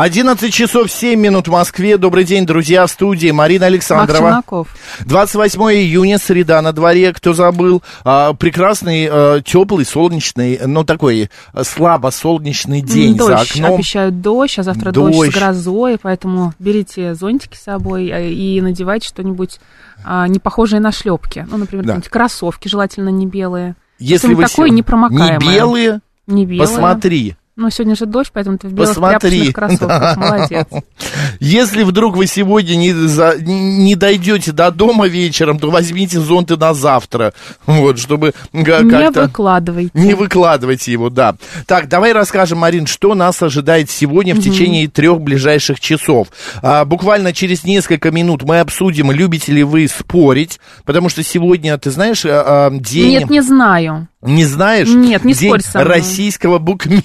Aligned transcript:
11 0.00 0.50
часов 0.50 0.90
7 0.90 1.20
минут 1.20 1.46
в 1.46 1.50
Москве. 1.50 1.98
Добрый 1.98 2.24
день, 2.24 2.46
друзья, 2.46 2.86
в 2.86 2.90
студии 2.90 3.30
Марина 3.32 3.66
Александрова. 3.66 4.22
Максимаков. 4.22 4.74
28 5.00 5.60
июня, 5.74 6.16
среда 6.16 6.62
на 6.62 6.72
дворе, 6.72 7.12
кто 7.12 7.34
забыл. 7.34 7.82
А, 8.02 8.32
прекрасный, 8.32 9.08
а, 9.10 9.42
теплый, 9.42 9.84
солнечный, 9.84 10.58
ну 10.64 10.84
такой 10.84 11.28
а, 11.52 11.64
слабо 11.64 12.08
солнечный 12.08 12.80
день 12.80 13.14
дождь. 13.14 13.28
за 13.28 13.40
окном. 13.40 13.74
Обещают 13.74 14.22
дождь, 14.22 14.58
а 14.58 14.62
завтра 14.62 14.90
дождь. 14.90 15.14
Дождь. 15.14 15.32
с 15.32 15.34
грозой, 15.38 15.98
поэтому 16.00 16.54
берите 16.58 17.14
зонтики 17.14 17.58
с 17.58 17.64
собой 17.64 18.10
а, 18.10 18.20
и 18.20 18.58
надевайте 18.62 19.06
что-нибудь 19.06 19.60
а, 20.02 20.26
не 20.28 20.38
похожее 20.38 20.80
на 20.80 20.92
шлепки. 20.92 21.46
Ну, 21.50 21.58
например, 21.58 21.84
Да. 21.84 21.88
какие-нибудь 21.92 22.08
кроссовки, 22.10 22.68
желательно 22.68 23.10
не 23.10 23.26
белые. 23.26 23.76
Если 23.98 24.32
вы 24.32 24.44
такое 24.46 24.70
непромокаемое. 24.70 25.38
Не 25.38 25.44
белые, 25.46 26.00
Не 26.26 26.46
белые. 26.46 26.66
посмотри. 26.66 27.36
Ну, 27.60 27.68
сегодня 27.68 27.94
же 27.94 28.06
дождь, 28.06 28.30
поэтому 28.32 28.56
ты 28.56 28.68
в 28.68 28.72
белых 28.72 28.88
Посмотри. 28.94 29.52
кроссовках. 29.52 30.16
Молодец. 30.16 30.66
Если 31.40 31.82
вдруг 31.82 32.16
вы 32.16 32.26
сегодня 32.26 32.74
не, 32.74 32.94
за- 32.94 33.36
не- 33.38 33.94
дойдете 33.96 34.52
до 34.52 34.70
дома 34.70 35.06
вечером, 35.06 35.58
то 35.58 35.70
возьмите 35.70 36.18
зонты 36.20 36.56
на 36.56 36.72
завтра. 36.72 37.34
Вот, 37.66 37.98
чтобы 37.98 38.32
га- 38.54 38.80
Не 38.80 38.90
как-то... 38.90 39.22
выкладывайте. 39.24 39.90
Не 39.92 40.14
выкладывайте 40.14 40.90
его, 40.90 41.10
да. 41.10 41.34
Так, 41.66 41.88
давай 41.88 42.14
расскажем, 42.14 42.60
Марин, 42.60 42.86
что 42.86 43.14
нас 43.14 43.42
ожидает 43.42 43.90
сегодня 43.90 44.34
в 44.34 44.40
течение 44.40 44.88
трех 44.88 45.20
ближайших 45.20 45.80
часов. 45.80 46.28
А, 46.62 46.86
буквально 46.86 47.34
через 47.34 47.64
несколько 47.64 48.10
минут 48.10 48.42
мы 48.42 48.60
обсудим, 48.60 49.10
любите 49.12 49.52
ли 49.52 49.64
вы 49.64 49.86
спорить, 49.86 50.60
потому 50.86 51.10
что 51.10 51.22
сегодня, 51.22 51.76
ты 51.76 51.90
знаешь, 51.90 52.24
а, 52.24 52.68
а, 52.68 52.70
день... 52.70 53.10
Нет, 53.10 53.28
не 53.28 53.42
знаю. 53.42 54.08
Не 54.22 54.46
знаешь? 54.46 54.88
Нет, 54.88 55.24
не 55.24 55.34
День 55.34 55.48
спорь 55.50 55.60
со 55.62 55.78
мной. 55.80 55.96
российского 55.96 56.58
букмекера. 56.58 57.04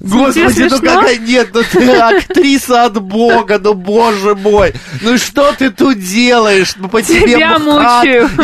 Господи, 0.00 0.68
ну 0.70 0.78
какая 0.80 1.16
нет, 1.18 1.48
ну 1.52 1.62
ты 1.70 1.90
актриса 1.96 2.84
от 2.84 3.00
бога, 3.02 3.58
ну 3.58 3.74
боже 3.74 4.34
мой. 4.34 4.72
Ну 5.02 5.18
что 5.18 5.52
ты 5.52 5.70
тут 5.70 5.98
делаешь? 5.98 6.74
Ну 6.76 6.88
по 6.88 7.02
тебе 7.02 7.36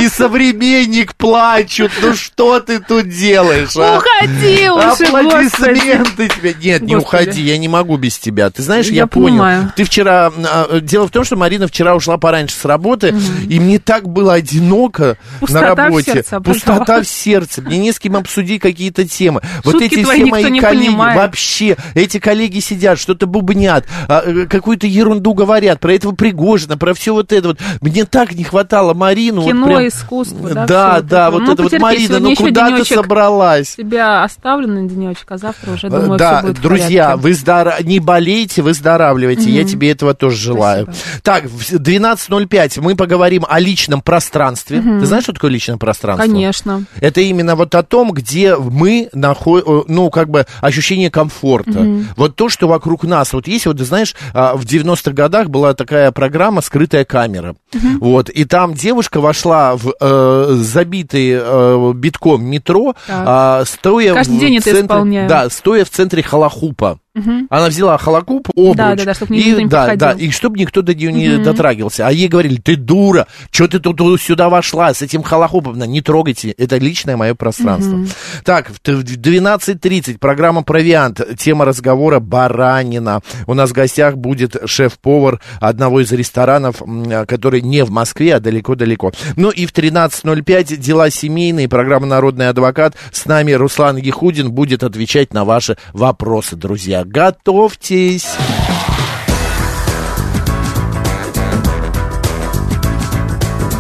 и 0.01 0.09
современник 0.09 1.15
плачут. 1.15 1.93
Ну 2.03 2.15
что 2.15 2.61
ты 2.61 2.81
тут 2.81 3.09
делаешь, 3.09 3.77
а? 3.77 3.99
Уходи 3.99 4.69
уже. 4.69 5.07
Аплодисменты 5.07 6.29
тебе. 6.29 6.55
Нет, 6.63 6.83
не 6.83 6.97
уходи, 6.97 7.41
я 7.43 7.59
не 7.59 7.69
могу 7.69 7.97
без 7.97 8.19
тебя. 8.19 8.51
Ты 8.51 8.63
знаешь, 8.63 8.87
я, 8.87 9.07
понял. 9.07 9.43
Ты 9.77 9.85
вчера... 9.85 10.33
а, 10.45 10.81
Дело 10.81 11.07
в 11.09 11.11
том, 11.11 11.25
что 11.25 11.37
Марина 11.37 11.67
вчера 11.69 11.95
ушла 11.95 12.17
пораньше 12.19 12.57
с 12.57 12.65
работы, 12.65 13.15
и 13.49 13.61
мне 13.61 13.79
так 13.79 14.09
было 14.09 14.35
одиноко 14.35 15.17
на 15.41 15.61
работе. 15.87 16.13
Пустота 16.41 17.01
в 17.03 17.07
сердце. 17.07 17.63
Мне 17.63 17.79
не 17.79 17.93
с 17.93 17.99
кем 17.99 18.17
обсудить 18.17 18.61
какие-то 18.61 19.07
темы. 19.07 19.41
Вот 19.65 19.77
эти 19.83 20.03
все 20.03 20.25
мои 20.27 20.43
коллеги, 20.69 20.87
понимает. 20.89 21.17
вообще, 21.19 21.77
эти 21.95 22.19
коллеги 22.19 22.61
сидят, 22.61 22.99
что-то 22.99 23.27
бубнят, 23.27 23.87
а, 24.09 24.23
э, 24.25 24.47
какую-то 24.47 24.87
ерунду 24.87 25.35
говорят 25.35 25.81
про 25.81 25.95
этого 25.95 26.13
Пригожина, 26.15 26.77
про 26.77 26.95
все 26.95 27.13
вот 27.15 27.33
это 27.33 27.49
вот. 27.49 27.61
Мне 27.81 28.05
так 28.05 28.33
не 28.35 28.45
хватало 28.45 28.95
Марину. 28.95 29.43
вот 29.43 29.49
Кино, 29.49 29.67
прям- 29.67 29.89
искусство, 29.89 30.51
да, 30.51 30.67
Да, 30.67 30.95
всё 30.95 31.03
да, 31.03 31.23
это. 31.29 31.31
вот 31.33 31.43
Ну, 31.43 31.53
это 31.53 31.63
вот, 31.65 31.79
Марина, 31.79 32.19
ну 32.19 32.35
куда 32.35 32.77
ты 32.77 32.85
собралась? 32.85 33.77
Тебя 33.77 34.23
оставлю 34.25 34.69
на 34.69 34.89
денечек, 34.89 35.31
а 35.31 35.39
завтра 35.39 35.73
уже, 35.73 35.89
думаю, 35.89 36.19
да, 36.19 36.39
все 36.39 36.47
будет 36.49 36.61
друзья, 36.63 37.17
вы 37.17 37.35
здора... 37.35 37.77
не 37.83 37.99
болейте, 38.01 38.63
выздоравливайте. 38.63 39.51
Я 39.51 39.65
тебе 39.65 39.91
этого 39.91 40.15
тоже 40.15 40.37
желаю. 40.37 40.89
Так, 41.23 41.45
в 41.45 41.73
12.05 41.73 42.81
мы 42.81 42.97
поговорим 42.97 43.45
о 43.49 43.59
личном 43.61 44.01
пространстве. 44.01 44.81
Ты 44.81 45.07
знаешь, 45.07 45.25
что 45.25 45.33
такое 45.33 45.51
личное 45.51 45.77
пространство? 45.77 46.27
Конечно. 46.27 46.85
Это 47.01 47.21
именно 47.21 47.57
вот 47.57 47.75
о 47.75 47.83
том, 47.83 48.13
где 48.13 48.57
мы 48.57 49.09
находим, 49.13 49.85
ну, 49.89 50.11
как 50.11 50.29
бы 50.29 50.47
ощущение 50.61 51.11
комфорта. 51.11 52.05
Вот 52.17 52.37
то, 52.37 52.49
что 52.49 52.69
вокруг 52.69 53.05
нас. 53.05 53.33
Вот 53.33 53.47
есть, 53.49 53.67
вот, 53.67 53.79
знаешь, 53.81 54.15
а, 54.33 54.57
в 54.57 54.65
90-х 54.65 55.13
годах 55.13 55.49
была 55.49 55.75
такая 55.75 56.11
программа 56.13 56.61
«Скрытая 56.61 57.05
камера». 57.05 57.55
Вот, 58.01 58.31
и 58.31 58.45
там 58.45 58.75
девушка 58.75 59.21
вошла 59.21 59.77
в 59.77 59.93
э, 60.01 60.47
забитый 60.61 61.33
э, 61.35 61.93
битком 61.95 62.45
метро, 62.45 62.95
Так. 63.07 63.25
а, 63.27 63.65
стоя 63.65 64.15
Каждый 64.15 64.37
в 64.37 64.41
день 64.41 64.57
это 64.57 64.65
центре, 64.65 64.83
исполняю. 64.83 65.29
Да, 65.29 65.51
стоя 65.51 65.85
в 65.85 65.91
центре 65.91 66.23
халахупа. 66.23 66.99
Она 67.15 67.69
взяла 67.69 67.97
халакуп, 67.97 68.49
обруч. 68.57 68.77
Да, 68.77 68.95
да, 68.97 69.05
да, 69.05 69.15
чтоб 69.15 69.31
и, 69.31 69.35
не 69.55 69.67
да, 69.67 69.87
подходил. 69.87 69.99
да, 69.99 70.13
и 70.25 70.31
чтобы 70.31 70.59
никто 70.59 70.83
до 70.83 70.95
нее 70.95 71.13
не 71.13 71.39
дотрагивался. 71.39 72.09
А 72.09 72.11
ей 72.13 72.27
говорили, 72.27 72.57
ты 72.57 72.75
дура, 72.75 73.29
что 73.53 73.69
ты 73.69 73.79
тут 73.79 74.01
сюда 74.21 74.49
вошла 74.49 74.93
с 74.93 75.01
этим 75.01 75.23
халахупом? 75.23 75.79
Не 75.79 76.01
трогайте, 76.01 76.51
это 76.51 76.77
личное 76.79 77.17
мое 77.17 77.35
пространство. 77.35 78.05
Так, 78.45 78.69
в 78.71 78.81
т- 78.81 78.97
в 78.97 79.05
12.30 79.05 80.19
программа 80.19 80.63
«Провиант», 80.65 81.21
тема 81.39 81.65
разговора 81.65 82.19
«Баранина». 82.19 83.21
У 83.47 83.55
нас 83.55 83.71
в 83.71 83.75
гостях 83.75 84.17
будет 84.17 84.57
шеф-повар 84.67 85.41
одного 85.61 86.01
из 86.01 86.11
ресторанов, 86.11 86.83
который 87.29 87.61
не 87.61 87.85
в 87.85 87.91
Москве, 87.91 88.35
а 88.35 88.41
далеко-далеко. 88.41 89.13
Ну 89.37 89.51
и 89.51 89.67
в 89.67 89.73
13.05 89.73 90.77
дела 90.77 91.11
семейные, 91.11 91.69
программа 91.69 92.07
«Народный 92.07 92.49
адвокат». 92.49 92.95
С 93.13 93.27
нами 93.27 93.53
Руслан 93.53 93.97
Ехудин 93.99 94.51
будет 94.51 94.83
отвечать 94.83 95.33
на 95.33 95.45
ваши 95.45 95.77
вопросы, 95.93 96.57
друзья. 96.57 97.04
Готовьтесь! 97.05 98.27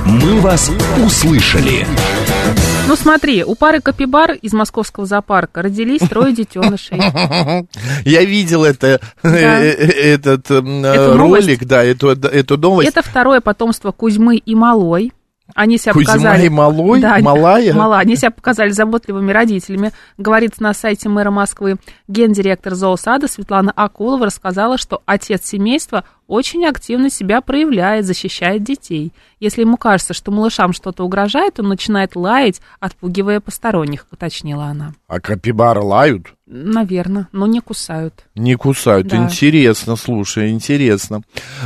«Мы 0.06 0.40
вас 0.40 0.70
услышали». 1.04 1.86
Ну 2.86 2.96
смотри, 2.96 3.42
у 3.44 3.54
пары 3.54 3.80
капибар 3.80 4.32
из 4.32 4.52
московского 4.52 5.06
зоопарка 5.06 5.62
родились 5.62 6.02
трое 6.02 6.34
детенышей. 6.34 6.98
Я 8.04 8.24
видел 8.24 8.62
это, 8.64 9.00
Да. 9.22 9.30
э, 9.30 9.70
э, 9.70 9.86
этот 10.14 10.50
э, 10.50 10.56
Эту 10.58 11.14
новость. 11.16 11.46
ролик, 11.46 11.64
да, 11.64 11.82
эту, 11.82 12.10
эту 12.10 12.58
новость. 12.58 12.90
Это 12.90 13.02
второе 13.02 13.40
потомство 13.40 13.90
Кузьмы 13.90 14.36
и 14.36 14.54
Малой. 14.54 15.12
Они 15.54 15.76
себя 15.76 15.92
Кузьма 15.92 16.14
показали... 16.14 16.46
и 16.46 16.48
Малой? 16.48 17.00
Да, 17.00 17.18
Малая? 17.18 17.74
Мала. 17.74 17.98
Они 17.98 18.16
себя 18.16 18.30
показали 18.30 18.70
заботливыми 18.70 19.30
родителями. 19.30 19.92
Говорится 20.16 20.62
на 20.62 20.72
сайте 20.72 21.08
мэра 21.08 21.30
Москвы. 21.30 21.76
Гендиректор 22.08 22.74
зоосада 22.74 23.28
Светлана 23.28 23.70
Акулова 23.70 24.26
рассказала, 24.26 24.78
что 24.78 25.02
отец 25.04 25.44
семейства 25.44 26.04
очень 26.26 26.64
активно 26.66 27.10
себя 27.10 27.42
проявляет, 27.42 28.06
защищает 28.06 28.62
детей. 28.62 29.12
Если 29.38 29.60
ему 29.60 29.76
кажется, 29.76 30.14
что 30.14 30.30
малышам 30.30 30.72
что-то 30.72 31.04
угрожает, 31.04 31.60
он 31.60 31.68
начинает 31.68 32.16
лаять, 32.16 32.62
отпугивая 32.80 33.40
посторонних, 33.40 34.06
уточнила 34.10 34.64
она. 34.64 34.94
А 35.06 35.20
капибары 35.20 35.82
лают? 35.82 36.32
Наверное, 36.46 37.26
но 37.32 37.46
не 37.46 37.60
кусают. 37.60 38.26
Не 38.34 38.54
кусают. 38.56 39.06
Да. 39.06 39.16
Интересно, 39.16 39.96
слушай, 39.96 40.50
интересно. 40.50 41.22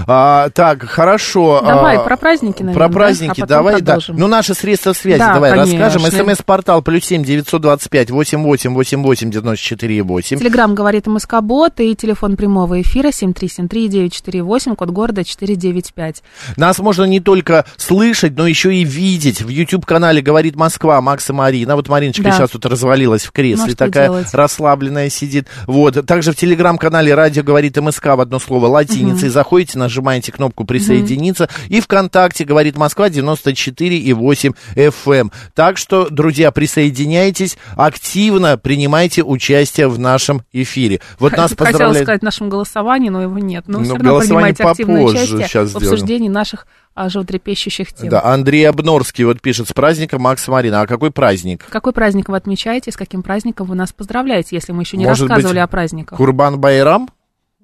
А, 0.07 0.51
так, 0.51 0.85
хорошо. 0.85 1.61
Давай 1.65 1.97
а, 1.97 2.01
про 2.01 2.17
праздники, 2.17 2.63
наверное, 2.63 2.75
Про 2.75 2.89
да? 2.89 2.95
праздники, 2.95 3.31
А 3.31 3.35
потом 3.35 3.49
давай, 3.49 3.73
да. 3.75 3.79
продолжим. 3.95 4.17
Ну, 4.17 4.29
наши 4.29 4.55
средства 4.55 4.93
связи, 4.93 5.19
Да, 5.19 5.35
давай 5.35 5.51
конечно. 5.51 5.81
расскажем. 5.85 6.27
СМС-портал 6.29 6.83
плюс 6.83 7.05
семь 7.05 7.25
девятьсот 7.25 7.61
двадцать 7.61 7.91
пять 7.91 8.13
восемь 8.13 8.45
восемь 8.45 8.73
восемь 8.73 9.03
восемь 9.03 9.33
девяносто 9.33 9.65
четыре 9.65 10.01
восемь. 10.03 10.39
Телеграмм 10.39 10.77
говорит 10.77 11.09
МСК-бот 11.09 11.81
и 11.81 11.97
телефон 11.97 12.37
прямого 12.37 12.81
эфира 12.81 13.09
7373948. 13.09 14.43
8, 14.43 14.77
код 14.77 14.91
города 14.91 15.25
495. 15.25 16.23
Нас 16.57 16.79
можно 16.79 17.03
не 17.03 17.19
только 17.19 17.65
слышать, 17.77 18.37
но 18.37 18.47
еще 18.47 18.73
и 18.73 18.85
видеть. 18.85 19.43
В 19.43 19.49
YouTube-канале 19.49 20.23
«Говорит 20.23 20.55
Москва» 20.55 21.01
Макса 21.01 21.33
Марина. 21.33 21.75
Вот 21.75 21.89
Мариночка 21.89 22.23
Да. 22.23 22.31
сейчас 22.33 22.51
тут 22.51 22.65
развалилась 22.67 23.25
в 23.25 23.33
кресле, 23.33 23.67
Ну, 23.67 23.73
а 23.73 23.77
такая 23.77 24.07
делать? 24.07 24.33
Расслабленная 24.69 25.09
сидит. 25.09 25.49
Вот. 25.67 26.07
Также 26.07 26.33
в 26.33 26.37
Телеграм-канале 26.37 27.15
«Радио 27.15 27.43
говорит 27.43 27.77
МСК» 27.77 28.07
в 28.07 28.21
одно 28.21 28.39
слово 28.39 28.67
латиницей. 28.67 29.29
Заходите, 29.29 29.79
нажимаете 29.79 30.33
кнопку 30.33 30.65
«Присоединиться». 30.65 31.49
И 31.69 31.81
ВКонтакте 31.81 32.45
«Говорит 32.45 32.77
Москва» 32.77 33.09
94,8 33.09 34.55
FM. 34.75 35.33
Так 35.55 35.79
что, 35.79 36.09
друзья, 36.11 36.51
присоединяйтесь, 36.51 37.57
активно 37.77 38.59
принимайте 38.59 39.23
участие 39.23 39.89
в 39.89 39.99
нашем 39.99 40.43
эфире. 40.53 41.01
Вот 41.19 41.33
нас 41.33 41.51
Хотела 41.51 41.69
поздравляют... 41.69 42.07
сказать 42.07 42.21
в 42.21 42.25
нашем 42.25 42.49
голосовании, 42.49 43.09
но 43.09 43.23
его 43.23 43.39
нет. 43.39 43.65
Но 43.67 43.79
Ну, 43.79 43.85
все 43.85 43.95
равно 43.95 44.21
принимаете 44.21 44.65
активное 44.65 45.03
участие 45.03 45.67
в 45.67 45.77
обсуждении 45.77 46.29
наших 46.29 46.67
а, 46.99 47.09
животрепещущих 47.09 47.93
тем. 47.93 48.09
Да, 48.09 48.25
Андрей 48.25 48.69
Обнорский 48.69 49.23
вот 49.25 49.41
пишет 49.41 49.69
с 49.69 49.73
праздником 49.73 50.23
Макса 50.23 50.51
Марина. 50.51 50.81
А 50.81 50.87
какой 50.87 51.13
праздник? 51.13 51.65
Какой 51.71 51.93
праздник 51.93 52.29
вы 52.29 52.37
отмечаете, 52.37 52.91
с 52.91 52.97
каким 52.97 53.23
праздником 53.23 53.69
вы 53.69 53.77
нас 53.77 53.93
поздравляете, 53.93 54.57
если 54.57 54.73
мы 54.73 54.83
еще 54.83 54.97
не 54.97 55.07
Может 55.07 55.25
быть, 55.27 55.31
рассказывали 55.31 55.61
о 55.61 55.69
праздниках? 55.69 56.19
Курбан 56.19 56.59
Байрам? 56.59 57.09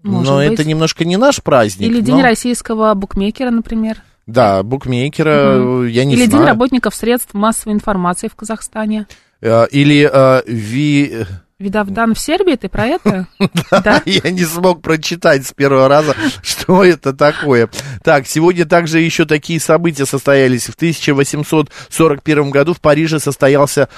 Может 0.04 0.30
но 0.30 0.36
быть. 0.36 0.52
это 0.52 0.64
немножко 0.64 1.04
не 1.04 1.16
наш 1.16 1.42
праздник. 1.42 1.88
Или 1.88 2.00
День 2.00 2.16
но- 2.16 2.22
российского 2.22 2.94
букмекера, 2.94 3.50
например. 3.50 4.02
Да, 4.26 4.62
букмекера, 4.62 5.84
э, 5.84 5.88
я 5.90 6.04
не 6.04 6.14
Или 6.14 6.22
День 6.22 6.30
знаю. 6.30 6.46
работников 6.46 6.94
средств 6.94 7.34
массовой 7.34 7.74
информации 7.74 8.28
в 8.28 8.36
Казахстане. 8.36 9.06
Э, 9.42 9.66
Или 9.70 10.08
э, 10.10 10.42
ви... 10.46 11.26
Видавдан 11.64 12.14
в 12.14 12.20
Сербии, 12.20 12.56
ты 12.56 12.68
про 12.68 12.86
это? 12.86 13.26
Да? 13.70 14.02
Я 14.04 14.30
не 14.30 14.44
смог 14.44 14.82
прочитать 14.82 15.46
с 15.46 15.52
первого 15.52 15.88
раза, 15.88 16.14
что 16.42 16.84
это 16.84 17.12
такое. 17.12 17.68
Так, 18.02 18.26
сегодня 18.26 18.64
также 18.66 19.00
еще 19.00 19.24
такие 19.24 19.58
события 19.58 20.06
состоялись. 20.06 20.64
В 20.64 20.74
1841 20.74 22.50
году 22.50 22.74
в 22.74 22.80
Париже 22.80 23.18
состоялся, 23.18 23.88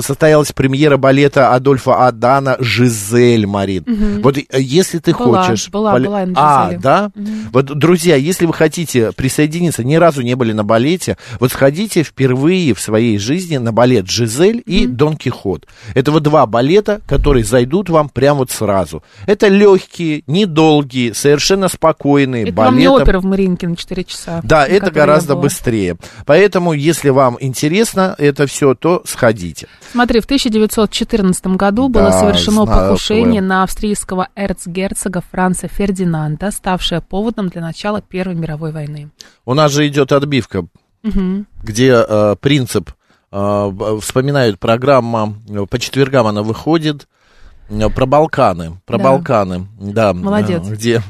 состоялась 0.00 0.52
премьера 0.52 0.96
балета 0.96 1.52
Адольфа 1.52 2.06
Адана 2.06 2.56
«Жизель, 2.60 3.46
Марин». 3.46 4.20
Вот 4.22 4.38
э, 4.38 4.44
если 4.58 4.98
ты 4.98 5.12
хочешь... 5.12 5.68
была, 5.68 5.98
была 5.98 6.26
А, 6.36 6.72
да? 6.78 7.10
Вот, 7.52 7.66
друзья, 7.66 8.16
если 8.16 8.46
вы 8.46 8.54
хотите 8.54 9.12
присоединиться, 9.12 9.84
ни 9.84 9.96
разу 9.96 10.22
не 10.22 10.34
были 10.34 10.52
на 10.52 10.64
балете, 10.64 11.18
вот 11.40 11.52
сходите 11.52 12.02
впервые 12.02 12.74
в 12.74 12.80
своей 12.80 13.18
жизни 13.18 13.56
на 13.56 13.72
балет 13.72 14.08
«Жизель» 14.08 14.62
и 14.64 14.86
«Дон 14.86 15.16
Кихот». 15.16 15.66
Это 15.94 16.12
вот 16.12 16.22
два 16.22 16.46
балета, 16.46 16.83
которые 17.06 17.44
зайдут 17.44 17.88
вам 17.90 18.08
прямо 18.08 18.40
вот 18.40 18.50
сразу. 18.50 19.02
Это 19.26 19.48
легкие, 19.48 20.22
недолгие, 20.26 21.14
совершенно 21.14 21.68
спокойные 21.68 22.44
Это 22.44 22.52
вам 22.54 22.76
не 22.76 22.86
балеты. 22.86 23.02
опера 23.02 23.20
в 23.20 23.24
Мариинке 23.24 23.68
на 23.68 23.76
4 23.76 24.04
часа. 24.04 24.40
Да, 24.44 24.66
это 24.66 24.90
гораздо 24.90 25.36
быстрее. 25.36 25.96
Поэтому, 26.26 26.72
если 26.72 27.10
вам 27.10 27.36
интересно 27.40 28.14
это 28.18 28.46
все, 28.46 28.74
то 28.74 29.02
сходите. 29.06 29.68
Смотри, 29.92 30.20
в 30.20 30.24
1914 30.24 31.46
году 31.48 31.88
Да, 31.88 32.00
было 32.00 32.10
совершено 32.10 32.64
знаю 32.64 32.88
покушение 32.88 33.40
такое. 33.40 33.48
на 33.48 33.62
австрийского 33.62 34.28
эрцгерцога 34.36 35.22
Франца 35.30 35.68
Фердинанда, 35.68 36.50
ставшее 36.50 37.00
поводом 37.00 37.48
для 37.48 37.60
начала 37.62 38.00
Первой 38.02 38.34
мировой 38.34 38.72
войны. 38.72 39.10
У 39.44 39.54
нас 39.54 39.72
же 39.72 39.86
идет 39.88 40.12
отбивка, 40.12 40.66
где 41.62 42.04
э, 42.06 42.36
принцип 42.40 42.90
вспоминают 44.00 44.58
программа 44.60 45.34
по 45.68 45.78
четвергам 45.78 46.26
она 46.28 46.42
выходит 46.42 47.08
э, 47.68 47.88
про 47.90 48.06
Балканы, 48.06 48.80
про 48.86 48.98
Да. 48.98 49.04
Балканы, 49.04 49.66
да, 49.80 50.12
Молодец. 50.14 50.66
где 50.66 51.02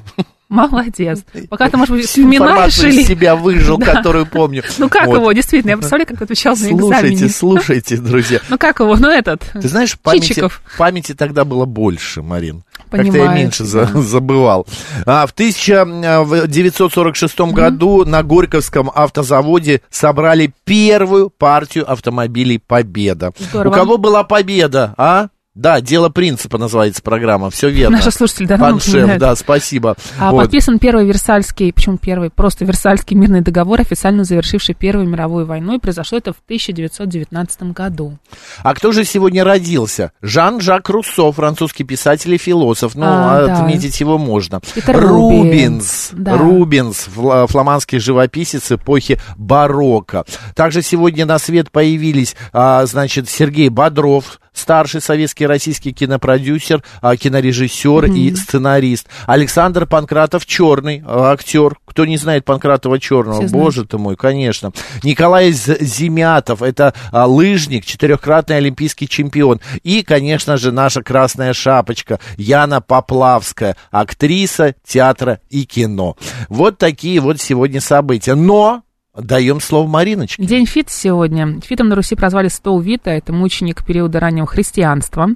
Молодец. 0.54 1.24
Пока 1.50 1.68
ты, 1.68 1.76
может 1.76 1.94
быть, 1.96 2.06
вспоминаешь 2.08 2.78
или... 2.78 3.02
себя 3.02 3.34
выжил, 3.36 3.76
Да. 3.84 3.86
которую 3.94 4.26
помню. 4.26 4.62
Ну 4.78 4.88
как 4.88 5.06
Вот. 5.06 5.16
его, 5.16 5.32
действительно, 5.32 5.72
я 5.72 5.76
представляю, 5.76 6.06
как 6.06 6.18
ты 6.18 6.24
отвечал 6.24 6.52
на 6.54 6.58
Слушайте, 6.68 7.08
экзамене. 7.14 7.28
слушайте, 7.28 7.96
друзья. 7.96 8.40
Ну 8.48 8.58
как 8.58 8.78
его, 8.80 8.96
ну 8.96 9.08
этот, 9.10 9.42
Ты 9.52 9.68
знаешь, 9.68 9.98
памяти, 9.98 10.28
Чичиков. 10.28 10.62
памяти 10.78 11.14
тогда 11.14 11.44
было 11.44 11.64
больше, 11.64 12.22
Марин. 12.22 12.62
Как-то 12.90 13.06
я 13.06 13.12
Понимаю 13.12 13.34
меньше 13.36 13.64
тебя. 13.66 13.86
забывал. 13.86 14.66
А, 15.06 15.26
в 15.26 15.32
1946 15.32 17.40
году 17.52 18.04
на 18.04 18.22
Горьковском 18.22 18.90
автозаводе 18.94 19.80
собрали 19.90 20.52
первую 20.64 21.30
партию 21.30 21.90
автомобилей 21.90 22.58
«Победа». 22.58 23.32
Здорово. 23.38 23.72
У 23.72 23.76
кого 23.76 23.98
была 23.98 24.22
победа, 24.24 24.94
а? 24.96 25.28
Да, 25.54 25.80
«Дело 25.80 26.08
принципа» 26.08 26.58
называется 26.58 27.00
программа, 27.00 27.48
все 27.48 27.68
верно. 27.68 27.98
Наши 27.98 28.10
слушатели 28.10 28.46
давно 28.46 28.64
Пан 28.70 28.80
Шеф, 28.80 28.88
напоминают. 28.94 29.20
да, 29.20 29.36
спасибо. 29.36 29.96
А 30.18 30.32
Вот. 30.32 30.42
подписан 30.42 30.80
первый 30.80 31.06
Версальский, 31.06 31.72
почему 31.72 31.96
первый, 31.96 32.30
просто 32.30 32.64
Версальский 32.64 33.16
мирный 33.16 33.40
договор, 33.40 33.80
официально 33.80 34.24
завершивший 34.24 34.74
Первую 34.74 35.08
мировую 35.08 35.46
войну, 35.46 35.76
и 35.76 35.78
произошло 35.78 36.18
это 36.18 36.32
в 36.32 36.38
1919 36.44 37.72
году. 37.72 38.18
А 38.64 38.74
кто 38.74 38.90
же 38.90 39.04
сегодня 39.04 39.44
родился? 39.44 40.10
Жан-Жак 40.22 40.88
Руссо, 40.88 41.30
французский 41.30 41.84
писатель 41.84 42.34
и 42.34 42.38
философ. 42.38 42.96
Ну, 42.96 43.04
А, 43.06 43.46
да. 43.46 43.58
отметить 43.60 44.00
его 44.00 44.18
можно. 44.18 44.60
Питер 44.74 44.98
Рубинс. 45.00 46.10
Да. 46.12 46.36
Рубинс, 46.36 47.08
фла- 47.14 47.46
фламандский 47.46 47.98
живописец 48.00 48.72
эпохи 48.72 49.20
барокко. 49.36 50.24
Также 50.56 50.82
сегодня 50.82 51.26
на 51.26 51.38
свет 51.38 51.70
появились, 51.70 52.34
а, 52.52 52.84
значит, 52.86 53.28
Сергей 53.28 53.68
Бодров, 53.68 54.40
старший 54.54 55.00
советский 55.00 55.46
российский 55.46 55.92
кинопродюсер, 55.92 56.82
а, 57.02 57.16
кинорежиссер 57.16 58.06
и 58.06 58.34
сценарист. 58.34 59.08
Александр 59.26 59.86
Панкратов 59.86 60.46
Черный, 60.46 61.02
а, 61.06 61.32
актер. 61.32 61.76
Кто 61.84 62.06
не 62.06 62.16
знает 62.16 62.44
Панкратова 62.44 62.98
Черного? 62.98 63.40
Все 63.40 63.48
знают. 63.48 63.64
Боже 63.64 63.84
ты 63.84 63.98
мой, 63.98 64.16
конечно. 64.16 64.72
Николай 65.02 65.52
Зимятов, 65.52 66.62
это 66.62 66.94
а, 67.12 67.26
лыжник, 67.26 67.84
четырехкратный 67.84 68.56
олимпийский 68.56 69.08
чемпион. 69.08 69.60
И, 69.82 70.02
конечно 70.02 70.56
же, 70.56 70.72
наша 70.72 71.02
красная 71.02 71.52
шапочка 71.52 72.20
Яна 72.36 72.80
Поплавская, 72.80 73.76
актриса 73.90 74.74
театра 74.86 75.40
и 75.50 75.64
кино. 75.64 76.16
Вот 76.48 76.78
такие 76.78 77.20
вот 77.20 77.40
сегодня 77.40 77.80
события. 77.80 78.34
Но 78.34 78.82
даем 79.16 79.60
слово 79.60 79.86
Мариночке. 79.86 80.44
День 80.44 80.66
Фит 80.66 80.90
сегодня. 80.90 81.60
Фитом 81.60 81.88
на 81.88 81.94
Руси 81.94 82.16
прозвали 82.16 82.48
Святого 82.48 82.80
Вита, 82.82 83.12
это 83.12 83.32
мученик 83.32 83.84
периода 83.84 84.18
раннего 84.18 84.46
христианства. 84.46 85.28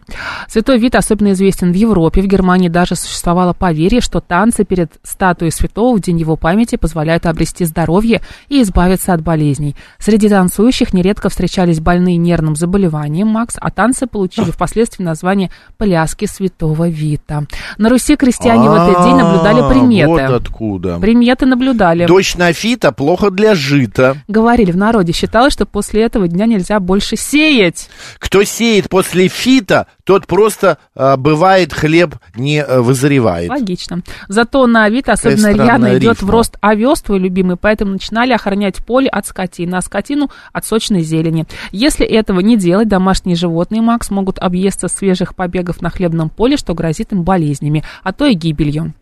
Святой 0.49 0.79
Вит 0.79 0.95
особенно 0.95 1.33
известен 1.33 1.73
в 1.73 1.75
Европе. 1.75 2.23
В 2.23 2.27
Германии 2.27 2.69
даже 2.69 2.97
существовало 2.97 3.53
поверье, 3.53 4.01
что 4.01 4.21
танцы 4.21 4.65
перед 4.65 4.93
статуей 5.03 5.53
святого 5.53 5.97
в 5.97 6.01
день 6.01 6.19
его 6.19 6.37
памяти 6.37 6.77
позволяют 6.77 7.27
обрести 7.27 7.65
здоровье 7.65 8.21
и 8.49 8.63
избавиться 8.63 9.13
от 9.13 9.23
болезней. 9.23 9.77
Среди 9.99 10.29
танцующих 10.29 10.93
нередко 10.93 11.29
встречались 11.29 11.81
больные 11.81 12.17
нервным 12.17 12.57
заболеванием, 12.57 13.29
Макс, 13.29 13.57
а 13.61 13.71
танцы 13.71 14.07
получили 14.07 14.51
впоследствии 14.51 15.05
название 15.05 15.51
«Пляски 15.77 16.27
Святого 16.27 16.89
Вита». 16.89 17.45
На 17.77 17.89
Руси 17.89 18.17
крестьяне 18.17 18.69
в 18.69 18.75
этот 18.75 19.05
день 19.05 19.17
наблюдали 19.17 19.61
А, 19.61 19.69
приметы. 19.69 20.09
Вот 20.09 20.21
откуда. 20.21 20.99
Приметы 20.99 21.47
наблюдали. 21.47 22.07
Дочь 22.07 22.37
на 22.37 22.53
фита 22.53 22.93
плохо 22.93 23.31
для 23.31 23.55
жита. 23.69 24.17
Говорили 24.27 24.73
в 24.73 24.77
народе, 24.77 25.13
считалось, 25.13 25.53
что 25.53 25.67
после 25.67 26.03
этого 26.03 26.27
дня 26.27 26.47
нельзя 26.47 26.81
больше 26.81 27.17
сеять. 27.17 27.89
Кто 28.19 28.43
сеет 28.45 28.89
после 28.89 29.29
фита, 29.29 29.87
тот 30.05 30.27
просто 30.27 30.79
а, 30.95 31.17
бывает 31.17 31.73
хлеб 31.73 32.17
не 32.35 32.63
а, 32.63 32.81
вызревает. 32.81 33.51
Логично. 33.51 34.03
Зато 34.29 34.67
на 34.67 34.85
Авито 34.85 35.13
особенно 35.13 35.53
рьяно 35.53 35.99
идет 35.99 36.23
в 36.23 36.31
рост 36.31 36.57
овес, 36.61 37.03
твой 37.03 37.19
любимый, 37.19 37.57
поэтому 37.57 37.93
начинали 37.93 38.33
охранять 38.33 38.77
поле 38.85 39.09
от 39.09 39.27
скотины, 39.27 39.77
а 39.77 39.83
скотину 39.83 40.31
от 40.53 40.65
сочной 40.65 41.03
зелени. 41.03 41.47
Если 41.71 42.07
этого 42.07 42.41
не 42.41 42.57
делать, 42.57 42.89
домашние 42.89 43.37
животные, 43.37 43.83
Макс, 43.83 44.11
могут 44.11 44.39
объесться 44.39 44.89
свежих 44.89 45.35
побегов 45.35 45.83
на 45.83 45.91
хлебном 45.91 46.31
поле, 46.31 46.57
что 46.57 46.75
грозит 46.75 47.13
им 47.13 47.23
болезнями, 47.23 47.85
а 48.03 48.13
то 48.13 48.25
и 48.25 48.35
гибелью. 48.35 48.95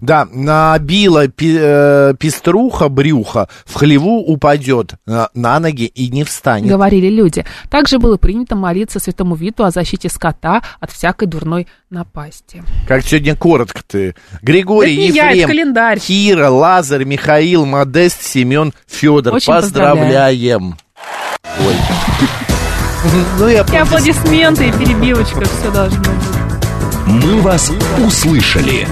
Да, 0.00 0.26
набила 0.32 1.28
пи- 1.28 1.56
э, 1.58 2.14
пеструха 2.18 2.88
брюха, 2.88 3.48
в 3.64 3.74
хлеву 3.74 4.20
упадет 4.20 4.94
на, 5.06 5.28
на 5.34 5.58
ноги 5.60 5.84
и 5.86 6.08
не 6.08 6.24
встанет. 6.24 6.68
Говорили 6.68 7.08
люди. 7.08 7.44
Также 7.70 7.98
было 7.98 8.16
принято 8.16 8.56
молиться 8.56 8.98
святому 9.00 9.34
Виту 9.34 9.64
о 9.64 9.70
защите 9.70 10.08
скота 10.08 10.62
от 10.80 10.90
всякой 10.90 11.26
дурной 11.28 11.66
напасти. 11.90 12.62
Как 12.88 13.02
сегодня 13.04 13.36
коротко 13.36 13.80
ты. 13.86 14.14
Григорий, 14.42 14.94
Это 14.94 15.00
не 15.02 15.08
я, 15.16 15.26
это 15.30 15.36
Ефрем, 15.36 15.48
календарь. 15.48 15.98
Кира, 16.00 16.48
Лазарь, 16.50 17.04
Михаил, 17.04 17.66
Модест, 17.66 18.22
Семен, 18.22 18.72
Федор. 18.86 19.34
Очень 19.34 19.52
Поздравляем. 19.52 20.76
Ой. 21.60 21.74
Ну 23.38 23.48
и 23.48 23.52
И 23.52 23.56
аплодис- 23.56 23.82
аплодисменты, 23.82 24.68
и 24.68 24.72
перебивочка, 24.72 25.44
все 25.44 25.70
должно 25.70 25.98
быть. 26.00 26.08
«Мы 27.06 27.40
вас 27.42 27.70
услышали». 28.04 28.86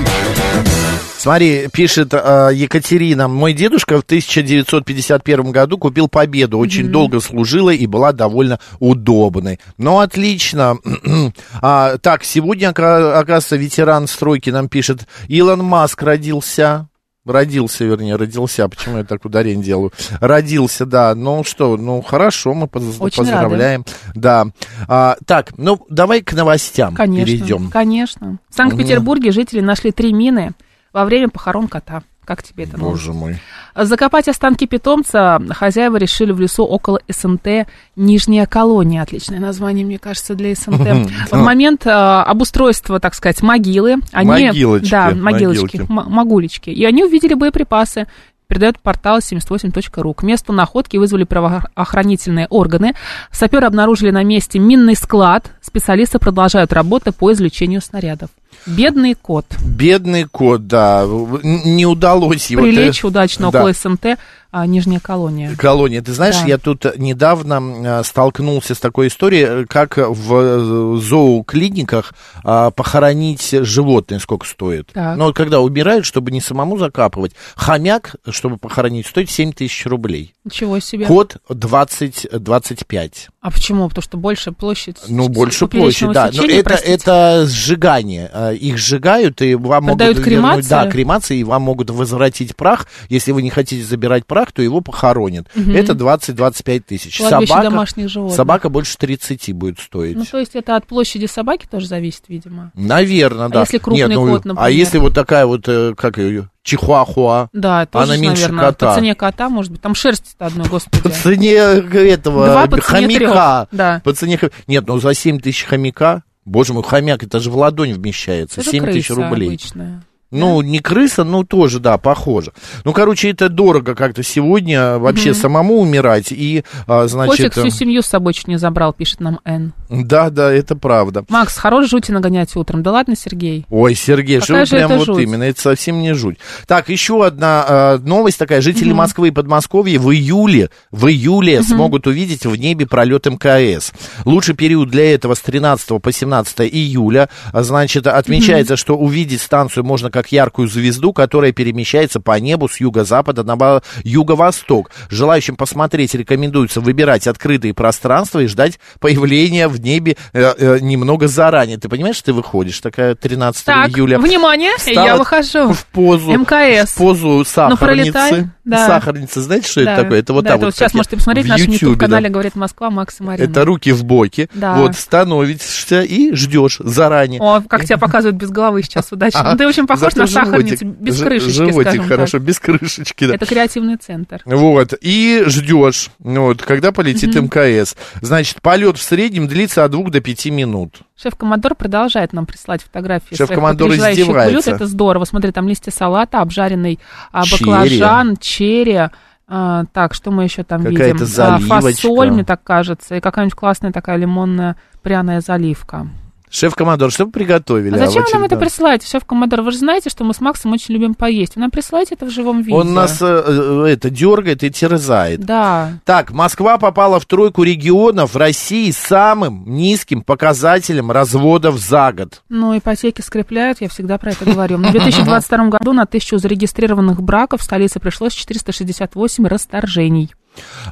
Смотри, 1.22 1.68
пишет 1.72 2.12
э, 2.14 2.50
Екатерина, 2.52 3.28
мой 3.28 3.52
дедушка 3.52 3.96
в 3.96 4.02
1951 4.02 5.52
году 5.52 5.78
купил 5.78 6.08
Победу, 6.08 6.58
очень 6.58 6.88
долго 6.88 7.20
служила 7.20 7.70
и 7.70 7.86
была 7.86 8.10
довольно 8.10 8.58
удобной. 8.80 9.60
Ну, 9.78 10.00
отлично. 10.00 10.78
а, 11.62 11.96
так, 11.98 12.24
сегодня, 12.24 12.70
ока- 12.70 13.20
оказывается, 13.20 13.54
ветеран 13.54 14.08
стройки 14.08 14.50
нам 14.50 14.68
пишет, 14.68 15.06
Илон 15.28 15.62
Маск 15.62 16.02
родился. 16.02 16.88
Родился, 17.24 17.84
вернее, 17.84 18.16
родился. 18.16 18.68
Почему 18.68 18.98
я 18.98 19.04
так 19.04 19.24
ударение 19.24 19.64
делаю? 19.64 19.92
Родился, 20.20 20.86
да. 20.86 21.14
Ну 21.14 21.44
что, 21.44 21.76
ну 21.76 22.02
хорошо, 22.02 22.52
мы 22.52 22.66
поз- 22.66 22.96
Очень 22.98 23.18
поздравляем. 23.18 23.84
Да. 24.16 24.46
А, 24.88 25.16
так, 25.24 25.56
ну 25.56 25.86
давай 25.88 26.22
к 26.22 26.32
новостям 26.32 26.96
Конечно, 26.96 27.26
перейдем. 27.26 27.70
конечно. 27.70 28.38
В 28.50 28.56
Санкт-Петербурге 28.56 29.30
жители 29.30 29.60
нашли 29.60 29.92
три 29.92 30.12
мины 30.12 30.52
во 30.92 31.04
время 31.04 31.28
похорон 31.28 31.68
кота. 31.68 32.02
Как 32.24 32.42
тебе 32.42 32.64
это? 32.64 32.78
Боже 32.78 33.12
мой. 33.12 33.38
Закопать 33.74 34.28
останки 34.28 34.64
питомца 34.66 35.40
хозяева 35.50 35.96
решили 35.96 36.30
в 36.30 36.40
лесу 36.40 36.64
около 36.64 37.00
СНТ 37.08 37.66
«Нижняя 37.96 38.46
колония». 38.46 39.02
Отличное 39.02 39.40
название, 39.40 39.84
мне 39.84 39.98
кажется, 39.98 40.36
для 40.36 40.54
СНТ. 40.54 41.10
В 41.32 41.36
момент 41.36 41.84
а, 41.84 42.22
обустройства, 42.22 43.00
так 43.00 43.14
сказать, 43.14 43.42
могилы, 43.42 43.96
они... 44.12 44.30
Могилочки, 44.30 44.90
Да, 44.90 45.10
могилочки, 45.10 45.84
могулечки. 45.88 46.70
И 46.70 46.84
они 46.84 47.02
увидели 47.02 47.34
боеприпасы. 47.34 48.06
Передает 48.46 48.78
портал 48.78 49.18
78.ру. 49.18 50.14
К 50.14 50.22
месту 50.22 50.52
находки 50.52 50.98
вызвали 50.98 51.24
правоохранительные 51.24 52.46
органы. 52.50 52.94
Саперы 53.30 53.66
обнаружили 53.66 54.10
на 54.10 54.22
месте 54.22 54.58
минный 54.58 54.94
склад. 54.94 55.50
Специалисты 55.62 56.18
продолжают 56.18 56.72
работы 56.72 57.12
по 57.12 57.32
извлечению 57.32 57.80
снарядов. 57.80 58.28
Бедный 58.66 59.14
кот. 59.14 59.46
Бедный 59.64 60.24
кот, 60.24 60.66
да. 60.66 61.04
Не 61.04 61.86
удалось 61.86 62.46
его... 62.50 62.62
Прилечь 62.62 63.04
удачно 63.04 63.50
Да. 63.50 63.60
около 63.60 63.72
СНТ, 63.72 64.18
а, 64.54 64.66
Нижняя 64.66 65.00
колония. 65.00 65.54
Колония. 65.56 66.02
Ты 66.02 66.12
знаешь, 66.12 66.38
Да. 66.40 66.46
я 66.46 66.58
тут 66.58 66.84
недавно 66.98 68.00
э, 68.00 68.04
столкнулся 68.04 68.74
с 68.74 68.78
такой 68.80 69.08
историей, 69.08 69.62
э, 69.62 69.66
как 69.66 69.96
в 69.96 70.34
э, 70.34 71.00
зооклиниках 71.00 72.12
а, 72.44 72.70
похоронить 72.70 73.48
животное, 73.50 74.18
сколько 74.18 74.46
стоит. 74.46 74.90
Так. 74.92 75.16
Но 75.16 75.24
вот 75.26 75.36
когда 75.36 75.60
убирают, 75.60 76.04
чтобы 76.04 76.30
не 76.30 76.40
самому 76.40 76.76
закапывать, 76.76 77.32
хомяк, 77.56 78.16
чтобы 78.28 78.58
похоронить, 78.58 79.06
стоит 79.06 79.30
7 79.30 79.52
тысяч 79.52 79.86
рублей. 79.86 80.34
Ничего 80.44 80.78
себе. 80.80 81.06
Кот 81.06 81.38
20-25. 81.48 83.28
А 83.42 83.50
почему? 83.50 83.88
Потому 83.88 84.02
что 84.02 84.16
больше 84.16 84.52
площадь. 84.52 84.98
Ну, 85.08 85.28
больше 85.28 85.66
площадь, 85.66 86.12
да. 86.12 86.30
Но 86.32 86.44
это, 86.44 86.62
простите. 86.62 86.92
это 86.92 87.44
сжигание. 87.48 88.30
А, 88.32 88.52
Их 88.52 88.78
сжигают, 88.78 89.42
и 89.42 89.56
вам 89.56 89.86
Продают 89.86 89.88
могут 89.88 90.00
вернуть... 90.16 90.24
кремацию? 90.24 90.70
Да, 90.70 90.86
кремация, 90.88 91.36
и 91.38 91.42
вам 91.42 91.62
могут 91.62 91.90
возвратить 91.90 92.54
прах. 92.54 92.86
Если 93.08 93.32
вы 93.32 93.42
не 93.42 93.50
хотите 93.50 93.82
забирать 93.82 94.26
прах, 94.26 94.52
то 94.52 94.62
его 94.62 94.80
похоронят. 94.80 95.48
Это 95.56 95.94
20-25 95.94 96.80
тысяч. 96.86 97.18
Кладбище 97.18 97.62
домашних 97.62 98.08
животных. 98.08 98.36
собака 98.36 98.68
больше 98.68 98.96
30 98.96 99.52
будет 99.54 99.80
стоить. 99.80 100.16
Ну, 100.16 100.24
то 100.24 100.38
есть 100.38 100.54
это 100.54 100.76
от 100.76 100.86
площади 100.86 101.26
собаки 101.26 101.66
тоже 101.68 101.88
зависит, 101.88 102.22
видимо. 102.28 102.70
Наверное, 102.76 103.48
да. 103.48 103.62
если 103.62 103.78
крупный 103.78 104.06
Нет, 104.06 104.10
ну, 104.10 104.28
кот, 104.28 104.42
А 104.44 104.48
например? 104.50 104.70
если 104.70 104.98
вот 104.98 105.14
такая 105.16 105.46
вот, 105.46 105.64
э, 105.66 105.94
как 105.96 106.18
ее, 106.18 106.48
чихуахуа, 106.62 107.48
Да, 107.52 107.86
тоже, 107.86 108.04
Она 108.04 108.16
меньше 108.16 108.42
наверное, 108.42 108.64
кота. 108.66 108.88
по 108.88 108.94
цене 108.94 109.14
кота, 109.14 109.48
может 109.48 109.72
быть. 109.72 109.80
Там 109.80 109.94
шерсть-то 109.94 110.46
одной, 110.46 110.68
господи. 110.68 111.02
по 111.02 111.08
цене 111.10 111.54
этого 111.54 112.46
Два 112.46 112.66
по 112.66 112.80
цене 112.80 113.06
хомяка. 113.18 113.66
трех, 113.70 113.78
да. 113.78 114.00
По 114.04 114.12
цене 114.12 114.38
Нет, 114.66 114.86
ну 114.86 114.98
за 115.00 115.14
7 115.14 115.40
тысяч 115.40 115.64
хомяка, 115.64 116.22
боже 116.44 116.72
мой, 116.72 116.82
хомяк, 116.82 117.22
это 117.22 117.40
же 117.40 117.50
в 117.50 117.56
ладонь 117.56 117.92
вмещается, 117.92 118.60
Это 118.60 118.70
7 118.70 118.84
тысяч 118.86 119.10
рублей. 119.10 119.48
обычная. 119.48 120.02
Ну, 120.34 120.62
не 120.62 120.78
крыса, 120.78 121.24
ну 121.24 121.44
тоже, 121.44 121.78
да, 121.78 121.98
похоже. 121.98 122.52
Ну, 122.86 122.94
короче, 122.94 123.30
это 123.30 123.50
дорого 123.50 123.94
как-то 123.94 124.22
сегодня 124.22 124.96
вообще 124.96 125.34
самому 125.34 125.74
умирать. 125.78 126.32
И, 126.32 126.64
а, 126.86 127.06
значит, 127.06 127.36
Котик 127.36 127.52
всю 127.52 127.68
семью 127.68 128.00
с 128.00 128.06
собой 128.06 128.32
чуть 128.32 128.48
не 128.48 128.56
забрал, 128.56 128.94
пишет 128.94 129.20
нам 129.20 129.40
Н. 129.44 129.74
да, 129.92 130.30
да, 130.30 130.50
это 130.50 130.74
правда. 130.74 131.24
Макс, 131.28 131.56
хорош 131.56 131.90
жути 131.90 132.10
нагонять 132.12 132.56
утром. 132.56 132.82
Да 132.82 132.92
ладно, 132.92 133.14
Сергей. 133.14 133.66
Ой, 133.68 133.94
Сергей, 133.94 134.40
что 134.40 134.54
Какая 134.54 134.60
вы 134.60 134.66
же 134.66 134.76
прям 134.76 134.98
вот 134.98 135.06
жуть? 135.06 135.22
именно, 135.22 135.42
это 135.42 135.60
совсем 135.60 136.00
не 136.00 136.14
жуть. 136.14 136.38
Так, 136.66 136.88
еще 136.88 137.24
одна 137.26 137.64
э, 137.68 137.98
новость 137.98 138.38
такая. 138.38 138.62
Жители 138.62 138.92
Москвы 138.92 139.28
и 139.28 139.30
Подмосковья 139.30 140.00
в 140.00 140.10
июле, 140.10 140.70
в 140.90 141.08
июле 141.08 141.62
смогут 141.62 142.06
увидеть 142.06 142.46
в 142.46 142.56
небе 142.56 142.86
пролет 142.86 143.26
МКС. 143.26 143.92
Лучший 144.24 144.54
период 144.54 144.88
для 144.88 145.14
этого 145.14 145.34
с 145.34 145.40
13 145.40 146.00
по 146.00 146.10
17 146.10 146.60
июля. 146.60 147.28
Значит, 147.52 148.06
отмечается, 148.06 148.76
что 148.76 148.96
увидеть 148.96 149.42
станцию 149.42 149.84
можно 149.84 150.10
как 150.10 150.32
яркую 150.32 150.68
звезду, 150.68 151.12
которая 151.12 151.52
перемещается 151.52 152.18
по 152.18 152.38
небу 152.40 152.68
с 152.68 152.80
юго-запада 152.80 153.42
на 153.42 153.82
юго-восток. 154.04 154.90
Желающим 155.10 155.56
посмотреть 155.56 156.14
рекомендуется 156.14 156.80
выбирать 156.80 157.26
открытые 157.26 157.74
пространства 157.74 158.40
и 158.40 158.46
ждать 158.46 158.78
появления 159.00 159.68
в 159.68 159.81
небе 159.82 160.16
э, 160.32 160.54
э, 160.56 160.78
немного 160.80 161.28
заранее. 161.28 161.78
Ты 161.78 161.88
понимаешь, 161.88 162.20
ты 162.20 162.32
выходишь 162.32 162.80
такая 162.80 163.14
13 163.14 163.64
Так, 163.64 163.90
июля. 163.90 164.18
внимание, 164.18 164.72
я 164.86 165.16
выхожу. 165.16 165.72
В 165.72 165.86
позу. 165.86 166.32
МКС. 166.32 166.92
В 166.92 166.96
позу 166.96 167.44
сахарницы. 167.44 168.12
пролетай, 168.12 168.44
да. 168.64 168.86
Сахарница, 168.86 169.40
знаете, 169.42 169.68
что 169.68 169.84
Да, 169.84 169.92
это 169.92 170.02
такое? 170.02 170.18
Это 170.20 170.32
вот 170.32 170.44
да, 170.44 170.50
так 170.50 170.56
это 170.58 170.66
вот. 170.66 170.74
сейчас 170.74 170.94
можете 170.94 171.16
посмотреть 171.16 171.44
в 171.46 171.48
в 171.48 171.50
нашем 171.50 171.72
YouTube-канале 171.72 172.28
да. 172.28 172.32
«Говорит 172.32 172.54
Москва» 172.54 172.90
Макс 172.90 173.20
и 173.20 173.22
Марина. 173.22 173.50
Это 173.50 173.64
руки 173.64 173.92
в 173.92 174.04
боки. 174.04 174.48
Да. 174.54 174.74
Вот, 174.74 174.94
становишься 174.96 176.02
и 176.02 176.32
ждешь 176.34 176.76
заранее. 176.78 177.40
О, 177.40 177.60
как 177.62 177.84
тебя 177.84 177.98
показывают 177.98 178.36
без 178.36 178.50
головы 178.50 178.82
сейчас, 178.82 179.10
удачно. 179.10 179.42
Ну, 179.42 179.56
Ты 179.56 179.66
очень 179.66 179.86
похож 179.86 180.14
на 180.14 180.26
сахарницу, 180.26 180.84
без 180.84 181.20
крышечки, 181.20 181.52
Животик, 181.52 182.06
хорошо, 182.06 182.38
без 182.38 182.58
крышечки. 182.58 183.24
Это 183.32 183.46
креативный 183.46 183.96
центр. 183.96 184.42
Вот, 184.44 184.94
и 185.00 185.42
ждешь, 185.46 186.10
ну 186.18 186.46
вот, 186.46 186.62
когда 186.62 186.92
полетит 186.92 187.34
МКС. 187.34 187.96
Значит, 188.20 188.60
полет 188.62 188.98
в 188.98 189.02
среднем 189.02 189.48
длится 189.48 189.71
от 189.78 189.90
двух 189.90 190.10
до 190.10 190.20
пяти 190.20 190.50
минут. 190.50 191.00
Шеф-командор 191.16 191.74
продолжает 191.74 192.32
нам 192.32 192.46
присылать 192.46 192.82
фотографии 192.82 193.34
Шеф-командор 193.34 193.92
своих 193.92 194.26
блюд. 194.26 194.66
Это 194.66 194.86
здорово. 194.86 195.24
Смотри, 195.24 195.52
там 195.52 195.68
листья 195.68 195.90
салата, 195.90 196.40
обжаренный 196.40 196.98
а, 197.30 197.42
баклажан, 197.50 198.36
черри. 198.38 199.08
А, 199.48 199.84
так, 199.92 200.14
что 200.14 200.30
мы 200.30 200.44
еще 200.44 200.62
там 200.62 200.82
видим? 200.82 201.18
заливочка. 201.18 201.76
А, 201.76 201.80
фасоль, 201.80 202.30
мне 202.30 202.44
так 202.44 202.62
кажется, 202.62 203.16
и 203.16 203.20
какая-нибудь 203.20 203.54
классная 203.54 203.92
такая 203.92 204.16
лимонная 204.16 204.76
пряная 205.02 205.40
заливка. 205.40 206.08
Шеф-командор, 206.52 207.10
что 207.10 207.24
вы 207.24 207.30
приготовили? 207.30 207.94
А 207.94 208.06
зачем 208.06 208.24
вы 208.24 208.30
нам 208.34 208.44
это 208.44 208.58
присылаете, 208.58 209.08
шеф-командор? 209.08 209.62
Вы 209.62 209.72
же 209.72 209.78
знаете, 209.78 210.10
что 210.10 210.22
мы 210.22 210.34
с 210.34 210.40
Максом 210.40 210.72
очень 210.72 210.92
любим 210.92 211.14
поесть. 211.14 211.56
Вы 211.56 211.62
нам 211.62 211.70
присылаете 211.70 212.14
это 212.14 212.26
в 212.26 212.30
живом 212.30 212.60
виде. 212.60 212.76
Он 212.76 212.92
нас 212.92 213.22
э, 213.22 213.24
э, 213.26 213.86
это 213.88 214.10
дергает 214.10 214.62
и 214.62 214.70
терзает. 214.70 215.40
Да. 215.40 215.94
Так, 216.04 216.30
Москва 216.30 216.76
попала 216.76 217.18
в 217.18 217.24
тройку 217.24 217.62
регионов 217.62 218.36
России 218.36 218.90
с 218.90 218.98
самым 218.98 219.64
низким 219.64 220.20
показателем 220.20 221.10
разводов 221.10 221.78
за 221.78 222.12
год. 222.12 222.42
Ну, 222.50 222.76
ипотеки 222.76 223.22
скрепляют, 223.22 223.80
я 223.80 223.88
всегда 223.88 224.18
про 224.18 224.32
это 224.32 224.44
говорю. 224.44 224.76
В 224.76 224.82
2022 224.82 225.68
году 225.68 225.94
на 225.94 226.04
тысячу 226.04 226.36
зарегистрированных 226.36 227.22
браков 227.22 227.62
в 227.62 227.64
столице 227.64 227.98
пришлось 227.98 228.34
468 228.34 229.46
расторжений. 229.46 230.34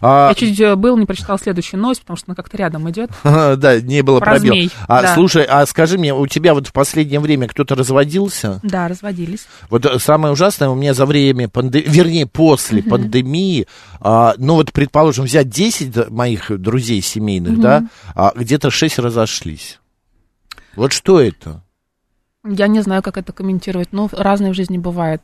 А, 0.00 0.28
Я 0.28 0.34
чуть 0.34 0.58
э, 0.60 0.74
был, 0.76 0.96
не 0.96 1.06
прочитал 1.06 1.38
следующую 1.38 1.80
новость, 1.80 2.00
потому 2.00 2.16
что 2.16 2.26
она 2.28 2.34
как-то 2.34 2.56
рядом 2.56 2.88
идет. 2.90 3.10
да, 3.24 3.80
не 3.80 4.02
было 4.02 4.18
Про 4.20 4.32
пробел. 4.32 4.52
змей, 4.52 4.70
А 4.88 5.02
да. 5.02 5.14
слушай, 5.14 5.44
а 5.44 5.64
скажи 5.66 5.98
мне, 5.98 6.14
у 6.14 6.26
тебя 6.26 6.54
вот 6.54 6.66
в 6.68 6.72
последнее 6.72 7.20
время 7.20 7.46
кто-то 7.48 7.74
разводился? 7.74 8.60
Да, 8.62 8.88
разводились. 8.88 9.46
Вот 9.68 9.84
э, 9.86 9.98
самое 9.98 10.32
ужасное 10.32 10.68
у 10.70 10.74
меня 10.74 10.94
за 10.94 11.04
время 11.06 11.48
пандемии, 11.48 11.86
вернее, 11.88 12.26
после 12.26 12.82
пандемии, 12.82 13.66
а, 14.00 14.34
ну 14.38 14.54
вот, 14.54 14.72
предположим, 14.72 15.26
взять 15.26 15.48
10 15.50 15.90
д- 15.92 16.06
моих 16.10 16.50
друзей 16.60 17.02
семейных, 17.02 17.60
да, 17.60 17.86
а 18.14 18.32
где-то 18.34 18.70
6 18.70 18.98
разошлись. 18.98 19.78
Вот 20.76 20.92
что 20.92 21.20
это? 21.20 21.62
Я 22.48 22.68
не 22.68 22.80
знаю, 22.80 23.02
как 23.02 23.18
это 23.18 23.32
комментировать, 23.32 23.88
но 23.92 24.08
разное 24.12 24.52
в 24.52 24.54
жизни 24.54 24.78
бывает. 24.78 25.20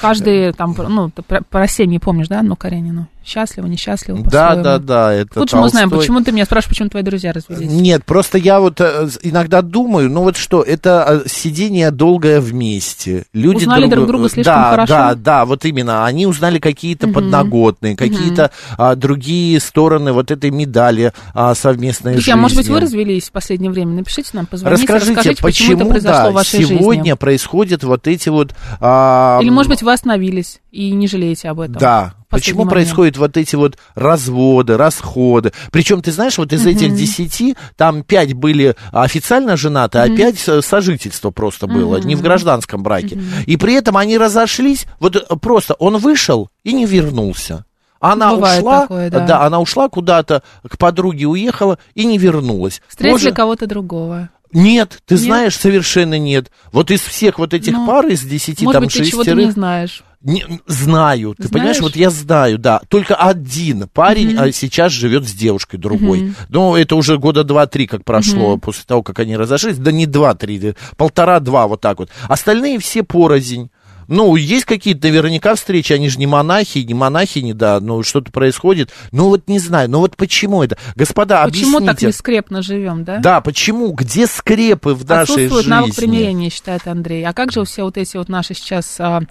Каждый 0.00 0.52
там, 0.52 0.74
ну, 0.76 1.10
про, 1.10 1.42
про 1.42 1.66
семьи 1.66 1.98
помнишь, 1.98 2.28
да, 2.28 2.40
Анну 2.40 2.56
Каренину? 2.56 3.08
Счастливо, 3.24 3.66
несчастливо, 3.66 4.20
Да, 4.30 4.54
да, 4.54 4.78
да, 4.78 5.12
это 5.12 5.40
Лучше 5.40 5.56
мы 5.56 5.70
Толстой. 5.70 5.88
почему 5.88 6.20
ты 6.22 6.30
меня 6.32 6.44
спрашиваешь, 6.44 6.68
почему 6.76 6.88
твои 6.90 7.02
друзья 7.02 7.32
развелись. 7.32 7.70
Нет, 7.70 8.04
просто 8.04 8.36
я 8.36 8.60
вот 8.60 8.80
э, 8.80 9.08
иногда 9.22 9.62
думаю, 9.62 10.10
ну 10.10 10.22
вот 10.22 10.36
что, 10.36 10.62
это 10.62 11.22
э, 11.24 11.28
сидение 11.28 11.90
долгое 11.90 12.40
вместе. 12.40 13.24
Люди 13.32 13.64
Узнали 13.64 13.86
друг 13.86 14.06
друга 14.06 14.28
слишком 14.28 14.54
да, 14.54 14.70
хорошо? 14.70 14.92
Да, 14.92 15.14
да, 15.14 15.44
вот 15.46 15.64
именно. 15.64 16.04
Они 16.04 16.26
узнали 16.26 16.58
какие-то 16.58 17.08
подноготные, 17.08 17.96
какие-то 17.96 18.50
а, 18.76 18.94
другие 18.94 19.58
стороны 19.60 20.12
вот 20.12 20.30
этой 20.30 20.50
медали 20.50 21.12
а, 21.32 21.54
совместной 21.54 22.12
Друзья, 22.12 22.34
жизни. 22.34 22.42
может 22.42 22.56
быть, 22.58 22.68
вы 22.68 22.80
развелись 22.80 23.28
в 23.28 23.32
последнее 23.32 23.70
время? 23.70 23.92
Напишите 23.92 24.30
нам, 24.34 24.46
позвоните, 24.46 24.82
Расскажите, 24.82 25.14
почему, 25.14 25.32
это 25.32 25.42
почему, 25.42 25.90
произошло 25.90 26.24
да, 26.24 26.30
в 26.30 26.34
вашей 26.34 26.64
сегодня 26.64 27.02
жизни. 27.04 27.12
происходят 27.14 27.84
вот 27.84 28.06
эти 28.06 28.28
вот... 28.28 28.54
а, 28.80 29.38
Или, 29.40 29.50
может 29.50 29.70
быть, 29.70 29.82
вы 29.82 29.92
остановились 29.92 30.60
и 30.70 30.90
не 30.90 31.06
жалеете 31.08 31.48
об 31.48 31.60
этом. 31.60 31.76
Да. 31.76 32.14
Почему 32.28 32.60
момент. 32.60 32.72
происходят 32.72 33.16
вот 33.16 33.36
эти 33.36 33.56
вот 33.56 33.78
разводы, 33.94 34.76
расходы? 34.76 35.52
Причем, 35.70 36.02
ты 36.02 36.12
знаешь, 36.12 36.38
вот 36.38 36.52
из 36.52 36.66
этих 36.66 36.94
десяти, 36.94 37.56
там 37.76 38.02
пять 38.02 38.34
были 38.34 38.74
официально 38.92 39.56
женаты, 39.56 39.98
а 39.98 40.08
пять 40.08 40.38
со- 40.38 40.62
сожительство 40.62 41.30
просто 41.30 41.66
было, 41.66 41.96
не 41.98 42.14
в 42.14 42.22
гражданском 42.22 42.82
браке. 42.82 43.20
И 43.46 43.56
при 43.56 43.74
этом 43.74 43.96
они 43.96 44.18
разошлись, 44.18 44.86
вот 45.00 45.16
э, 45.16 45.36
просто 45.36 45.74
он 45.74 45.96
вышел 45.98 46.50
и 46.62 46.72
не 46.72 46.86
вернулся. 46.86 47.64
Она 48.00 48.34
Бывает 48.34 48.60
ушла, 48.60 48.80
такое, 48.82 49.10
да. 49.10 49.42
она 49.46 49.60
ушла 49.60 49.88
куда-то, 49.88 50.42
к 50.68 50.76
подруге 50.76 51.24
уехала 51.26 51.78
и 51.94 52.04
не 52.04 52.18
вернулась. 52.18 52.82
Встретили 52.86 53.12
Может, 53.12 53.34
кого-то 53.36 53.66
другого. 53.66 54.28
Нет, 54.52 54.98
ты 55.06 55.14
Нет? 55.14 55.22
знаешь, 55.24 55.56
совершенно 55.56 56.18
нет. 56.18 56.50
Вот 56.70 56.90
из 56.90 57.00
всех 57.00 57.38
вот 57.38 57.54
этих 57.54 57.72
Ну, 57.72 57.86
пар, 57.86 58.06
из 58.06 58.20
десяти, 58.22 58.64
Может 58.64 58.74
там, 58.74 58.84
быть, 58.84 58.92
ты 58.92 59.04
чего-то 59.04 59.24
шестерых... 59.30 59.46
не 59.46 59.50
знаешь. 59.52 60.04
Не- 60.24 60.60
знаю, 60.66 61.34
ты 61.36 61.48
понимаешь, 61.50 61.76
Знаешь? 61.76 61.92
вот 61.92 61.96
я 61.96 62.08
знаю, 62.10 62.58
да. 62.58 62.80
Только 62.88 63.14
один 63.14 63.88
парень 63.92 64.36
а, 64.38 64.50
сейчас 64.52 64.90
живет 64.90 65.28
с 65.28 65.32
девушкой 65.32 65.76
другой. 65.76 66.34
Ну, 66.48 66.74
это 66.74 66.96
уже 66.96 67.18
года 67.18 67.44
два-три, 67.44 67.86
как 67.86 68.04
прошло 68.04 68.56
после 68.56 68.84
того, 68.86 69.02
как 69.02 69.18
они 69.18 69.36
разошлись. 69.36 69.76
Да 69.76 69.92
не 69.92 70.06
два-три, 70.06 70.74
полтора-два, 70.96 71.66
вот 71.66 71.80
так 71.82 71.98
вот. 71.98 72.08
Остальные 72.26 72.78
все 72.78 73.02
порознь. 73.02 73.70
Ну, 74.08 74.36
есть 74.36 74.64
какие-то 74.66 75.06
наверняка 75.08 75.54
встречи, 75.54 75.92
они 75.92 76.08
же 76.08 76.18
не 76.18 76.26
монахи, 76.26 76.78
не 76.78 76.92
монахини, 76.94 77.52
да, 77.52 77.80
ну, 77.80 78.02
что-то 78.02 78.30
происходит. 78.32 78.90
Ну, 79.12 79.28
вот 79.28 79.48
не 79.48 79.58
знаю, 79.58 79.88
ну, 79.90 79.98
вот 80.00 80.16
почему 80.16 80.62
это? 80.62 80.76
Господа, 80.94 81.42
Почему 81.44 81.78
так 81.80 81.90
объясните. 81.90 82.06
нескрепно 82.08 82.60
живем, 82.62 83.04
да? 83.04 83.18
Да, 83.18 83.40
почему? 83.40 83.92
Где 83.92 84.26
скрепы 84.26 84.94
в 84.94 85.06
нашей 85.08 85.22
Отсутствует 85.22 85.52
жизни? 85.64 85.70
навык 85.70 85.94
примирения, 85.96 86.50
считает 86.50 86.86
Андрей. 86.86 87.24
А 87.24 87.32
как 87.32 87.50
же 87.52 87.64
все 87.64 87.82
вот 87.84 87.96
эти 87.96 88.16
вот 88.18 88.28
наши 88.28 88.52
сейчас 88.52 88.94
а, 88.98 89.22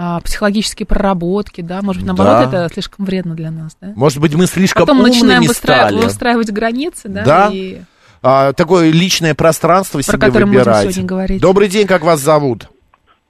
а, 0.00 0.20
психологические 0.20 0.86
проработки, 0.86 1.60
да? 1.60 1.82
Может 1.82 2.02
быть, 2.02 2.06
наоборот, 2.06 2.50
Да. 2.50 2.64
это 2.66 2.72
слишком 2.72 3.04
вредно 3.04 3.34
для 3.34 3.50
нас, 3.50 3.76
да? 3.80 3.92
Может 3.96 4.20
быть, 4.20 4.32
мы 4.36 4.46
слишком 4.46 4.82
Потом 4.82 4.98
мы 4.98 5.02
умными 5.04 5.16
начинаем 5.16 5.42
выстраивать, 5.42 5.90
стали. 5.90 6.04
выстраивать 6.04 6.50
границы, 6.52 7.08
да? 7.08 7.24
Да. 7.24 7.50
И 7.52 7.78
А, 8.22 8.52
такое 8.52 8.90
личное 8.92 9.34
пространство 9.34 10.00
себе 10.02 10.18
мы 10.18 10.28
можем 10.32 10.48
выбирать. 10.50 10.82
сегодня 10.84 11.04
говорить. 11.04 11.40
Добрый 11.42 11.68
день, 11.68 11.86
как 11.88 12.02
вас 12.02 12.20
зовут? 12.20 12.68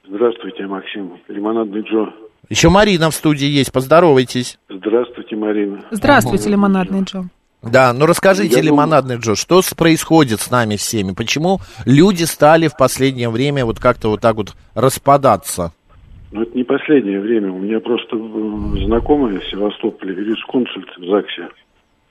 Здравствуйте, 0.07 0.67
Максим. 0.67 1.13
Лимонадный 1.27 1.81
Джо. 1.81 2.11
Еще 2.49 2.69
Марина 2.69 3.09
в 3.11 3.15
студии 3.15 3.47
есть, 3.47 3.71
поздоровайтесь. 3.71 4.57
Здравствуйте, 4.69 5.35
Марина. 5.35 5.83
Здравствуйте, 5.91 6.49
лимонадный 6.49 7.01
Джо. 7.03 7.25
Да, 7.61 7.91
ну 7.93 8.05
расскажите, 8.05 8.55
Я 8.55 8.61
думаю- 8.61 8.67
лимонадный 8.67 9.17
Джо, 9.17 9.35
что 9.35 9.61
происходит 9.75 10.39
с 10.39 10.49
нами 10.49 10.75
всеми? 10.77 11.11
Почему 11.13 11.59
люди 11.85 12.23
стали 12.23 12.67
в 12.67 12.77
последнее 12.77 13.29
время 13.29 13.65
вот 13.65 13.79
как-то 13.79 14.09
вот 14.09 14.21
так 14.21 14.35
вот 14.37 14.53
распадаться? 14.75 15.73
Ну, 16.31 16.43
это 16.43 16.55
не 16.55 16.63
последнее 16.63 17.19
время. 17.19 17.51
У 17.51 17.57
меня 17.57 17.79
просто 17.79 18.15
э, 18.15 18.85
знакомые 18.85 19.39
в 19.39 19.47
Севастополе, 19.47 20.13
юрисконсульт 20.13 20.97
в 20.97 21.05
ЗАГСе 21.05 21.49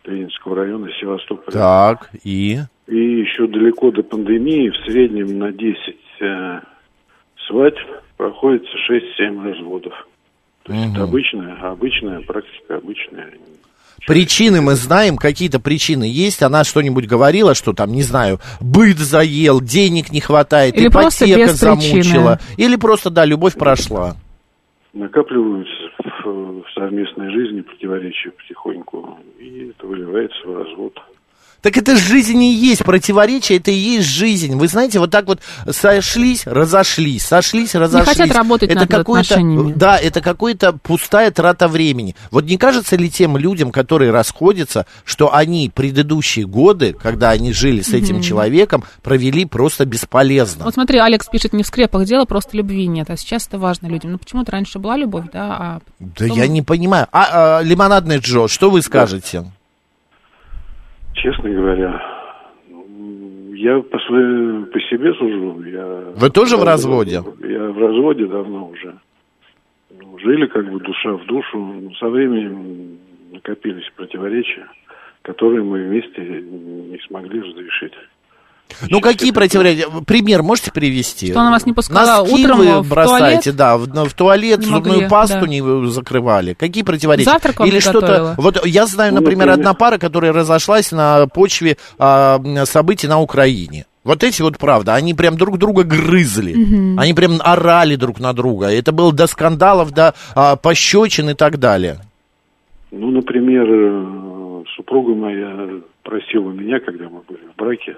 Ленинского 0.04 0.56
района 0.56 0.88
Севастополя. 1.00 1.52
Так, 1.52 2.10
и? 2.24 2.58
И 2.86 2.96
еще 2.96 3.46
далеко 3.46 3.90
до 3.90 4.02
пандемии 4.02 4.70
в 4.70 4.76
среднем 4.84 5.38
на 5.38 5.52
10 5.52 5.96
э, 6.20 6.60
свадьб 7.46 7.78
проходится 8.16 8.70
6-7 8.90 9.42
разводов. 9.44 10.08
То 10.64 10.72
есть 10.72 10.92
это 10.92 11.04
обычная, 11.04 11.54
обычная 11.54 12.20
практика, 12.20 12.76
обычная. 12.76 13.32
Причины 14.06 14.60
мы 14.60 14.74
знаем, 14.74 15.16
какие-то 15.16 15.60
причины 15.60 16.04
есть. 16.04 16.42
Она 16.42 16.64
что-нибудь 16.64 17.06
говорила, 17.06 17.54
что 17.54 17.72
там, 17.72 17.92
не 17.92 18.02
знаю, 18.02 18.40
быт 18.60 18.98
заел, 18.98 19.60
денег 19.60 20.10
не 20.12 20.20
хватает, 20.20 20.76
Или 20.76 20.88
просто 20.88 21.24
ипотека 21.26 21.40
без 21.52 21.58
причины. 21.60 22.02
замучила. 22.02 22.40
Или 22.56 22.76
просто, 22.76 23.10
да, 23.10 23.24
любовь 23.24 23.54
прошла. 23.54 24.16
накапливаются 24.94 25.72
в, 26.24 26.62
в 26.62 26.64
совместной 26.74 27.30
жизни 27.30 27.60
противоречия 27.60 28.30
потихоньку, 28.30 29.18
и 29.38 29.70
это 29.70 29.86
выливается 29.86 30.38
в 30.46 30.56
развод. 30.56 30.94
Так 31.60 31.76
это 31.76 31.96
жизнь 31.96 32.40
и 32.42 32.52
есть 32.52 32.84
противоречие, 32.84 33.58
это 33.58 33.72
и 33.72 33.74
есть 33.74 34.06
жизнь. 34.08 34.54
Вы 34.54 34.68
знаете, 34.68 35.00
вот 35.00 35.10
так 35.10 35.26
вот 35.26 35.40
сошлись, 35.68 36.46
разошлись, 36.46 37.24
сошлись, 37.24 37.74
разошлись. 37.74 38.16
хотят 38.16 38.36
работать 38.36 38.70
это 38.70 38.80
над 38.80 38.90
какое-то, 38.90 39.34
отношениями. 39.34 39.72
Да, 39.74 39.98
это 39.98 40.20
какая-то 40.20 40.72
пустая 40.74 41.32
трата 41.32 41.66
времени. 41.66 42.14
Вот 42.30 42.44
не 42.44 42.58
кажется 42.58 42.94
ли 42.94 43.10
тем 43.10 43.36
людям, 43.36 43.72
которые 43.72 44.12
расходятся, 44.12 44.86
что 45.04 45.34
они 45.34 45.70
предыдущие 45.74 46.46
годы, 46.46 46.92
когда 46.92 47.30
они 47.30 47.52
жили 47.52 47.82
с 47.82 47.92
этим 47.92 48.22
человеком, 48.22 48.84
провели 49.02 49.44
просто 49.44 49.84
бесполезно? 49.84 50.64
Вот 50.64 50.74
смотри, 50.74 50.98
Алекс 51.00 51.26
пишет, 51.26 51.52
не 51.52 51.64
в 51.64 51.66
скрепах 51.66 52.04
дело, 52.04 52.24
просто 52.24 52.56
любви 52.56 52.86
нет. 52.86 53.10
А 53.10 53.16
сейчас 53.16 53.48
это 53.48 53.58
важно 53.58 53.88
людям. 53.88 54.12
Ну, 54.12 54.18
почему-то 54.18 54.52
раньше 54.52 54.78
была 54.78 54.96
любовь, 54.96 55.24
да, 55.32 55.56
а 55.58 55.80
Да 55.98 56.24
я 56.24 56.46
не 56.46 56.62
понимаю. 56.62 57.08
А, 57.10 57.58
а, 57.58 57.62
лимонадный 57.62 58.18
Джо, 58.18 58.46
что 58.46 58.70
вы 58.70 58.80
скажете? 58.80 59.44
Честно 61.22 61.50
говоря, 61.50 62.00
я 63.54 63.80
по, 63.80 63.98
своей, 63.98 64.64
по 64.66 64.80
себе 64.80 65.12
сужу. 65.14 65.64
Я 65.64 66.12
Вы 66.14 66.30
тоже 66.30 66.56
в 66.56 66.62
разводе? 66.62 67.22
Я 67.40 67.70
в 67.70 67.78
разводе 67.78 68.26
давно 68.26 68.68
уже. 68.68 68.94
Ну, 69.90 70.18
Жили 70.20 70.46
как 70.46 70.70
бы 70.70 70.78
душа 70.78 71.14
в 71.14 71.26
душу. 71.26 71.58
но 71.58 71.92
Со 71.94 72.08
временем 72.08 72.98
накопились 73.32 73.90
противоречия, 73.96 74.68
которые 75.22 75.64
мы 75.64 75.82
вместе 75.82 76.20
не 76.20 76.98
смогли 77.08 77.40
разрешить. 77.40 77.94
Ну, 78.88 79.00
какие 79.00 79.30
противоречия? 79.32 79.86
Пример 80.06 80.42
можете 80.42 80.72
привести? 80.72 81.30
Что 81.30 81.40
она 81.40 81.50
вас 81.50 81.66
не 81.66 81.72
пускала 81.72 82.20
Носки 82.24 82.34
утром 82.34 82.58
вы 82.58 82.82
в 82.82 82.88
бросаете, 82.88 83.52
туалет? 83.52 83.56
да, 83.56 83.76
в, 83.76 83.88
ну, 83.88 84.04
в 84.04 84.14
туалет, 84.14 84.60
Не 84.60 84.66
зубную 84.66 84.94
могли, 84.94 85.08
пасту 85.08 85.40
да. 85.42 85.46
не 85.46 85.90
закрывали. 85.90 86.54
Какие 86.54 86.82
противоречия? 86.84 87.30
Завтрак 87.30 87.60
вам 87.60 87.68
Или 87.68 87.80
что-то... 87.80 88.34
Вот 88.38 88.64
я 88.66 88.86
знаю, 88.86 89.12
Ну, 89.14 89.20
например, 89.20 89.50
одна 89.50 89.74
пара, 89.74 89.98
которая 89.98 90.32
разошлась 90.32 90.92
на 90.92 91.26
почве 91.26 91.76
а, 91.98 92.40
событий 92.64 93.08
на 93.08 93.20
Украине. 93.20 93.86
Вот 94.04 94.24
эти 94.24 94.40
вот, 94.40 94.56
правда, 94.58 94.94
они 94.94 95.12
прям 95.12 95.36
друг 95.36 95.58
друга 95.58 95.82
грызли. 95.82 96.54
Они 96.98 97.12
прям 97.14 97.40
орали 97.40 97.96
друг 97.96 98.20
на 98.20 98.32
друга. 98.32 98.66
Это 98.66 98.92
было 98.92 99.12
до 99.12 99.26
скандалов, 99.26 99.92
до 99.92 100.14
а, 100.34 100.56
пощечин 100.56 101.30
и 101.30 101.34
так 101.34 101.58
далее. 101.58 101.98
Ну, 102.90 103.10
например, 103.10 103.66
э, 103.68 104.64
супруга 104.76 105.14
моя 105.14 105.68
просила 106.02 106.50
меня, 106.52 106.80
когда 106.80 107.04
мы 107.04 107.20
были 107.28 107.40
в 107.52 107.56
браке, 107.58 107.96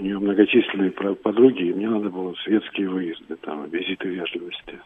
у 0.00 0.02
нее 0.02 0.18
многочисленные 0.18 0.90
подруги, 0.90 1.64
и 1.64 1.74
мне 1.74 1.88
надо 1.88 2.08
было 2.08 2.34
светские 2.44 2.88
выезды, 2.88 3.36
там, 3.42 3.68
визиты 3.68 4.08
вежливости, 4.08 4.78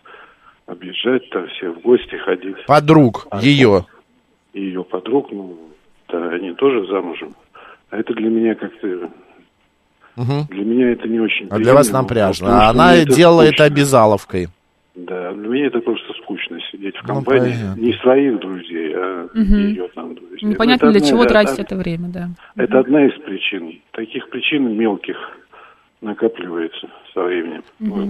объезжать, 0.67 1.31
там, 1.31 1.47
все 1.49 1.71
в 1.71 1.81
гости 1.81 2.17
ходить. 2.17 2.57
Подруг 2.67 3.29
А, 3.31 3.41
ее. 3.41 3.87
Ее 4.53 4.83
подруг, 4.83 5.31
ну, 5.31 5.57
да, 6.09 6.31
они 6.31 6.53
тоже 6.55 6.87
замужем. 6.87 7.35
А 7.91 7.99
это 7.99 8.13
для 8.15 8.29
меня 8.29 8.55
как-то... 8.55 9.11
Для 10.17 10.65
меня 10.65 10.93
это 10.93 11.09
не 11.09 11.19
очень 11.19 11.49
А 11.51 11.59
для 11.59 11.75
вас 11.75 11.91
напряжно. 11.91 12.67
А 12.67 12.71
она 12.71 13.05
делала 13.05 13.43
это 13.43 13.65
обязаловкой. 13.65 14.49
Да, 14.95 15.33
для 15.33 15.49
меня 15.49 15.67
это 15.67 15.81
просто 15.81 16.13
скучно 16.23 16.61
сидеть 16.71 16.97
в 16.97 17.03
Ну, 17.03 17.15
компании 17.15 17.53
понятно. 17.53 17.81
не 17.81 17.93
своих 17.95 18.39
друзей, 18.39 18.93
а 18.95 19.29
ее 19.35 19.89
там 19.89 20.15
друзей. 20.15 20.49
непонятно 20.49 20.87
Это 20.87 20.93
для 20.93 21.01
одна- 21.01 21.11
чего 21.11 21.25
тратить 21.25 21.59
это 21.59 21.77
время, 21.77 22.09
да. 22.09 22.29
Это 22.57 22.79
одна 22.79 23.05
из 23.07 23.13
причин. 23.23 23.81
Таких 23.91 24.29
причин 24.29 24.77
мелких 24.79 25.17
накапливается 26.01 26.89
со 27.13 27.23
временем. 27.25 27.63
Вот. 27.81 28.09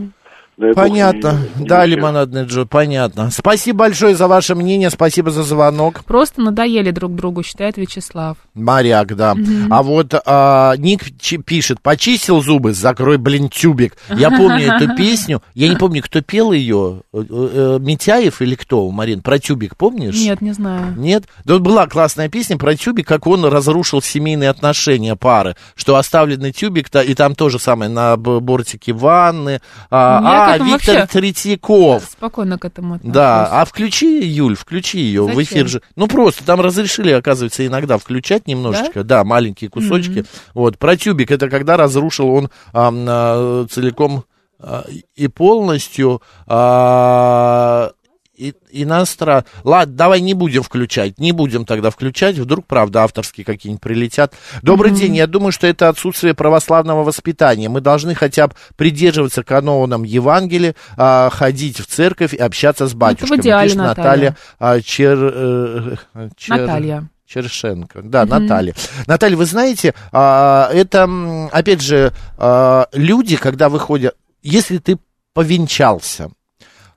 Дай 0.56 0.72
бог 0.72 0.76
Понятно. 0.76 1.38
не- 1.56 1.62
не 1.62 1.68
Да, 1.68 1.84
лимонадный 1.84 2.44
Джо, 2.44 2.64
понятно. 2.64 3.30
Спасибо 3.30 3.80
большое 3.80 4.14
за 4.14 4.28
ваше 4.28 4.54
мнение, 4.54 4.90
спасибо 4.90 5.30
за 5.30 5.42
звонок. 5.42 6.04
Просто 6.04 6.40
надоели 6.40 6.90
друг 6.92 7.14
другу, 7.14 7.42
считает 7.42 7.76
Вячеслав. 7.76 8.36
Моряк, 8.54 9.16
да. 9.16 9.34
А 9.70 9.82
вот 9.82 10.14
а, 10.26 10.74
Ник 10.76 11.02
пишет, 11.44 11.80
почистил 11.80 12.40
зубы, 12.40 12.72
закрой, 12.72 13.18
блин, 13.18 13.48
тюбик. 13.48 13.96
Я 14.08 14.30
помню 14.30 14.72
эту 14.72 14.94
песню, 14.96 15.42
я 15.54 15.68
не 15.68 15.76
помню, 15.76 16.02
кто 16.02 16.20
пел 16.20 16.52
ее, 16.52 17.02
э, 17.12 17.24
э, 17.28 17.78
Митяев 17.80 18.40
или 18.40 18.54
кто, 18.54 18.88
Марин, 18.90 19.22
про 19.22 19.38
тюбик, 19.38 19.76
помнишь? 19.76 20.16
Нет, 20.16 20.40
не 20.40 20.52
знаю. 20.52 20.94
Нет? 20.96 21.24
Да 21.44 21.54
вот 21.54 21.62
была 21.62 21.86
классная 21.88 22.28
песня 22.28 22.58
про 22.58 22.76
тюбик, 22.76 23.08
как 23.08 23.26
он 23.26 23.44
разрушил 23.44 24.00
семейные 24.00 24.50
отношения 24.50 25.16
пары, 25.16 25.56
что 25.74 25.96
оставленный 25.96 26.52
тюбик, 26.52 26.94
и 26.94 27.14
там 27.14 27.34
тоже 27.34 27.58
самое, 27.58 27.90
на 27.90 28.16
бортике 28.16 28.92
ванны. 28.92 29.60
А, 29.90 30.43
А, 30.44 30.54
этому 30.57 30.74
Виктор 30.74 31.07
Третьяков. 31.07 32.04
Спокойно 32.04 32.59
к 32.59 32.64
этому 32.64 32.94
отношусь. 32.94 33.14
Да, 33.14 33.46
а 33.61 33.64
включи, 33.64 34.26
Юль, 34.26 34.57
включи 34.57 34.98
ее 34.98 35.22
в 35.22 35.35
Зачем? 35.35 35.42
эфир 35.42 35.68
же. 35.68 35.83
Ну, 35.96 36.07
просто 36.09 36.44
там 36.44 36.61
разрешили, 36.61 37.11
оказывается, 37.11 37.66
иногда 37.66 37.98
включать 37.98 38.46
немножечко. 38.46 39.04
Да, 39.04 39.24
маленькие 39.24 39.70
кусочки. 39.70 40.24
Вот, 40.54 40.78
про 40.78 40.96
тюбик, 40.96 41.30
это 41.30 41.48
когда 41.48 41.76
разрушил 41.76 42.28
он 42.28 42.50
ам, 42.72 43.04
а, 43.09 43.66
целиком 43.70 44.24
а, 44.59 44.85
и 45.14 45.28
полностью 45.28 46.22
а, 46.46 47.92
и, 48.37 48.55
иностран... 48.70 49.44
Ладно, 49.62 49.94
давай 49.94 50.20
не 50.20 50.35
будем 50.35 50.62
включать, 50.62 51.18
не 51.18 51.33
будем 51.33 51.64
тогда 51.64 51.90
включать, 51.90 52.37
вдруг, 52.37 52.66
правда, 52.66 53.05
авторские 53.05 53.44
какие-нибудь 53.44 53.83
прилетят. 53.83 54.35
Добрый 54.62 54.90
день, 54.90 55.16
я 55.16 55.27
думаю, 55.27 55.53
что 55.53 55.66
это 55.66 55.88
отсутствие 55.88 56.35
православного 56.35 57.05
воспитания. 57.05 57.68
Мы 57.68 57.81
должны 57.81 58.14
хотя 58.14 58.49
бы 58.49 58.55
придерживаться 58.77 59.42
канонам 59.44 60.03
Евангелия, 60.03 60.75
а, 60.97 61.31
ходить 61.31 61.79
в 61.81 61.87
церковь 61.87 62.35
и 62.35 62.38
общаться 62.38 62.87
с 62.87 62.94
батюшками. 62.94 63.40
идеале, 63.40 63.64
Пишет 63.68 63.79
Наталья. 63.79 64.37
а, 64.59 64.81
Чер... 64.81 65.18
э, 65.20 65.97
Чер- 66.37 66.61
Наталья. 66.61 67.09
Чершенко, 67.27 68.03
да, 68.03 68.27
Наталья. 68.27 68.75
Наталья, 69.07 69.37
вы 69.37 69.47
знаете, 69.47 69.94
а, 70.12 70.68
это, 70.73 71.09
опять 71.53 71.81
же, 71.81 72.12
а, 72.37 72.87
люди, 72.92 73.37
когда 73.37 73.68
выходят, 73.68 74.14
если 74.42 74.79
ты 74.79 74.99
повенчался, 75.33 76.31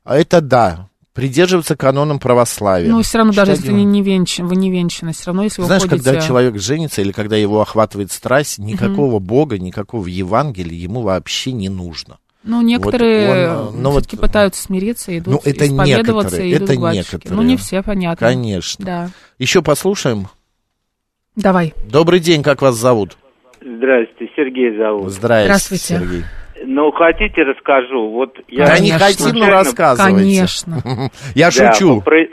это 0.05 0.41
да, 0.41 0.89
придерживаться 1.17 1.75
канонам 1.75 2.19
православия. 2.19 2.91
Ну, 2.91 3.01
все 3.01 3.17
равно, 3.17 3.33
даже 3.33 3.53
если 3.53 3.71
вы 3.71 3.81
не, 3.83 4.03
венчан, 4.03 4.45
вы 4.45 4.55
не 4.55 4.69
венчаны, 4.69 5.13
все 5.13 5.25
равно, 5.25 5.43
если 5.43 5.61
вы 5.61 5.65
Знаешь, 5.67 5.81
ходите... 5.81 6.03
когда 6.03 6.21
человек 6.21 6.59
женится 6.59 7.01
или 7.01 7.11
когда 7.11 7.35
его 7.35 7.59
охватывает 7.59 8.11
страсть, 8.11 8.59
никакого 8.59 9.17
Бога, 9.17 9.57
никакого 9.57 10.05
Евангелия 10.05 10.77
ему 10.77 11.01
вообще 11.01 11.53
не 11.53 11.69
нужно. 11.69 12.19
Ну, 12.43 12.61
некоторые 12.61 13.49
он, 13.51 13.75
э, 13.75 13.77
ну, 13.77 13.91
все-таки 13.91 14.15
вот, 14.15 14.21
пытаются 14.21 14.61
смириться 14.61 15.11
и 15.11 15.17
идут 15.17 15.33
ну, 15.33 15.41
это 15.43 15.65
исповедоваться 15.65 16.37
некоторые, 16.37 16.49
и 16.49 16.55
идут 16.55 16.69
это 16.69 16.79
батюшке. 16.79 17.15
некоторые. 17.15 17.35
Ну, 17.35 17.41
не 17.43 17.57
все, 17.57 17.83
понятно. 17.83 18.27
Конечно. 18.27 18.85
Да. 18.85 19.09
Еще 19.39 19.61
послушаем. 19.63 20.27
Давай. 21.35 21.73
Добрый 21.91 22.19
день, 22.19 22.43
как 22.43 22.61
вас 22.61 22.75
зовут? 22.75 23.17
Здравствуйте, 23.59 24.31
Сергей 24.35 24.77
зовут. 24.77 25.11
Здравствуйте, 25.11 25.45
Здравствуйте. 25.45 25.83
Сергей. 25.83 26.23
Ну, 26.65 26.91
хотите, 26.91 27.43
расскажу. 27.43 28.09
Вот 28.09 28.37
я 28.47 28.65
Да 28.65 28.79
не 28.79 28.91
Конечно. 28.91 29.25
хотим, 29.25 29.39
но 29.39 29.49
рассказывайте. 29.49 30.17
Конечно. 30.17 30.77
Я 31.35 31.51
шучу. 31.51 32.01
По, 32.01 32.05
про- 32.05 32.27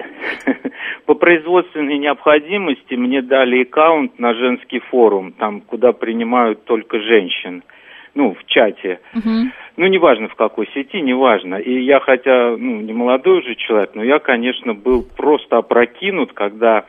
по 1.07 1.15
производственной 1.15 1.99
необходимости 1.99 2.95
мне 2.95 3.23
дали 3.23 3.63
аккаунт 3.63 4.19
на 4.19 4.35
женский 4.35 4.81
форум, 4.91 5.33
там, 5.33 5.61
куда 5.61 5.93
принимают 5.93 6.65
только 6.65 7.01
женщин. 7.01 7.63
Ну, 8.15 8.35
в 8.35 8.45
чате. 8.47 9.01
Ну, 9.77 9.87
неважно 9.89 10.29
в 10.29 10.37
какой 10.37 10.69
сети, 10.73 11.01
неважно. 11.01 11.57
И 11.57 11.83
я, 11.83 11.99
хотя, 11.99 12.57
ну, 12.57 12.81
не 12.81 12.93
молодой 12.93 13.41
уже 13.41 13.57
человек, 13.57 13.91
но 13.95 14.05
я, 14.05 14.21
конечно, 14.21 14.73
был 14.73 15.03
просто 15.03 15.57
опрокинут, 15.57 16.33
когда 16.33 16.85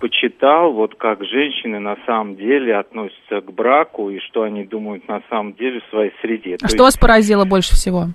почитал, 0.00 0.72
вот 0.72 0.94
как 0.94 1.24
женщины 1.24 1.78
на 1.78 1.96
самом 2.06 2.36
деле 2.36 2.76
относятся 2.76 3.40
к 3.40 3.52
браку 3.52 4.10
и 4.10 4.18
что 4.20 4.42
они 4.42 4.64
думают 4.64 5.06
на 5.08 5.22
самом 5.28 5.52
деле 5.54 5.80
в 5.80 5.90
своей 5.90 6.12
среде. 6.20 6.54
А 6.56 6.58
То 6.58 6.68
что 6.68 6.84
вас 6.84 6.96
поразило 6.96 7.44
больше 7.44 7.74
всего? 7.74 8.06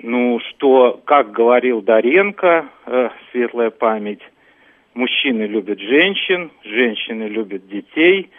ну, 0.00 0.38
что, 0.50 1.00
как 1.04 1.32
говорил 1.32 1.82
Доренко, 1.82 2.66
э, 2.86 3.08
светлая 3.30 3.70
память, 3.70 4.20
мужчины 4.94 5.42
любят 5.44 5.80
женщин, 5.80 6.50
женщины 6.64 7.24
любят 7.24 7.68
детей, 7.68 8.30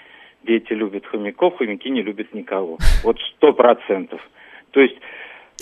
дети 0.43 0.73
любят 0.73 1.05
хомяков, 1.05 1.57
хомяки 1.57 1.89
не 1.89 2.01
любят 2.01 2.33
никого. 2.33 2.77
Вот 3.03 3.17
сто 3.35 3.53
процентов. 3.53 4.21
То 4.71 4.81
есть... 4.81 4.95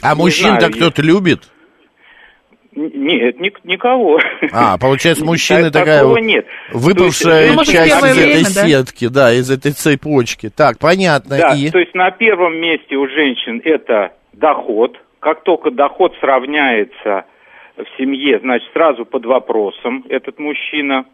А 0.03 0.15
мужчин-то 0.15 0.71
кто-то 0.71 1.01
любит? 1.01 1.49
Нет, 2.77 3.39
ник- 3.39 3.59
никого. 3.63 4.19
А, 4.51 4.77
получается, 4.77 5.25
мужчины 5.31 5.71
Так- 5.71 5.73
такая 5.73 6.05
вот 6.05 6.19
нет. 6.19 6.45
выпавшая 6.71 7.33
То 7.33 7.41
есть, 7.41 7.55
Ну, 7.55 7.63
часть 7.65 7.91
из 7.91 8.03
этой 8.03 8.13
время, 8.13 8.43
да? 8.43 8.67
сетки, 8.67 9.07
да, 9.07 9.33
из 9.33 9.49
этой 9.49 9.71
цепочки. 9.71 10.49
Так, 10.55 10.77
понятно. 10.77 11.37
Да, 11.37 11.55
И 11.55 11.71
то 11.71 11.79
есть 11.79 11.95
на 11.95 12.11
первом 12.11 12.55
месте 12.57 12.95
у 12.95 13.07
женщин 13.07 13.61
это 13.63 14.13
доход. 14.33 14.95
Как 15.19 15.43
только 15.43 15.71
доход 15.71 16.13
сравняется 16.21 17.25
в 17.77 17.85
семье, 17.97 18.39
значит, 18.39 18.69
сразу 18.73 19.05
под 19.05 19.25
вопросом 19.25 20.05
этот 20.09 20.37
мужчина. 20.37 21.05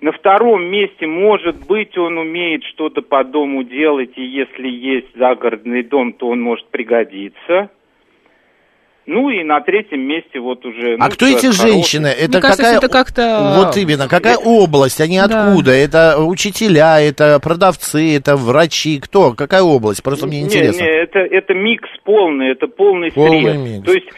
На 0.00 0.12
втором 0.12 0.64
месте, 0.66 1.06
может 1.06 1.66
быть, 1.66 1.96
он 1.98 2.18
умеет 2.18 2.62
что-то 2.64 3.00
по 3.02 3.24
дому 3.24 3.64
делать, 3.64 4.12
и 4.16 4.22
если 4.22 4.68
есть 4.68 5.08
загородный 5.16 5.82
дом, 5.82 6.12
то 6.12 6.28
он 6.28 6.40
может 6.40 6.68
пригодиться. 6.68 7.70
Ну 9.06 9.28
и 9.28 9.44
на 9.44 9.60
третьем 9.60 10.00
месте 10.00 10.40
вот 10.40 10.64
уже... 10.64 10.94
А 10.98 11.04
ну, 11.04 11.10
кто 11.10 11.26
эти 11.26 11.42
хороший. 11.46 11.68
женщины? 11.68 12.06
Это 12.06 12.32
Мне 12.32 12.40
кажется, 12.40 12.62
какая... 12.62 12.78
это 12.78 12.88
как-то... 12.88 13.52
Вот 13.58 13.76
именно, 13.76 14.08
какая 14.08 14.38
область, 14.38 15.00
они 15.00 15.18
Да. 15.18 15.24
откуда? 15.48 15.72
Это 15.72 16.16
учителя, 16.18 17.00
это 17.00 17.38
продавцы, 17.38 18.16
это 18.16 18.36
врачи, 18.36 18.98
кто? 19.00 19.32
Какая 19.34 19.62
область? 19.62 20.02
Просто 20.02 20.26
мне 20.26 20.38
Не, 20.40 20.44
интересно. 20.46 20.82
Не, 20.82 20.88
это, 20.88 21.18
это 21.18 21.52
микс 21.54 21.88
полный, 22.04 22.52
это 22.52 22.66
полный, 22.66 23.12
Полный 23.12 23.42
срез. 23.42 23.56
микс. 23.58 23.84
То 23.84 23.92
есть, 23.92 24.08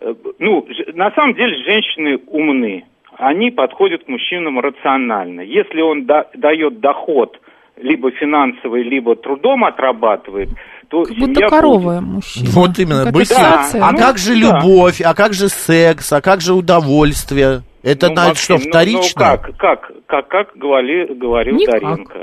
э, 0.00 0.14
ну, 0.38 0.66
на 0.94 1.10
самом 1.10 1.34
деле 1.34 1.56
женщины 1.64 2.18
умны. 2.28 2.84
Они 3.18 3.50
подходят 3.50 4.04
к 4.04 4.08
мужчинам 4.08 4.60
рационально. 4.60 5.40
Если 5.40 5.80
он 5.80 6.04
да- 6.06 6.26
дает 6.34 6.80
доход 6.80 7.40
либо 7.76 8.10
финансовый, 8.12 8.82
либо 8.84 9.16
трудом 9.16 9.64
отрабатывает, 9.64 10.50
то 10.88 11.02
Как 11.04 11.16
будто 11.16 11.34
семья 11.34 11.48
коровая 11.48 12.00
мужчина. 12.00 12.46
Вот 12.50 12.78
именно, 12.78 12.98
Какая-то 13.04 13.18
быть- 13.18 13.30
ассоциация. 13.30 13.82
А 13.84 13.92
ну, 13.92 13.98
как 13.98 14.18
же 14.18 14.34
да. 14.34 14.40
любовь, 14.40 15.00
а 15.00 15.14
как 15.14 15.32
же 15.34 15.48
секс, 15.48 16.12
а 16.12 16.20
как 16.20 16.40
же 16.40 16.54
удовольствие? 16.54 17.62
Это 17.82 18.08
Ну, 18.08 18.14
на- 18.14 18.28
Максим, 18.28 18.58
что, 18.58 18.64
ну- 18.64 18.70
вторично? 18.70 19.00
Ну, 19.16 19.36
как, 19.42 19.56
как, 19.56 19.92
как, 20.06 20.28
как 20.28 20.56
говорили, 20.56 21.12
говорил 21.14 21.56
Никак. 21.56 21.80
Даренко. 21.80 22.18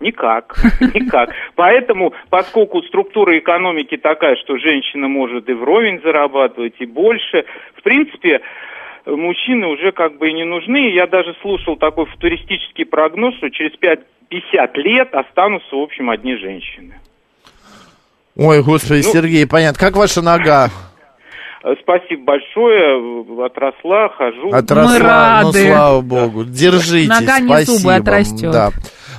Никак, 0.00 0.56
никак. 0.94 1.30
Поэтому, 1.54 2.12
поскольку 2.28 2.82
структура 2.82 3.38
экономики 3.38 3.96
такая, 3.96 4.34
что 4.36 4.58
женщина 4.58 5.06
может 5.08 5.48
и 5.48 5.52
вровень 5.52 6.00
зарабатывать, 6.02 6.74
и 6.80 6.86
больше, 6.86 7.44
в 7.78 7.82
принципе, 7.84 8.40
мужчины 9.06 9.66
уже 9.68 9.92
как 9.92 10.18
бы 10.18 10.28
и 10.28 10.32
не 10.32 10.44
нужны. 10.44 10.90
Я 10.92 11.06
даже 11.06 11.34
слушал 11.40 11.76
такой 11.76 12.06
футуристический 12.06 12.84
прогноз, 12.84 13.36
что 13.36 13.48
через 13.50 13.76
5 13.76 14.00
50 14.28 14.76
лет 14.78 15.14
останутся, 15.14 15.76
в 15.76 15.80
общем, 15.82 16.08
одни 16.10 16.36
женщины. 16.36 16.94
Ой, 18.42 18.62
господи, 18.62 19.02
Ну- 19.04 19.12
Сергей, 19.12 19.46
понятно. 19.46 19.78
Как 19.78 19.96
ваша 19.96 20.22
нога? 20.22 20.70
Спасибо 21.82 22.24
большое, 22.24 23.46
отросла, 23.46 24.08
хожу. 24.16 24.50
Отросла, 24.52 24.98
ну, 25.42 25.48
рады. 25.48 25.66
слава 25.72 26.00
богу. 26.00 26.44
Держитесь, 26.44 27.08
Нога 27.08 27.38
не 27.38 27.46
спасибо. 27.48 27.78
зубы, 27.78 27.94
отрастет. 27.94 28.50
Да. 28.50 28.70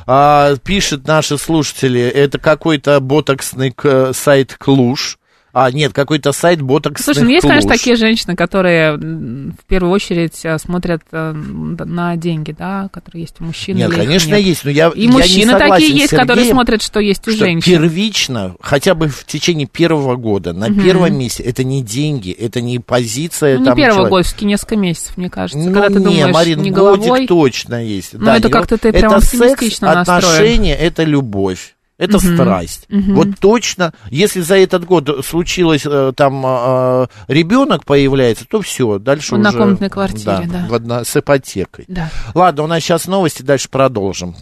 А, 0.06 0.56
пишут 0.66 1.08
наши 1.08 1.38
слушатели, 1.38 2.02
это 2.02 2.40
какой-то 2.40 3.00
ботоксный 3.00 3.72
к- 3.72 4.12
сайт 4.14 4.58
Клуж. 4.60 5.18
А, 5.56 5.72
нет, 5.72 5.94
какой-то 5.94 6.32
сайт 6.32 6.64
ботоксных 6.64 7.06
Слушай, 7.06 7.26
ну 7.26 7.30
есть, 7.30 7.48
конечно, 7.48 7.70
такие 7.70 7.96
женщины, 7.96 8.36
которые 8.36 8.98
в 8.98 9.66
первую 9.68 9.94
очередь 9.94 10.40
э, 10.44 10.58
смотрят 10.58 11.04
э, 11.12 11.32
на 11.32 12.16
деньги, 12.18 12.56
да, 12.58 12.90
которые 12.92 13.22
есть 13.22 13.36
у 13.40 13.44
мужчин. 13.44 13.78
Нет, 13.78 13.94
конечно, 13.94 14.32
нет. 14.34 14.40
есть, 14.40 14.66
но 14.66 14.72
я 14.72 14.90
И 14.90 15.02
я 15.02 15.08
не 15.08 15.14
мужчины 15.14 15.52
согласен 15.52 15.70
такие 15.76 15.96
есть, 15.96 16.10
которые 16.10 16.38
Сергеем, 16.38 16.56
смотрят, 16.56 16.82
что 16.82 17.00
есть 17.00 17.28
у 17.28 17.32
что 17.32 17.40
женщин. 17.46 17.72
первично, 17.72 18.56
хотя 18.62 18.96
бы 18.96 19.10
в 19.10 19.26
течение 19.28 19.68
первого 19.68 20.16
года, 20.16 20.54
на 20.54 20.74
первом 20.74 21.16
месте, 21.20 21.44
это 21.44 21.64
не 21.64 21.84
деньги, 21.84 22.32
это 22.32 22.60
не 22.60 22.80
позиция 22.80 23.60
Ну, 23.60 23.66
там 23.66 23.78
не 23.78 23.84
первый 23.84 23.98
человека. 23.98 24.10
год, 24.10 24.26
все-таки 24.26 24.46
несколько 24.46 24.76
месяцев, 24.76 25.18
мне 25.18 25.30
кажется. 25.30 25.60
Ну, 25.60 25.72
когда 25.72 25.90
ты 25.90 26.00
не, 26.00 26.04
думаешь 26.04 26.34
Марин, 26.34 26.62
не 26.64 26.72
годик 26.72 27.04
головой. 27.06 27.28
точно 27.28 27.86
есть. 27.86 28.14
Ну, 28.14 28.32
это 28.32 28.48
не 28.48 28.52
как-то 28.52 28.80
ты 28.80 28.92
прям 28.92 29.14
это 29.14 29.24
секс, 29.24 29.84
отношения, 29.84 30.76
это 30.76 31.04
любовь. 31.04 31.76
Это 31.98 32.20
страсть. 32.20 32.88
Вот 32.90 33.28
точно, 33.40 33.94
если 34.10 34.42
за 34.42 34.58
этот 34.58 34.84
год 34.86 35.24
случилось 35.26 35.84
э, 35.86 36.12
там 36.16 36.44
э, 36.46 37.08
ребенок 37.28 37.86
появляется, 37.86 38.46
то 38.50 38.62
все, 38.62 38.98
дальше 39.00 39.36
В 39.36 39.40
уже... 39.40 39.48
однокомнатной 39.50 39.90
квартире, 39.90 40.50
да. 40.52 40.66
в 40.70 40.74
одно- 40.74 41.04
с 41.04 41.16
ипотекой. 41.16 41.86
Да. 41.88 42.10
Ладно, 42.34 42.64
у 42.64 42.68
нас 42.68 42.82
сейчас 42.82 43.08
новости, 43.08 43.44
дальше 43.44 43.70
продолжим. 43.70 44.36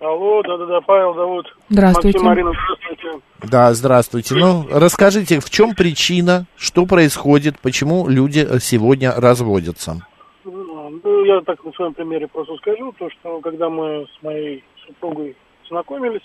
Алло, 0.00 0.42
да-да-да, 0.42 0.80
Павел 0.82 1.14
зовут. 1.14 1.46
Здравствуйте. 1.70 2.18
Максим, 2.18 2.28
Марина, 2.28 2.52
здравствуйте. 2.52 3.20
Да, 3.50 3.74
здравствуйте. 3.74 4.34
Ну, 4.36 4.66
расскажите, 4.70 5.40
в 5.40 5.50
чем 5.50 5.74
причина, 5.74 6.46
что 6.56 6.86
происходит, 6.86 7.58
почему 7.58 8.06
люди 8.08 8.46
э, 8.48 8.60
сегодня 8.60 9.12
разводятся? 9.16 10.00
Ну, 10.44 11.24
я 11.24 11.40
так 11.40 11.64
на 11.64 11.72
своем 11.72 11.94
примере 11.94 12.28
просто 12.28 12.54
скажу, 12.56 12.94
то, 12.98 13.08
что 13.10 13.40
когда 13.40 13.68
мы 13.68 14.06
с 14.06 14.22
моей 14.22 14.62
супругой 14.86 15.36
знакомились, 15.68 16.22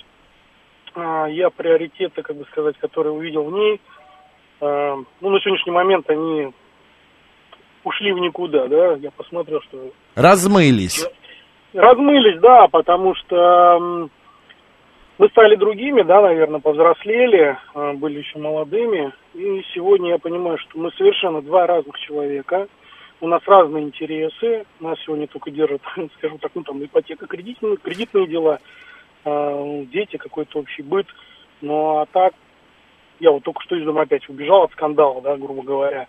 я 0.96 1.50
приоритеты, 1.50 2.22
как 2.22 2.36
бы 2.36 2.46
сказать, 2.46 2.78
которые 2.78 3.14
увидел 3.14 3.44
в 3.44 3.52
ней, 3.52 3.82
а, 4.62 4.96
ну, 5.22 5.30
на 5.30 5.40
сегодняшний 5.40 5.72
момент 5.74 6.10
они 6.10 6.50
ушли 7.84 8.14
в 8.14 8.20
никуда, 8.20 8.68
да, 8.68 8.94
я 8.94 9.12
посмотрел, 9.12 9.62
что 9.62 9.92
Размылись. 10.16 11.06
размылись, 11.74 12.40
да, 12.40 12.68
потому 12.68 13.14
что 13.16 14.10
мы 15.18 15.30
стали 15.30 15.56
другими, 15.56 16.02
да, 16.02 16.22
наверное, 16.22 16.60
повзрослели, 16.60 17.58
э, 17.76 17.94
были 17.94 18.20
еще 18.20 18.40
молодыми. 18.40 19.12
И 19.34 19.64
сегодня 19.74 20.12
я 20.12 20.18
понимаю, 20.18 20.58
что 20.58 20.80
мы 20.80 20.92
совершенно 20.92 21.42
два 21.42 21.68
разных 21.68 22.00
человека. 22.00 22.68
У 23.22 23.28
нас 23.28 23.42
разные 23.46 23.84
интересы. 23.84 24.66
Нас 24.80 24.98
сегодня 25.06 25.28
только 25.28 25.52
держат, 25.52 25.82
скажем 26.18 26.40
так, 26.40 26.52
ну 26.56 26.64
там 26.64 26.84
ипотека, 26.84 27.28
кредитные, 27.28 27.78
кредитные 27.78 28.28
дела, 28.28 28.60
дети, 29.26 30.18
какой-то 30.18 30.60
общий 30.60 30.84
быт. 30.84 31.08
Ну 31.62 31.98
а 32.00 32.06
так, 32.08 32.34
я 33.20 33.32
вот 33.32 33.44
только 33.44 33.62
что 33.64 33.76
из 33.76 33.86
дома 33.86 34.02
опять 34.02 34.28
убежал 34.30 34.64
от 34.64 34.72
скандала, 34.72 35.22
да, 35.22 35.38
грубо 35.38 35.64
говоря, 35.64 36.08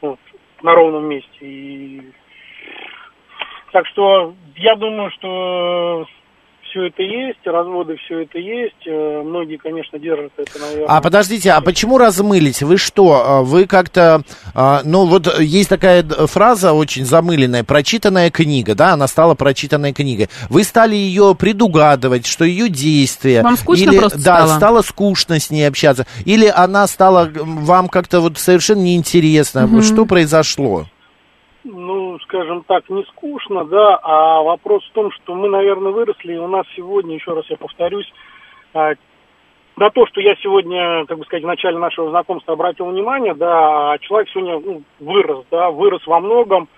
вот, 0.00 0.18
на 0.62 0.74
ровном 0.74 1.04
месте. 1.04 1.38
И... 1.40 2.12
Так 3.72 3.86
что 3.86 4.34
я 4.56 4.74
думаю, 4.74 5.10
что 5.12 6.06
все 6.70 6.86
это 6.86 7.02
есть, 7.02 7.38
разводы 7.44 7.96
все 7.96 8.20
это 8.20 8.38
есть. 8.38 8.86
Э, 8.86 9.22
Многие, 9.24 9.56
конечно, 9.56 9.98
держат 9.98 10.32
это, 10.36 10.58
наверное. 10.58 10.86
А 10.88 11.00
подождите, 11.00 11.52
а 11.52 11.60
почему 11.60 11.98
размылись? 11.98 12.62
Вы 12.62 12.78
что, 12.78 13.22
а, 13.24 13.42
вы 13.42 13.66
как-то, 13.66 14.22
а, 14.54 14.80
ну 14.84 15.04
вот 15.06 15.38
есть 15.40 15.68
такая 15.68 16.02
фраза 16.02 16.72
очень 16.72 17.04
замыленная, 17.04 17.64
прочитанная 17.64 18.30
книга, 18.30 18.74
да, 18.74 18.92
она 18.94 19.06
стала 19.08 19.34
прочитанной 19.34 19.92
книгой. 19.92 20.28
Вы 20.48 20.64
стали 20.64 20.94
ее 20.94 21.34
предугадывать, 21.38 22.26
что 22.26 22.44
ее 22.44 22.68
действие... 22.68 23.42
Вам 23.42 23.56
скучно 23.56 23.90
или, 23.90 23.98
просто 23.98 24.18
Да, 24.18 24.46
стало? 24.46 24.56
стало 24.56 24.82
скучно 24.82 25.38
с 25.38 25.50
ней 25.50 25.64
общаться. 25.68 26.06
Или 26.24 26.46
она 26.46 26.86
стала 26.86 27.30
вам 27.34 27.88
как-то 27.88 28.20
вот 28.20 28.38
совершенно 28.38 28.80
неинтересна. 28.80 29.66
Мгм. 29.66 29.82
Что 29.82 30.06
произошло? 30.06 30.86
Ну, 31.64 32.18
скажем 32.20 32.64
так, 32.64 32.88
не 32.88 33.04
скучно, 33.04 33.64
да, 33.64 33.98
а 34.02 34.42
вопрос 34.42 34.84
в 34.84 34.92
том, 34.92 35.12
что 35.12 35.34
мы, 35.34 35.48
наверное, 35.48 35.92
выросли, 35.92 36.34
и 36.34 36.38
у 36.38 36.48
нас 36.48 36.66
сегодня, 36.74 37.14
еще 37.14 37.34
раз 37.34 37.44
я 37.48 37.56
повторюсь, 37.56 38.10
а, 38.74 38.94
на 39.76 39.90
то, 39.90 40.06
что 40.06 40.20
я 40.20 40.34
сегодня, 40.36 41.06
как 41.06 41.18
бы 41.18 41.24
сказать, 41.24 41.44
в 41.44 41.48
начале 41.48 41.78
нашего 41.78 42.10
знакомства 42.10 42.54
обратил 42.54 42.86
внимание, 42.86 43.34
да, 43.34 43.92
а 43.92 43.98
человек 43.98 44.28
сегодня 44.30 44.58
ну, 44.58 44.82
вырос, 44.98 45.44
да, 45.50 45.70
вырос 45.70 46.06
во 46.06 46.20
многом, 46.20 46.68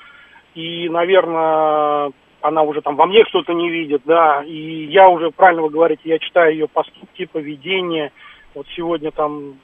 и, 0.55 0.89
наверное, 0.89 2.13
она 2.43 2.63
уже 2.63 2.81
там 2.83 2.97
во 2.97 3.07
мне 3.07 3.25
что-то 3.27 3.55
не 3.55 3.71
видит, 3.71 4.03
да, 4.05 4.43
и 4.45 4.85
я 4.87 5.09
уже, 5.09 5.31
правильно 5.31 5.63
вы 5.63 5.71
говорите, 5.71 6.03
я 6.05 6.19
читаю 6.19 6.53
ее 6.53 6.69
поступки, 6.69 7.27
поведение, 7.27 8.13
вот 8.55 8.67
сегодня 8.75 9.11
там 9.11 9.55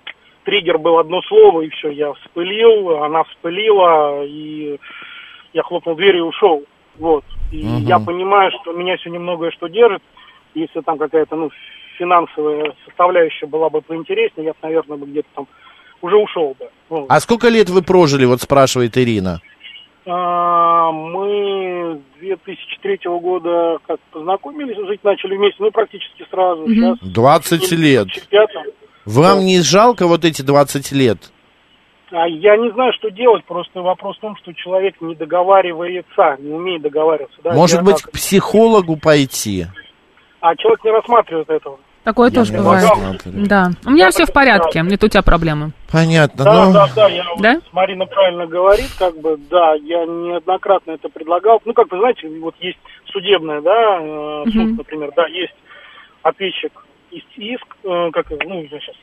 триггер 0.45 0.79
был 0.79 0.99
одно 0.99 1.21
слово, 1.23 1.63
и 1.63 1.69
все, 1.69 1.91
я 1.91 2.13
вспылил, 2.15 3.03
она 3.03 3.25
вспылила, 3.25 4.25
и 4.25 4.79
я 5.53 5.63
хлопнул 5.63 5.97
дверью 5.97 6.25
и 6.25 6.29
ушел. 6.29 6.63
Вот. 6.99 7.25
И 7.53 7.65
Мгм. 7.65 7.87
я 7.87 7.99
понимаю, 7.99 8.51
что 8.61 8.73
меня 8.73 8.97
сегодня 8.99 9.21
многое 9.21 9.51
что 9.51 9.69
держит. 9.69 10.03
Если 10.55 10.81
там 10.81 10.99
какая-то, 10.99 11.37
ну, 11.37 11.51
финансовая 11.99 12.75
составляющая 12.87 13.47
была 13.47 13.71
бы 13.71 13.81
поинтереснее, 13.81 14.47
я 14.47 14.53
бы, 14.53 14.59
наверное, 14.63 14.97
бы 14.99 15.07
где-то 15.07 15.29
там 15.35 15.47
уже 16.03 16.17
ушел 16.17 16.57
бы. 16.59 16.69
Вот. 16.89 17.07
А 17.09 17.21
сколько 17.21 17.49
лет 17.49 17.69
вы 17.71 17.83
прожили, 17.83 18.25
вот 18.25 18.41
спрашивает 18.41 18.97
Ирина? 18.97 19.41
А, 20.07 20.91
мы 20.91 22.01
с 22.17 22.21
2003 22.21 22.99
года 23.21 23.79
как 23.87 24.01
познакомились, 24.11 24.77
жить 24.87 25.05
начали 25.05 25.37
вместе, 25.37 25.63
ну, 25.63 25.71
практически 25.71 26.25
сразу. 26.31 26.67
Сейчас 26.67 26.99
20 27.01 27.73
лет. 27.73 28.07
2005. 28.07 28.49
Вам 29.05 29.41
не 29.41 29.61
жалко 29.61 30.07
вот 30.07 30.25
эти 30.25 30.43
20 30.43 30.93
лет? 30.93 31.31
А 32.11 32.27
я 32.27 32.57
не 32.57 32.71
знаю, 32.73 32.93
что 32.95 33.11
делать, 33.11 33.45
просто 33.45 33.83
вопрос 33.83 34.17
в 34.17 34.21
том, 34.21 34.37
что 34.37 34.53
человек 34.55 34.95
не 35.01 35.15
договаривается, 35.15 36.37
не 36.39 36.53
умеет 36.55 36.83
договариваться. 36.83 37.37
Да, 37.43 37.53
Может 37.53 37.77
Я 37.79 37.83
быть, 37.83 37.97
так- 37.97 38.11
к 38.11 38.13
психологу 38.13 38.97
пойти? 38.97 39.67
А 40.41 40.57
человек 40.57 40.85
не 40.85 40.91
рассматривает 40.91 41.51
этого. 41.51 41.79
Такое 42.05 42.31
Я 42.31 42.35
тоже 42.37 42.53
бывает. 42.55 42.89
Да. 43.27 43.71
У 43.85 43.91
меня 43.91 44.09
все 44.11 44.25
в 44.25 44.33
порядке, 44.33 44.83
это 44.91 45.07
у 45.07 45.09
тебя 45.11 45.23
проблемы. 45.23 45.73
Понятно, 45.93 46.45
Да, 46.45 46.65
ну... 46.67 46.73
да, 46.73 46.89
да, 46.95 47.09
я, 47.09 47.25
вот- 47.25 47.43
Да? 47.43 47.57
Марина 47.73 48.07
правильно 48.07 48.47
говорит, 48.47 48.89
как 48.99 49.19
бы, 49.21 49.37
да, 49.51 49.75
я 49.75 50.07
неоднократно 50.07 50.93
это 50.93 51.09
предлагал. 51.11 51.61
Ну, 51.67 51.75
как 51.75 51.91
вы 51.93 51.99
знаете, 51.99 52.29
вот 52.41 52.55
есть 52.61 52.79
судебная, 53.07 53.61
да, 53.61 53.99
э, 54.01 54.45
суд, 54.47 54.55
Мгм. 54.55 54.77
например, 54.77 55.11
да, 55.15 55.27
есть 55.27 55.55
ответчик 56.23 56.73
иск, 57.11 57.27
иск 57.37 57.67
э, 57.85 58.11
как, 58.13 58.31
ну, 58.31 58.63
я 58.63 58.69
сейчас, 58.69 58.95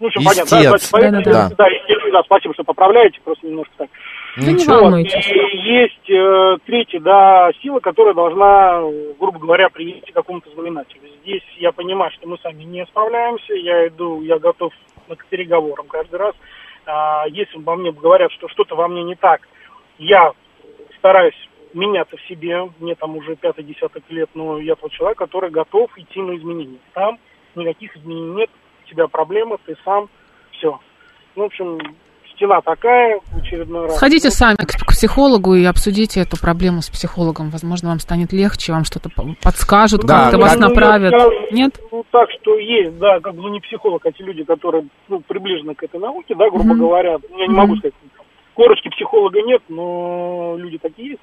ну, 0.00 0.08
все 0.10 0.20
понятно, 0.20 0.50
да, 0.50 0.62
давайте 0.62 0.88
поэтому- 0.90 1.22
Да-да-да. 1.22 1.54
да, 1.56 1.68
истец, 1.68 2.12
да, 2.12 2.22
спасибо, 2.24 2.54
что 2.54 2.64
поправляете, 2.64 3.20
просто 3.24 3.46
немножко 3.46 3.72
так. 3.78 3.88
Да 4.36 4.50
не 4.50 4.66
волнуйтесь. 4.66 5.28
И 5.28 5.56
есть 5.58 6.10
э, 6.10 6.56
третья, 6.66 7.00
да, 7.00 7.50
сила, 7.62 7.78
которая 7.80 8.14
должна, 8.14 8.80
грубо 9.18 9.38
говоря, 9.38 9.68
привести 9.68 10.10
к 10.10 10.14
какому-то 10.14 10.50
знаменателю. 10.50 11.02
Здесь 11.22 11.42
я 11.58 11.70
понимаю, 11.70 12.10
что 12.12 12.28
мы 12.28 12.36
сами 12.42 12.64
не 12.64 12.84
справляемся, 12.86 13.54
я 13.54 13.86
иду, 13.86 14.22
я 14.22 14.38
готов 14.38 14.72
к 15.16 15.26
переговорам 15.26 15.86
каждый 15.86 16.16
раз. 16.16 16.34
А, 16.86 17.24
если 17.28 17.58
во 17.58 17.76
мне 17.76 17.92
говорят, 17.92 18.32
что 18.32 18.48
что-то 18.48 18.74
во 18.74 18.88
мне 18.88 19.04
не 19.04 19.14
так, 19.14 19.42
я 19.98 20.32
стараюсь 20.98 21.36
меняться 21.72 22.16
в 22.16 22.22
себе, 22.22 22.68
мне 22.78 22.94
там 22.94 23.16
уже 23.16 23.36
пятый 23.36 23.64
десяток 23.64 24.02
лет, 24.08 24.30
но 24.34 24.58
я 24.58 24.74
тот 24.74 24.92
человек, 24.92 25.18
который 25.18 25.50
готов 25.50 25.90
идти 25.96 26.20
на 26.20 26.36
изменения. 26.36 26.78
Там 26.92 27.18
никаких 27.54 27.96
изменений 27.96 28.34
нет, 28.34 28.50
у 28.84 28.88
тебя 28.90 29.06
проблема, 29.08 29.56
ты 29.64 29.74
сам, 29.84 30.08
все. 30.52 30.78
Ну, 31.36 31.42
в 31.44 31.46
общем, 31.46 31.78
стена 32.34 32.60
такая 32.62 33.20
в 33.32 33.36
очередной 33.38 33.86
раз. 33.86 33.96
Сходите 33.96 34.30
сами 34.30 34.56
к 34.56 34.66
к 34.84 34.88
психологу 34.94 35.54
и 35.54 35.64
обсудите 35.64 36.20
эту 36.20 36.36
проблему 36.40 36.80
с 36.82 36.88
психологом. 36.90 37.50
Возможно, 37.50 37.88
вам 37.90 37.98
станет 38.00 38.32
легче, 38.32 38.72
вам 38.72 38.84
что-то 38.84 39.08
по- 39.08 39.34
подскажут, 39.42 40.02
Да, 40.02 40.24
как-то 40.30 40.30
как- 40.38 40.40
вас 40.42 40.56
Ну, 40.56 40.62
я 40.62 40.68
направят. 40.68 41.14
Нет? 41.52 41.80
Ну, 41.90 42.04
так 42.10 42.28
что 42.40 42.56
есть, 42.58 42.98
да, 42.98 43.20
как 43.20 43.34
бы 43.34 43.42
ну, 43.42 43.48
не 43.48 43.60
психолог, 43.60 44.04
а 44.06 44.12
те 44.12 44.22
люди, 44.24 44.44
которые 44.44 44.86
ну, 45.08 45.20
приближены 45.20 45.74
к 45.74 45.82
этой 45.82 45.98
науке, 46.00 46.34
да, 46.34 46.48
грубо 46.50 46.64
Мгм. 46.74 46.78
говоря. 46.78 47.18
Я 47.36 47.46
не 47.46 47.48
Мгм. 47.48 47.56
могу 47.56 47.76
сказать, 47.76 47.94
корочки 48.54 48.88
психолога 48.90 49.40
нет, 49.42 49.62
но 49.68 50.54
люди 50.58 50.78
такие 50.78 51.10
есть. 51.10 51.20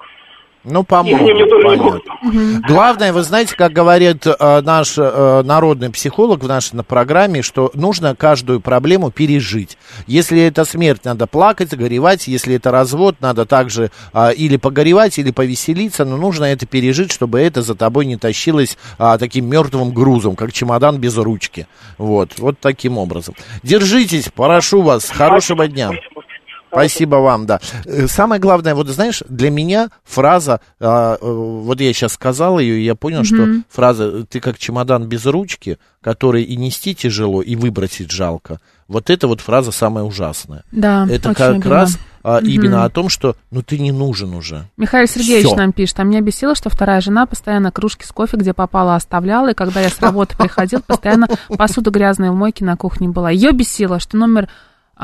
Ну, 0.64 0.84
помогут, 0.84 1.50
понятно. 1.50 1.84
могут. 2.22 2.66
Главное, 2.68 3.12
вы 3.12 3.22
знаете, 3.22 3.56
как 3.56 3.72
говорит 3.72 4.26
э, 4.26 4.60
наш 4.60 4.94
э, 4.96 5.42
народный 5.44 5.90
психолог 5.90 6.44
в 6.44 6.46
нашей 6.46 6.76
на 6.76 6.84
программе, 6.84 7.42
что 7.42 7.72
нужно 7.74 8.14
каждую 8.14 8.60
проблему 8.60 9.10
пережить. 9.10 9.76
Если 10.06 10.40
это 10.40 10.64
смерть, 10.64 11.04
надо 11.04 11.26
плакать, 11.26 11.74
горевать. 11.76 12.28
Если 12.28 12.54
это 12.54 12.70
развод, 12.70 13.16
надо 13.20 13.44
также 13.44 13.90
э, 14.14 14.34
или 14.34 14.56
погоревать, 14.56 15.18
или 15.18 15.32
повеселиться. 15.32 16.04
Но 16.04 16.16
нужно 16.16 16.44
это 16.44 16.64
пережить, 16.64 17.10
чтобы 17.10 17.40
это 17.40 17.62
за 17.62 17.74
тобой 17.74 18.06
не 18.06 18.16
тащилось 18.16 18.78
а, 18.98 19.18
таким 19.18 19.48
мертвым 19.48 19.92
грузом, 19.92 20.36
как 20.36 20.52
чемодан 20.52 20.98
без 20.98 21.16
ручки. 21.16 21.66
Вот, 21.98 22.38
вот 22.38 22.58
таким 22.60 22.98
образом. 22.98 23.34
Держитесь, 23.64 24.28
прошу 24.34 24.82
вас. 24.82 25.10
Хорошего 25.10 25.66
дня. 25.66 25.90
Спасибо 26.72 27.16
вам, 27.16 27.44
да. 27.46 27.60
Э, 27.84 28.06
Самое 28.08 28.40
главное, 28.40 28.74
вот 28.74 28.88
знаешь, 28.88 29.22
для 29.28 29.50
меня 29.50 29.90
фраза, 30.04 30.60
а, 30.80 31.14
э, 31.14 31.18
вот 31.20 31.80
я 31.80 31.92
сейчас 31.92 32.14
сказал 32.14 32.58
ее, 32.58 32.78
и 32.80 32.84
я 32.84 32.94
понял, 32.94 33.24
что 33.24 33.46
фраза 33.68 34.24
«ты 34.24 34.40
как 34.40 34.58
чемодан 34.58 35.04
без 35.06 35.26
ручки», 35.26 35.78
который 36.00 36.42
и 36.42 36.56
нести 36.56 36.94
тяжело, 36.94 37.42
и 37.42 37.56
выбросить 37.56 38.10
жалко, 38.10 38.58
вот 38.88 39.10
эта 39.10 39.28
вот 39.28 39.40
фраза 39.40 39.70
самая 39.70 40.04
ужасная. 40.04 40.64
Да, 40.72 41.06
Это 41.10 41.34
как 41.34 41.52
обидно. 41.52 41.70
раз 41.70 41.98
а, 42.24 42.40
Мгм. 42.40 42.48
именно 42.48 42.84
о 42.84 42.90
том, 42.90 43.08
что 43.08 43.36
ну 43.50 43.62
ты 43.62 43.78
не 43.78 43.92
нужен 43.92 44.32
уже. 44.34 44.68
Михаил 44.76 45.06
Сергеевич 45.06 45.46
Всё. 45.46 45.56
нам 45.56 45.72
пишет, 45.72 46.00
а 46.00 46.04
меня 46.04 46.20
бесило, 46.20 46.54
что 46.54 46.70
вторая 46.70 47.00
жена 47.00 47.26
постоянно 47.26 47.70
кружки 47.70 48.04
с 48.04 48.12
кофе, 48.12 48.36
где 48.36 48.52
попала, 48.54 48.94
оставляла, 48.96 49.50
и 49.50 49.54
когда 49.54 49.80
я 49.80 49.90
с 49.90 50.00
работы 50.00 50.36
приходил, 50.36 50.80
постоянно 50.86 51.28
посуда 51.56 51.90
грязная 51.90 52.30
в 52.30 52.34
мойке 52.34 52.64
на 52.64 52.76
кухне 52.76 53.08
была. 53.08 53.30
Ее 53.30 53.52
бесило, 53.52 53.98
что 54.00 54.16
номер 54.16 54.48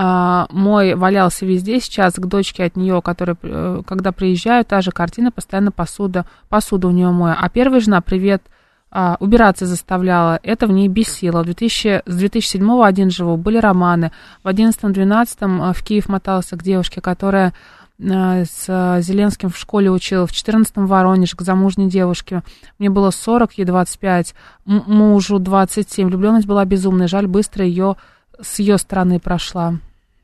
а, 0.00 0.46
мой 0.50 0.94
валялся 0.94 1.44
везде 1.44 1.80
сейчас, 1.80 2.14
к 2.14 2.24
дочке 2.24 2.62
от 2.62 2.76
нее, 2.76 3.02
которая, 3.02 3.36
э, 3.42 3.82
когда 3.84 4.12
приезжаю, 4.12 4.64
та 4.64 4.80
же 4.80 4.92
картина, 4.92 5.32
постоянно 5.32 5.72
посуда, 5.72 6.24
посуда 6.48 6.86
у 6.86 6.92
нее 6.92 7.10
моя. 7.10 7.34
А 7.34 7.48
первая 7.48 7.80
жена, 7.80 8.00
привет, 8.00 8.44
а, 8.92 9.16
убираться 9.18 9.66
заставляла, 9.66 10.38
это 10.44 10.68
в 10.68 10.70
ней 10.70 10.86
бесило. 10.86 11.42
В 11.42 11.46
2000, 11.46 12.02
с 12.06 12.16
2007 12.16 12.84
один 12.84 13.10
живу, 13.10 13.36
были 13.36 13.58
романы. 13.58 14.12
В 14.44 14.46
11-12 14.46 15.72
в 15.72 15.82
Киев 15.82 16.08
мотался 16.08 16.56
к 16.56 16.62
девушке, 16.62 17.00
которая 17.00 17.52
э, 17.98 18.44
с 18.44 18.66
э, 18.68 19.02
Зеленским 19.02 19.50
в 19.50 19.58
школе 19.58 19.90
учила, 19.90 20.28
в 20.28 20.30
14-м 20.30 20.86
в 20.86 20.88
Воронеж 20.88 21.34
к 21.34 21.42
замужней 21.42 21.88
девушке. 21.88 22.44
Мне 22.78 22.88
было 22.88 23.10
40, 23.10 23.58
ей 23.58 23.64
25, 23.64 24.36
м- 24.64 24.84
мужу 24.86 25.40
27. 25.40 26.06
Влюбленность 26.06 26.46
была 26.46 26.64
безумной, 26.64 27.08
жаль, 27.08 27.26
быстро 27.26 27.64
ее 27.64 27.96
с 28.40 28.60
ее 28.60 28.78
стороны 28.78 29.18
прошла. 29.18 29.74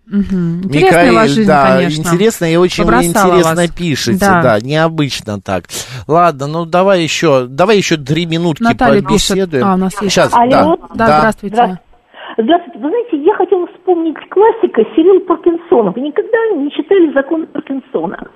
Мгм. 0.06 0.64
Интересная 0.64 0.90
Михаил, 0.90 1.14
ваша 1.14 1.28
жизнь, 1.28 1.48
да, 1.48 1.76
конечно. 1.76 2.00
интересно 2.02 2.52
и 2.52 2.56
очень 2.56 2.84
Побросала 2.84 3.30
интересно 3.38 3.62
вас. 3.62 3.70
пишете, 3.70 4.18
Да. 4.18 4.42
да. 4.42 4.60
необычно 4.60 5.40
так. 5.40 5.64
Ладно, 6.06 6.46
ну 6.46 6.64
давай 6.66 7.02
еще, 7.02 7.46
давай 7.46 7.78
еще 7.78 7.96
три 7.96 8.26
минутки 8.26 8.62
Наталья 8.62 9.00
пишет. 9.00 9.28
побеседуем. 9.30 9.64
А, 9.66 9.74
у 9.74 9.76
нас 9.78 9.92
есть. 10.02 10.12
Сейчас, 10.14 10.32
Алло. 10.34 10.76
Да, 10.94 11.06
да. 11.06 11.18
здравствуйте. 11.20 11.54
Здравствуйте. 11.56 11.82
Здравствуйте. 12.36 12.78
Вы 12.80 12.88
знаете, 12.90 13.16
я 13.24 13.34
хотела 13.36 13.66
вспомнить 13.68 14.16
классика 14.30 14.82
Сирил 14.94 15.20
Паркинсона. 15.20 15.90
Вы 15.92 16.00
никогда 16.02 16.38
не 16.56 16.70
читали 16.72 17.12
закон 17.14 17.46
Паркинсона? 17.46 18.28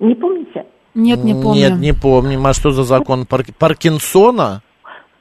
Не 0.00 0.14
помните? 0.14 0.64
Нет, 0.94 1.22
не 1.22 1.34
помню. 1.34 1.60
Нет, 1.60 1.78
не 1.78 1.92
помним. 1.92 2.46
А 2.46 2.52
что 2.54 2.70
за 2.72 2.82
закон 2.82 3.24
Пар- 3.26 3.44
Паркинсона? 3.58 4.62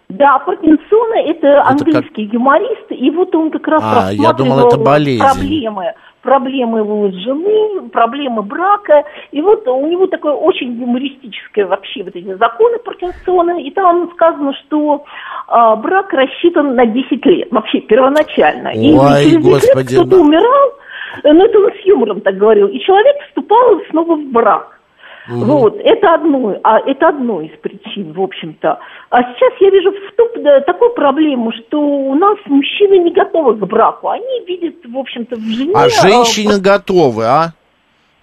Да, 0.10 0.40
Паркинсона 0.40 1.16
это 1.26 1.64
английский 1.68 2.30
юморист, 2.32 2.92
и 2.92 3.12
вот 3.12 3.36
он 3.36 3.52
как 3.52 3.68
раз 3.68 3.84
А, 3.84 4.12
я 4.14 4.32
думал, 4.32 4.68
это 4.68 4.78
болезнь. 4.78 5.22
проблемы, 5.22 5.94
проблемы 6.22 6.80
его 6.80 7.12
жены, 7.12 7.90
проблемы 7.90 8.42
брака, 8.42 9.04
и 9.32 9.42
вот 9.42 9.68
у 9.68 9.86
него 9.86 10.08
такое 10.08 10.32
очень 10.32 10.72
юмористическое 10.80 11.66
вообще 11.66 12.04
вот 12.04 12.16
эти 12.16 12.34
законы 12.36 12.80
Паркинсона, 12.80 13.62
и 13.62 13.70
там 13.72 14.10
сказано, 14.14 14.54
что 14.66 15.04
а, 15.48 15.76
брак 15.76 16.14
рассчитан 16.14 16.76
на 16.76 16.86
10 16.86 17.26
лет, 17.26 17.52
вообще 17.52 17.82
первоначально. 17.82 18.70
и 18.70 18.94
Ой, 18.94 19.24
через 19.24 19.44
10 19.44 19.44
господи, 19.44 19.94
лет 19.94 20.02
кто-то 20.04 20.22
умирал, 20.22 20.70
э, 21.24 21.34
ну 21.34 21.44
это 21.44 21.60
он 21.60 21.72
с 21.74 21.86
юмором 21.86 22.22
так 22.22 22.38
говорил, 22.38 22.68
и 22.68 22.80
человек 22.80 23.18
вступал 23.28 23.82
снова 23.90 24.16
в 24.16 24.24
брак. 24.32 24.77
Вот, 25.28 25.76
это 25.78 26.14
одно, 26.14 26.58
а 26.64 26.80
это 26.80 27.10
одно 27.10 27.42
из 27.42 27.52
причин, 27.60 28.14
в 28.14 28.22
общем-то. 28.22 28.80
А 29.10 29.24
сейчас 29.24 29.54
я 29.60 29.70
вижу 29.70 29.92
в 29.92 30.16
том- 30.16 30.44
да, 30.44 30.62
такую 30.62 30.92
проблему, 30.94 31.52
что 31.52 31.80
у 31.80 32.16
нас 32.16 32.38
мужчины 32.46 32.98
не 33.00 33.12
готовы 33.12 33.56
к 33.56 33.66
браку. 33.66 34.10
Они 34.10 34.46
видят, 34.48 34.76
в 34.86 34.98
общем-то, 34.98 35.36
в 35.36 35.42
жене... 35.42 35.74
А 35.76 35.86
а, 35.86 35.90
женщины 35.90 36.60
готовы, 36.60 37.26
а? 37.26 37.54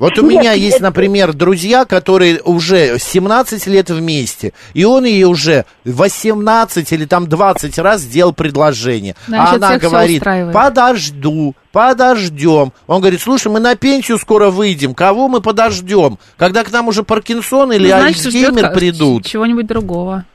Вот 0.05 0.19
у 0.19 0.23
Нет, 0.23 0.41
меня 0.41 0.53
есть, 0.53 0.77
это- 0.77 0.85
например, 0.85 1.33
друзья, 1.33 1.87
которые 1.87 2.39
уже 2.43 2.99
17 2.99 3.67
лет 3.67 3.89
вместе, 3.89 4.53
и 4.75 4.85
он 4.85 5.05
ей 5.07 5.25
уже 5.25 5.65
18 5.87 6.93
или 6.93 7.07
там 7.07 7.27
20 7.27 7.79
раз 7.79 8.03
сделал 8.03 8.35
предложение. 8.35 9.17
Значит, 9.27 9.55
а 9.55 9.57
она 9.57 9.79
говорит, 9.79 10.23
подожду, 10.53 11.55
подождем. 11.73 12.75
Он 12.87 13.01
говорит, 13.01 13.23
слушай, 13.23 13.51
мы 13.51 13.61
на 13.61 13.77
пенсию 13.77 14.19
скоро 14.19 14.51
выйдем, 14.51 14.95
кого 14.95 15.29
мы 15.29 15.41
подождем? 15.41 16.19
Когда 16.37 16.65
к 16.65 16.71
нам 16.71 16.89
уже 16.89 17.03
Паркинсон 17.03 17.73
или 17.73 17.91
Ну, 17.91 17.99
значит, 17.99 18.27
Альцгеймер 18.27 18.73
придут? 18.75 19.25
Чего-нибудь 19.25 19.67
другого. 19.67 20.27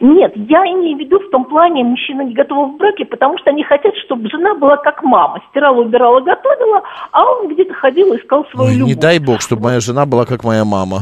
Нет, 0.00 0.32
я 0.36 0.60
имею 0.64 0.96
в 0.96 1.00
виду 1.00 1.18
в 1.18 1.30
том 1.30 1.44
плане, 1.44 1.84
мужчина 1.84 2.22
не 2.22 2.34
готов 2.34 2.72
в 2.72 2.76
браке, 2.76 3.04
потому 3.04 3.38
что 3.38 3.50
они 3.50 3.64
хотят, 3.64 3.94
чтобы 4.06 4.28
жена 4.28 4.54
была 4.54 4.76
как 4.76 5.02
мама. 5.02 5.40
Стирала, 5.50 5.80
убирала, 5.80 6.20
готовила, 6.20 6.82
а 7.10 7.24
он 7.24 7.48
где-то 7.48 7.74
ходил 7.74 8.12
и 8.12 8.18
искал 8.18 8.46
свою 8.52 8.68
Ой, 8.68 8.74
любовь. 8.76 8.94
не 8.94 9.00
дай 9.00 9.18
бог, 9.18 9.40
чтобы 9.40 9.64
моя 9.64 9.80
жена 9.80 10.06
была 10.06 10.24
как 10.24 10.44
моя 10.44 10.64
мама. 10.64 11.00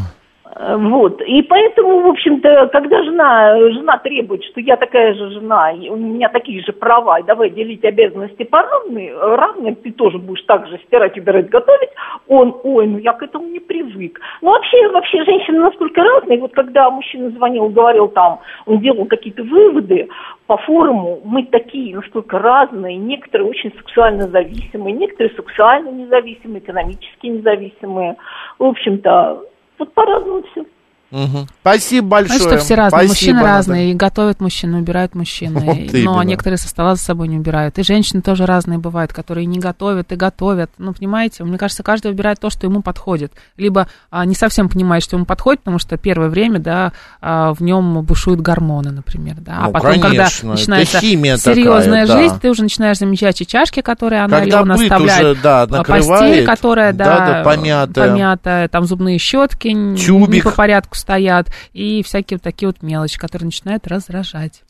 Э, 0.56 0.76
Вот. 0.76 1.20
И 1.22 1.42
поэтому, 1.42 2.00
в 2.00 2.06
общем-то, 2.08 2.68
когда 2.72 3.02
жена, 3.02 3.58
жена 3.72 3.98
требует, 3.98 4.44
что 4.44 4.60
я 4.60 4.76
такая 4.76 5.14
же 5.14 5.30
жена, 5.30 5.72
у 5.90 5.96
меня 5.96 6.28
такие 6.28 6.62
же 6.62 6.72
права, 6.72 7.20
и 7.20 7.24
давай 7.24 7.50
делить 7.50 7.84
обязанности 7.84 8.44
по 8.44 8.62
равны, 8.62 9.12
равны, 9.14 9.74
ты 9.74 9.92
тоже 9.92 10.18
будешь 10.18 10.42
так 10.44 10.66
же 10.68 10.78
стирать, 10.86 11.16
убирать, 11.16 11.48
готовить, 11.48 11.90
он, 12.28 12.56
ой, 12.64 12.86
ну 12.86 12.98
я 12.98 13.12
к 13.12 13.22
этому 13.22 13.46
не 13.46 13.60
привык. 13.60 14.20
Ну 14.42 14.50
вообще, 14.50 14.88
вообще 14.88 15.24
женщины 15.24 15.60
насколько 15.60 16.02
разные, 16.02 16.40
вот 16.40 16.52
когда 16.52 16.90
мужчина 16.90 17.30
звонил, 17.30 17.68
говорил 17.68 18.08
там, 18.08 18.40
он 18.66 18.80
делал 18.80 19.06
какие-то 19.06 19.42
выводы 19.44 20.08
по 20.46 20.56
форуму, 20.56 21.20
мы 21.24 21.44
такие 21.44 21.94
настолько 21.94 22.38
разные, 22.38 22.96
некоторые 22.96 23.48
очень 23.48 23.72
сексуально 23.76 24.28
зависимые, 24.28 24.94
некоторые 24.94 25.34
сексуально 25.36 25.90
независимые, 25.90 26.60
экономически 26.60 27.26
независимые. 27.26 28.16
В 28.58 28.64
общем-то, 28.64 29.44
вот 29.80 29.94
по-разному 29.94 30.42
все. 30.52 30.64
Мгм. 31.10 31.48
Спасибо 31.62 32.06
большое. 32.06 32.38
Знаешь, 32.40 32.54
что 32.54 32.64
все 32.64 32.74
разные. 32.74 32.90
Спасибо, 33.00 33.08
мужчины 33.10 33.34
Наталья. 33.34 33.54
разные. 33.56 33.90
И 33.90 33.94
готовят 33.94 34.40
мужчины, 34.40 34.78
убирают 34.78 35.14
мужчины. 35.14 35.60
Вот 35.64 35.76
И- 35.76 36.02
именно. 36.02 36.20
а 36.20 36.24
некоторые 36.24 36.56
со 36.58 36.68
стола 36.68 36.94
за 36.94 37.02
собой 37.02 37.28
не 37.28 37.36
убирают. 37.38 37.78
И 37.78 37.82
женщины 37.82 38.22
тоже 38.22 38.46
разные 38.46 38.78
бывают, 38.78 39.12
которые 39.12 39.46
не 39.46 39.58
готовят 39.58 40.12
и 40.12 40.16
готовят. 40.16 40.70
Ну, 40.78 40.92
понимаете, 40.92 41.42
мне 41.44 41.58
кажется, 41.58 41.82
каждый 41.82 42.12
выбирает 42.12 42.38
то, 42.40 42.48
что 42.50 42.66
ему 42.66 42.80
подходит. 42.82 43.32
Либо 43.56 43.88
а, 44.10 44.24
не 44.24 44.34
совсем 44.34 44.68
понимает, 44.68 45.02
что 45.02 45.16
ему 45.16 45.26
подходит, 45.26 45.60
потому 45.62 45.78
что 45.78 45.96
первое 45.96 46.28
время, 46.28 46.58
да, 46.60 46.92
а, 47.20 47.52
в 47.54 47.60
нем 47.62 48.02
бушуют 48.02 48.40
гормоны, 48.40 48.90
например, 48.90 49.36
да. 49.40 49.58
А 49.58 49.66
Ну, 49.66 49.72
потом, 49.72 49.92
когда 49.94 50.08
конечно, 50.08 50.46
это 50.46 50.46
начинается 50.52 51.00
химия 51.00 51.36
серьезная 51.36 52.06
такая, 52.06 52.22
жизнь, 52.22 52.34
да. 52.34 52.40
ты 52.40 52.50
уже 52.50 52.62
начинаешь 52.62 52.98
замечать 52.98 53.40
и 53.40 53.46
чашки, 53.46 53.80
которые 53.80 54.22
она 54.22 54.40
Когда 54.40 54.60
Алена 54.60 54.74
оставляет, 54.74 55.22
уже, 55.24 55.42
да, 55.42 55.62
а, 55.62 55.66
накрывает, 55.66 56.06
постель, 56.06 56.46
которая, 56.46 56.92
да, 56.92 57.04
да, 57.04 57.26
да, 57.26 57.42
помятая. 57.44 58.08
помятая, 58.08 58.68
там 58.68 58.84
зубные 58.84 59.18
щетки 59.18 59.68
н- 59.68 59.94
не 59.94 59.98
Тюбик. 59.98 60.44
по 60.44 60.50
порядку 60.50 60.96
стоят, 61.00 61.48
и 61.72 62.02
всякие 62.02 62.36
вот 62.36 62.42
такие 62.42 62.68
вот 62.68 62.82
мелочи, 62.82 63.18
которые 63.18 63.46
начинают 63.46 63.86
раздражать. 63.86 64.62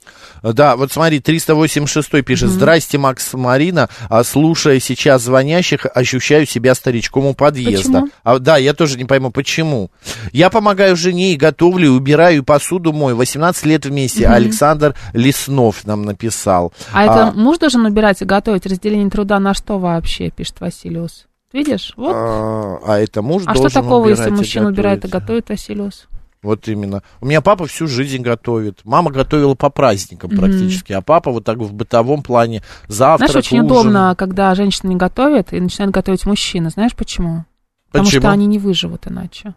Да, 0.42 0.76
вот 0.76 0.92
смотри, 0.92 1.20
386 1.20 2.24
пишет. 2.24 2.48
Здрасте, 2.48 2.98
Макс 2.98 3.32
Марина. 3.34 3.88
А, 4.08 4.24
слушая 4.24 4.80
сейчас 4.80 5.22
звонящих, 5.22 5.86
ощущаю 5.94 6.46
себя 6.46 6.74
старичком 6.74 7.26
у 7.26 7.34
подъезда. 7.34 8.00
Почему? 8.00 8.08
А, 8.24 8.38
да, 8.38 8.56
я 8.56 8.74
тоже 8.74 8.96
не 8.96 9.04
пойму, 9.04 9.30
почему. 9.30 9.90
Я 10.32 10.50
помогаю 10.50 10.96
жене 10.96 11.34
и 11.34 11.36
готовлю, 11.36 11.86
и 11.86 11.90
убираю, 11.90 12.38
и 12.38 12.42
посуду 12.42 12.92
мою. 12.92 13.16
18 13.16 13.66
лет 13.66 13.86
вместе. 13.86 14.26
Александр 14.26 14.94
Леснов 15.12 15.84
нам 15.86 16.02
написал. 16.02 16.72
А 16.92 17.04
это 17.04 17.32
муж 17.36 17.58
должен 17.58 17.84
убирать 17.84 18.22
и 18.22 18.24
готовить? 18.24 18.66
Разделение 18.66 19.10
труда 19.10 19.38
на 19.38 19.54
что 19.54 19.78
вообще, 19.78 20.30
пишет 20.30 20.60
Василиус? 20.60 21.26
Видишь? 21.52 21.92
Вот. 21.96 22.14
а, 22.14 22.78
а 22.86 22.98
это 22.98 23.22
муж 23.22 23.42
А 23.46 23.54
что 23.54 23.62
должен 23.62 23.82
такого, 23.82 24.08
если 24.08 24.22
убирать 24.22 24.38
мужчина 24.38 24.68
убирает 24.68 25.04
и 25.04 25.08
готовит, 25.08 25.48
Василиус? 25.48 26.06
Вот 26.42 26.68
именно. 26.68 27.02
У 27.20 27.26
меня 27.26 27.42
папа 27.42 27.66
всю 27.66 27.86
жизнь 27.86 28.22
готовит. 28.22 28.80
Мама 28.84 29.10
готовила 29.10 29.54
по 29.54 29.68
праздникам 29.68 30.30
практически, 30.30 30.92
а 30.92 31.02
папа 31.02 31.30
вот 31.30 31.44
так 31.44 31.58
в 31.58 31.72
бытовом 31.74 32.22
плане 32.22 32.62
завтрак, 32.88 33.30
Знаешь, 33.30 33.46
очень 33.46 33.58
ужин. 33.58 33.66
удобно, 33.70 34.14
когда 34.16 34.54
женщина 34.54 34.88
не 34.88 34.96
готовит 34.96 35.52
и 35.52 35.60
начинает 35.60 35.92
готовить 35.92 36.24
мужчина. 36.24 36.70
Знаешь 36.70 36.94
почему? 36.96 37.44
Потому 37.90 38.06
Почему? 38.06 38.22
что 38.22 38.30
они 38.30 38.46
не 38.46 38.58
выживут 38.58 39.06
иначе. 39.06 39.54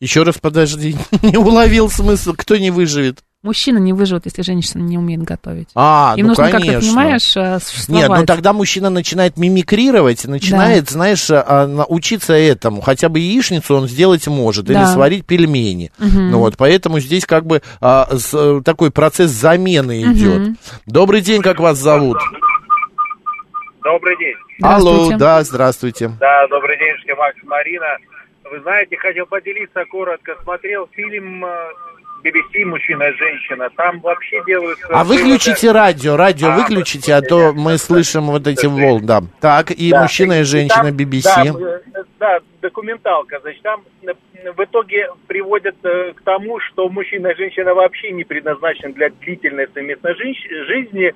Еще 0.00 0.22
раз 0.24 0.36
подожди, 0.38 0.94
не 1.22 1.36
уловил 1.38 1.88
смысл, 1.88 2.34
кто 2.36 2.56
не 2.56 2.70
выживет. 2.70 3.20
Мужчина 3.42 3.78
не 3.78 3.92
выживет, 3.92 4.26
если 4.26 4.42
женщина 4.42 4.82
не 4.82 4.98
умеет 4.98 5.22
готовить. 5.22 5.68
А, 5.76 6.14
Им 6.16 6.24
ну 6.24 6.28
нужно 6.30 6.50
конечно. 6.50 6.72
как-то, 6.72 6.86
понимаешь, 6.88 7.36
э, 7.36 7.58
существовать. 7.60 8.08
Нет, 8.08 8.18
ну 8.18 8.26
тогда 8.26 8.52
мужчина 8.52 8.90
начинает 8.90 9.36
мимикрировать, 9.36 10.24
начинает, 10.24 10.90
знаешь, 10.90 11.26
а, 11.30 11.66
научиться 11.66 12.32
этому. 12.32 12.80
Хотя 12.80 13.08
бы 13.08 13.20
яичницу 13.20 13.76
он 13.76 13.86
сделать 13.88 14.26
может, 14.26 14.66
или 14.66 14.74
Да. 14.74 14.86
сварить 14.92 15.24
пельмени. 15.26 15.92
Мгм. 15.98 16.30
Ну 16.32 16.38
вот, 16.40 16.56
поэтому 16.56 16.98
здесь 16.98 17.24
как 17.24 17.46
бы 17.46 17.62
а, 17.80 18.08
с- 18.10 18.34
э, 18.34 18.62
такой 18.64 18.90
процесс 18.90 19.30
замены 19.30 20.02
идет. 20.02 20.56
Добрый 20.86 21.20
день, 21.20 21.40
как 21.40 21.60
вас 21.60 21.78
зовут? 21.78 22.18
Добрый 23.84 24.16
день. 24.18 24.34
Алло, 24.62 25.16
да, 25.16 25.44
здравствуйте. 25.44 26.08
Да, 26.18 26.48
добрый 26.50 26.76
день, 26.78 27.14
Макс, 27.16 27.36
Марина. 27.44 27.86
Вы 28.50 28.60
знаете, 28.60 28.96
хотел 28.96 29.26
поделиться 29.26 29.84
коротко. 29.86 30.36
Смотрел 30.42 30.88
фильм 30.92 31.44
э, 31.44 31.68
BBC 32.24 32.64
«Мужчина 32.64 33.04
и 33.04 33.12
женщина». 33.12 33.68
Там 33.76 34.00
вообще 34.00 34.42
делают... 34.46 34.78
А 34.88 35.04
выключите 35.04 35.72
радио, 35.72 36.16
радио 36.16 36.48
А, 36.48 36.56
выключите, 36.56 37.14
а 37.14 37.22
то 37.22 37.52
мы 37.52 37.78
слышим 37.78 38.26
вот 38.26 38.46
эти 38.46 38.66
волны. 38.66 39.06
Да. 39.06 39.22
Так, 39.40 39.70
и 39.70 39.90
Да, 39.90 40.02
мужчина 40.02 40.40
и 40.40 40.44
женщина 40.44 40.84
там, 40.84 40.96
BBC. 40.96 41.22
Да, 41.24 42.00
э, 42.00 42.04
да, 42.18 42.38
документалка. 42.62 43.40
Значит, 43.40 43.62
там 43.62 43.82
э, 44.02 44.52
в 44.52 44.64
итоге 44.64 45.08
приводят 45.26 45.76
э, 45.84 46.12
к 46.14 46.22
тому, 46.22 46.60
что 46.60 46.88
мужчина 46.88 47.28
и 47.28 47.36
женщина 47.36 47.74
вообще 47.74 48.12
не 48.12 48.24
предназначены 48.24 48.92
для 48.92 49.10
длительной 49.10 49.68
совместной 49.72 50.14
жи- 50.14 50.64
жизни. 50.66 51.14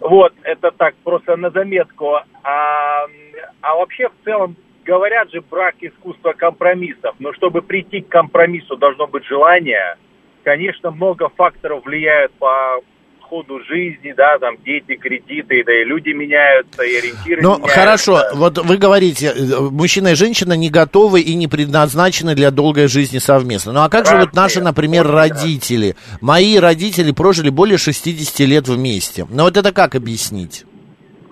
Вот, 0.00 0.34
это 0.42 0.70
так, 0.72 0.94
просто 1.04 1.36
на 1.36 1.50
заметку. 1.50 2.16
А, 2.42 3.06
а 3.60 3.74
вообще, 3.76 4.08
в 4.08 4.24
целом, 4.24 4.56
говорят 4.84 5.30
же, 5.30 5.40
брак– 5.40 5.76
искусство 5.80 6.32
компромиссов. 6.32 7.14
Но 7.18 7.32
чтобы 7.32 7.62
прийти 7.62 8.00
к 8.00 8.08
компромиссу, 8.08 8.76
должно 8.76 9.06
быть 9.06 9.24
желание. 9.24 9.96
Конечно, 10.44 10.90
много 10.90 11.28
факторов 11.28 11.84
влияют 11.84 12.32
по 12.34 12.80
ходу 13.32 13.60
жизни, 13.64 14.12
да, 14.14 14.38
там 14.38 14.56
дети, 14.62 14.94
кредиты, 14.96 15.62
да 15.64 15.72
и 15.72 15.84
люди 15.84 16.10
меняются, 16.10 16.82
и 16.82 16.96
ориентиры 16.96 17.40
Ну, 17.40 17.54
меняются. 17.56 17.78
хорошо, 17.80 18.20
вот 18.34 18.58
вы 18.58 18.76
говорите, 18.76 19.32
э, 19.34 19.58
мужчина 19.70 20.08
и 20.08 20.14
женщина 20.14 20.52
не 20.52 20.68
готовы 20.68 21.22
и 21.22 21.34
не 21.34 21.48
предназначены 21.48 22.34
для 22.34 22.50
долгой 22.50 22.88
жизни 22.88 23.16
совместно. 23.18 23.72
Ну, 23.72 23.80
а 23.80 23.88
как 23.88 24.06
же 24.06 24.18
вот 24.18 24.34
наши, 24.34 24.60
например, 24.60 25.06
родители? 25.06 25.96
Мои 26.20 26.58
родители 26.58 27.12
прожили 27.12 27.48
более 27.48 27.78
60 27.78 28.40
лет 28.40 28.68
вместе. 28.68 29.26
Ну, 29.30 29.44
вот 29.44 29.56
это 29.56 29.72
как 29.72 29.94
объяснить? 29.94 30.66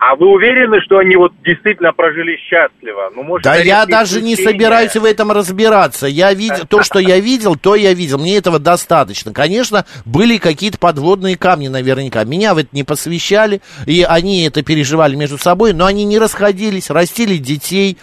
А 0.00 0.16
вы 0.16 0.28
уверены, 0.32 0.80
что 0.80 0.96
они 0.96 1.14
вот 1.14 1.32
действительно 1.44 1.92
прожили 1.92 2.34
счастливо? 2.36 3.10
Ну, 3.14 3.22
может, 3.22 3.44
Да 3.44 3.56
я 3.56 3.84
даже 3.84 4.22
не 4.22 4.34
собираюсь 4.34 4.96
в 4.96 5.04
этом 5.04 5.30
разбираться. 5.30 6.06
Я 6.06 6.32
видел 6.32 6.66
то, 6.66 6.82
что 6.82 6.98
я 6.98 7.20
видел, 7.20 7.54
то 7.54 7.74
я 7.74 7.92
видел. 7.92 8.18
Мне 8.18 8.38
этого 8.38 8.58
достаточно. 8.58 9.34
Конечно, 9.34 9.84
были 10.06 10.38
какие-то 10.38 10.78
подводные 10.78 11.36
камни 11.36 11.68
наверняка. 11.68 12.24
Меня 12.24 12.54
в 12.54 12.58
это 12.58 12.70
не 12.72 12.82
посвящали, 12.82 13.60
и 13.86 14.02
они 14.08 14.46
это 14.46 14.62
переживали 14.62 15.16
между 15.16 15.36
собой, 15.36 15.74
но 15.74 15.84
они 15.84 16.06
не 16.06 16.18
расходились, 16.18 16.88
растили 16.88 17.36
детей. 17.36 17.98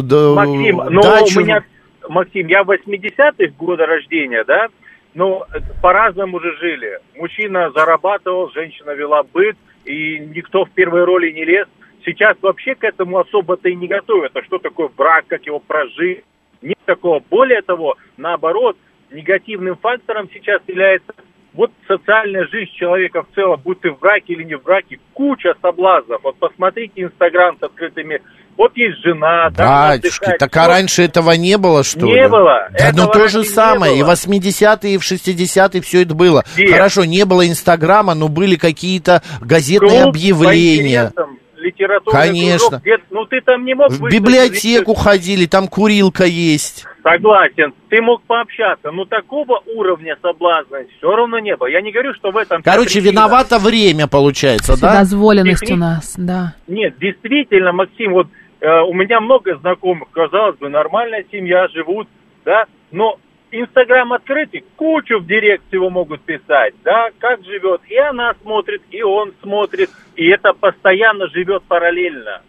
э, 0.00 0.34
Максим, 0.34 0.76
ну, 0.90 1.02
дачу. 1.02 1.38
у 1.38 1.44
меня, 1.44 1.62
Максим, 2.08 2.48
я 2.48 2.62
80-х 2.62 3.54
года 3.56 3.86
рождения, 3.86 4.42
да, 4.42 4.66
но 5.14 5.46
по-разному 5.80 6.40
же 6.40 6.56
жили. 6.58 6.98
Мужчина 7.16 7.70
зарабатывал, 7.70 8.50
женщина 8.50 8.90
вела 8.90 9.22
быт, 9.22 9.56
и 9.88 10.18
никто 10.18 10.64
в 10.64 10.70
первой 10.70 11.04
роли 11.04 11.32
не 11.32 11.44
лез. 11.44 11.66
Сейчас 12.04 12.36
вообще 12.42 12.74
к 12.74 12.84
этому 12.84 13.18
особо-то 13.18 13.68
и 13.68 13.74
не 13.74 13.88
готовят. 13.88 14.36
А 14.36 14.42
что 14.44 14.58
такое 14.58 14.88
брак, 14.88 15.24
как 15.26 15.46
его 15.46 15.58
прожить? 15.58 16.24
Нет 16.62 16.78
такого. 16.84 17.22
Более 17.30 17.62
того, 17.62 17.96
наоборот, 18.16 18.76
негативным 19.10 19.76
фактором 19.76 20.28
сейчас 20.32 20.60
является 20.66 21.14
вот 21.54 21.72
социальная 21.86 22.46
жизнь 22.46 22.72
человека 22.72 23.22
в 23.22 23.34
целом, 23.34 23.60
будь 23.64 23.80
ты 23.80 23.90
в 23.90 23.98
браке 23.98 24.34
или 24.34 24.44
не 24.44 24.56
в 24.56 24.62
браке, 24.62 25.00
куча 25.14 25.56
соблазнов. 25.60 26.22
Вот 26.22 26.36
посмотрите 26.36 27.02
Инстаграм 27.02 27.56
с 27.58 27.62
открытыми... 27.62 28.20
Вот 28.58 28.76
есть 28.76 29.00
жена, 29.04 29.50
да, 29.50 29.96
так 30.38 30.56
а 30.56 30.66
раньше 30.66 31.02
этого 31.04 31.30
не 31.32 31.56
было, 31.56 31.84
что 31.84 32.06
ли? 32.06 32.12
Не 32.14 32.28
было. 32.28 32.68
Да, 32.76 32.90
ну 32.92 33.04
Этого 33.04 33.12
то 33.12 33.28
же 33.28 33.38
не 33.38 33.44
самое. 33.44 33.96
И 33.98 34.02
в 34.02 34.06
было. 34.06 34.14
80-е, 34.14 34.94
и 34.94 34.98
в 34.98 35.02
60-е 35.02 35.80
все 35.80 36.02
это 36.02 36.14
было. 36.14 36.44
Где? 36.56 36.72
Хорошо, 36.72 37.04
не 37.04 37.24
было 37.24 37.46
Инстаграма, 37.48 38.14
но 38.14 38.26
были 38.28 38.56
какие-то 38.56 39.22
газетные 39.40 40.02
Клуб 40.02 40.08
объявления. 40.16 41.12
литературный 41.56 42.20
Конечно. 42.20 42.58
кружок, 42.68 42.82
где- 42.82 42.98
ну 43.10 43.24
ты 43.26 43.40
там 43.42 43.64
не 43.64 43.74
мог 43.74 43.88
В 43.90 44.00
выставить 44.00 44.12
библиотеку 44.22 44.94
ходили, 44.94 45.46
там 45.46 45.68
курилка 45.68 46.24
есть. 46.24 46.84
Согласен. 47.02 47.72
Ты 47.90 48.00
мог 48.02 48.22
пообщаться, 48.22 48.90
но 48.90 49.04
такого 49.04 49.60
уровня 49.74 50.16
соблазна 50.22 50.78
все 50.98 51.14
равно 51.16 51.38
не 51.38 51.56
было. 51.56 51.66
Я 51.68 51.80
не 51.80 51.90
говорю, 51.92 52.12
что 52.14 52.30
в 52.30 52.36
этом... 52.36 52.62
Короче, 52.62 52.94
причина. 53.00 53.10
виновато 53.10 53.58
время 53.58 54.06
получается, 54.08 54.80
да? 54.80 54.90
Вседозволенность 55.04 55.62
Техни- 55.62 55.74
у 55.74 55.76
нас, 55.76 56.14
да. 56.16 56.54
Нет, 56.66 56.94
действительно, 57.00 57.72
Максим, 57.72 58.12
вот 58.12 58.26
у 58.60 58.92
меня 58.94 59.20
много 59.20 59.56
знакомых, 59.56 60.10
казалось 60.10 60.58
бы, 60.58 60.68
нормальная 60.68 61.24
семья, 61.30 61.68
живут, 61.68 62.08
да, 62.44 62.64
но 62.90 63.18
Инстаграм 63.50 64.12
открытый, 64.12 64.64
кучу 64.76 65.20
в 65.20 65.26
директ 65.26 65.64
всего 65.68 65.88
могут 65.88 66.20
писать, 66.22 66.74
да, 66.84 67.08
как 67.18 67.42
живет. 67.44 67.80
И 67.88 67.96
она 67.96 68.34
смотрит, 68.42 68.82
и 68.90 69.02
он 69.02 69.32
смотрит, 69.42 69.90
и 70.16 70.28
это 70.28 70.52
постоянно 70.52 71.28
живет 71.28 71.62
параллельно. 71.64 72.42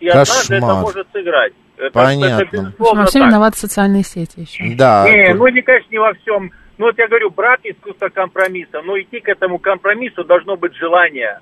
И 0.00 0.08
однажды 0.08 0.56
это 0.56 0.74
может 0.74 1.06
сыграть. 1.12 1.52
Это, 1.76 1.90
Понятно. 1.90 2.42
это 2.42 2.50
безусловно 2.50 3.00
во 3.02 3.06
всем 3.06 3.28
виноваты 3.28 3.58
социальные 3.58 4.04
сети 4.04 4.40
еще. 4.40 4.74
Да. 4.76 5.04
Не, 5.08 5.34
ну 5.34 5.48
не, 5.48 5.62
конечно, 5.62 5.90
не 5.90 5.98
во 5.98 6.14
всем. 6.14 6.50
Ну 6.78 6.86
вот 6.86 6.98
я 6.98 7.08
говорю, 7.08 7.30
брак 7.30 7.60
искусство 7.64 8.08
компромисса, 8.08 8.80
но 8.82 8.98
идти 8.98 9.20
к 9.20 9.28
этому 9.28 9.58
компромиссу 9.58 10.24
должно 10.24 10.56
быть 10.56 10.74
желание. 10.74 11.40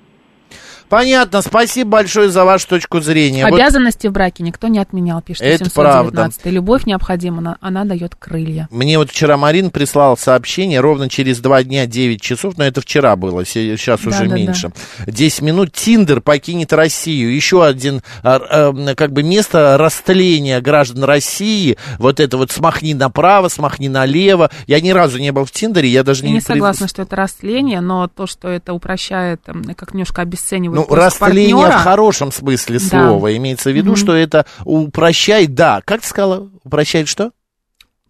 Понятно, 0.91 1.41
спасибо 1.41 1.91
большое 1.91 2.29
за 2.29 2.43
вашу 2.43 2.67
точку 2.67 2.99
зрения. 2.99 3.45
Вот 3.47 3.53
Обязанности 3.55 4.07
в 4.07 4.11
браке 4.11 4.43
никто 4.43 4.67
не 4.67 4.77
отменял, 4.77 5.21
пишет 5.21 5.41
Это 5.41 5.63
719. 5.69 6.45
Любовь 6.47 6.85
необходима, 6.85 7.37
она, 7.37 7.57
она 7.61 7.85
дает 7.85 8.15
крылья. 8.15 8.67
Мне 8.71 8.97
вот 8.97 9.09
вчера 9.09 9.37
Марин 9.37 9.71
прислал 9.71 10.17
сообщение, 10.17 10.81
ровно 10.81 11.07
через 11.07 11.39
два 11.39 11.63
дня 11.63 11.85
9 11.85 12.21
часов, 12.21 12.57
но 12.57 12.65
это 12.65 12.81
вчера 12.81 13.15
было, 13.15 13.45
се- 13.45 13.77
сейчас 13.77 14.01
уже 14.01 14.19
Да-да-да. 14.23 14.35
меньше. 14.35 14.71
10 15.07 15.41
минут 15.41 15.71
Тиндер 15.71 16.19
покинет 16.19 16.73
Россию. 16.73 17.33
Еще 17.33 17.63
один, 17.65 18.01
а, 18.21 18.73
а, 18.75 18.95
как 18.95 19.13
бы, 19.13 19.23
место 19.23 19.77
растления 19.77 20.59
граждан 20.59 21.05
России. 21.05 21.77
Вот 21.99 22.19
это 22.19 22.35
вот 22.35 22.51
смахни 22.51 22.93
направо, 22.93 23.47
смахни 23.47 23.87
налево. 23.87 24.51
Я 24.67 24.81
ни 24.81 24.89
разу 24.89 25.19
не 25.19 25.31
был 25.31 25.45
в 25.45 25.51
Тиндере, 25.51 25.87
я 25.87 26.03
даже 26.03 26.23
Я 26.23 26.27
не... 26.27 26.33
не 26.33 26.41
согласна, 26.41 26.89
что 26.89 27.03
это 27.03 27.15
растление, 27.15 27.79
но 27.79 28.09
то, 28.09 28.27
что 28.27 28.49
это 28.49 28.73
упрощает, 28.73 29.39
м, 29.47 29.63
как 29.73 29.93
немножко 29.93 30.21
обесценивает 30.21 30.80
Ну, 30.89 30.95
растление 30.95 31.55
партнера, 31.55 31.79
в 31.79 31.83
хорошем 31.83 32.31
смысле 32.31 32.79
Да. 32.79 32.85
слова. 32.85 33.35
Имеется 33.37 33.69
в 33.71 33.73
виду, 33.75 33.91
Мгм. 33.91 33.95
что 33.97 34.13
это 34.15 34.45
упрощает, 34.65 35.53
да. 35.53 35.81
Как 35.85 36.01
ты 36.01 36.07
сказала? 36.07 36.49
Упрощает 36.63 37.07
что? 37.07 37.31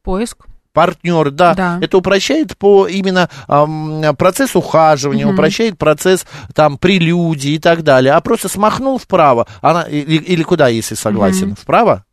поиск. 0.04 0.46
партнер, 0.74 1.32
да, 1.32 1.54
Да. 1.54 1.80
это 1.82 1.98
упрощает 1.98 2.58
по 2.58 2.88
именно 2.88 3.30
ам, 3.50 4.16
процесс 4.18 4.56
ухаживания, 4.56 5.26
Мгм. 5.26 5.34
упрощает 5.34 5.78
процесс 5.78 6.26
там 6.56 6.78
прелюдии 6.78 7.52
и 7.56 7.60
так 7.60 7.84
далее. 7.84 8.14
А 8.14 8.22
просто 8.22 8.48
смахнул 8.48 8.98
вправо, 8.98 9.48
она 9.62 9.82
или, 9.84 10.16
или 10.16 10.44
куда, 10.44 10.70
если 10.70 10.96
согласен, 10.96 11.48
Мгм. 11.50 11.56
вправо 11.58 12.06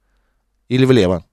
или 0.68 0.84
влево, 0.84 1.24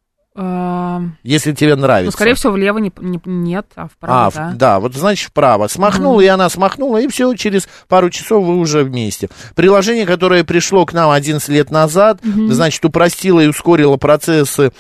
если 1.24 1.54
тебе 1.54 1.76
нравится. 1.76 2.08
Ну, 2.08 2.12
скорее 2.12 2.34
всего, 2.36 2.52
влево 2.54 2.78
не, 2.80 2.92
не- 3.00 3.22
нет, 3.26 3.68
а 3.76 3.88
вправо, 3.88 4.28
А, 4.28 4.32
да. 4.32 4.52
да, 4.56 4.80
вот 4.80 4.94
значит 4.94 5.30
вправо. 5.30 5.68
Смахнул, 5.68 6.20
и 6.20 6.26
она 6.26 6.50
смахнула, 6.50 6.98
и 6.98 7.08
все, 7.08 7.34
через 7.36 7.68
пару 7.88 8.10
часов 8.10 8.46
вы 8.46 8.58
уже 8.58 8.84
вместе. 8.84 9.30
Приложение, 9.56 10.06
которое 10.06 10.44
пришло 10.44 10.86
к 10.86 10.94
нам 10.94 11.10
11 11.12 11.48
лет 11.50 11.72
назад, 11.72 12.20
значит, 12.24 12.84
упростило 12.84 13.40
и 13.40 13.48
ускорило 13.48 13.98
процессы 13.98 14.72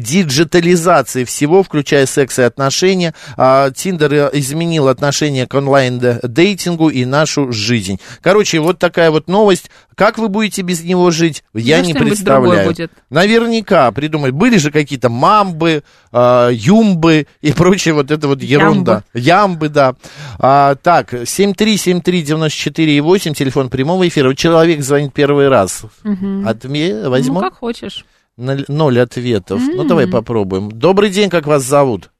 диджитализации 0.00 1.24
всего, 1.24 1.62
включая 1.62 2.06
секс 2.06 2.38
и 2.38 2.42
отношения. 2.42 3.14
А, 3.36 3.70
Тиндер 3.70 4.30
изменил 4.32 4.88
отношение 4.88 5.46
к 5.46 5.54
онлайн-дейтингу 5.54 6.88
и 6.88 7.04
нашу 7.04 7.52
жизнь. 7.52 8.00
Короче, 8.20 8.60
вот 8.60 8.78
такая 8.78 9.10
вот 9.10 9.28
новость. 9.28 9.70
Как 9.94 10.18
вы 10.18 10.28
будете 10.28 10.62
без 10.62 10.82
него 10.82 11.10
жить, 11.10 11.44
я 11.54 11.80
Да 11.80 11.86
не 11.86 11.94
представляю. 11.94 12.68
будет. 12.68 12.90
Наверняка 13.10 13.90
придумать. 13.92 14.32
Были 14.32 14.56
же 14.56 14.70
какие-то 14.70 15.10
мамбы, 15.10 15.84
а, 16.10 16.48
юмбы 16.48 17.26
и 17.40 17.52
прочее 17.52 17.94
вот 17.94 18.10
это 18.10 18.26
вот 18.28 18.42
ерунда. 18.42 19.04
Ямбы, 19.14 19.68
да. 19.68 19.94
А, 20.38 20.74
так, 20.76 21.12
7373948, 21.14 23.34
телефон 23.34 23.68
прямого 23.68 24.08
эфира. 24.08 24.34
Человек 24.34 24.82
звонит 24.82 25.12
первый 25.12 25.48
раз. 25.48 25.82
Мгм. 26.02 26.48
Отме... 26.48 27.08
Возьму? 27.08 27.34
Ну, 27.34 27.40
как 27.40 27.58
хочешь. 27.58 28.04
Ноль, 28.36 28.98
ответов. 28.98 29.60
Ну, 29.74 29.82
М. 29.82 29.88
давай 29.88 30.08
попробуем. 30.10 30.70
Добрый 30.70 31.10
день, 31.10 31.28
как 31.28 31.46
вас 31.46 31.62
зовут? 31.62 32.10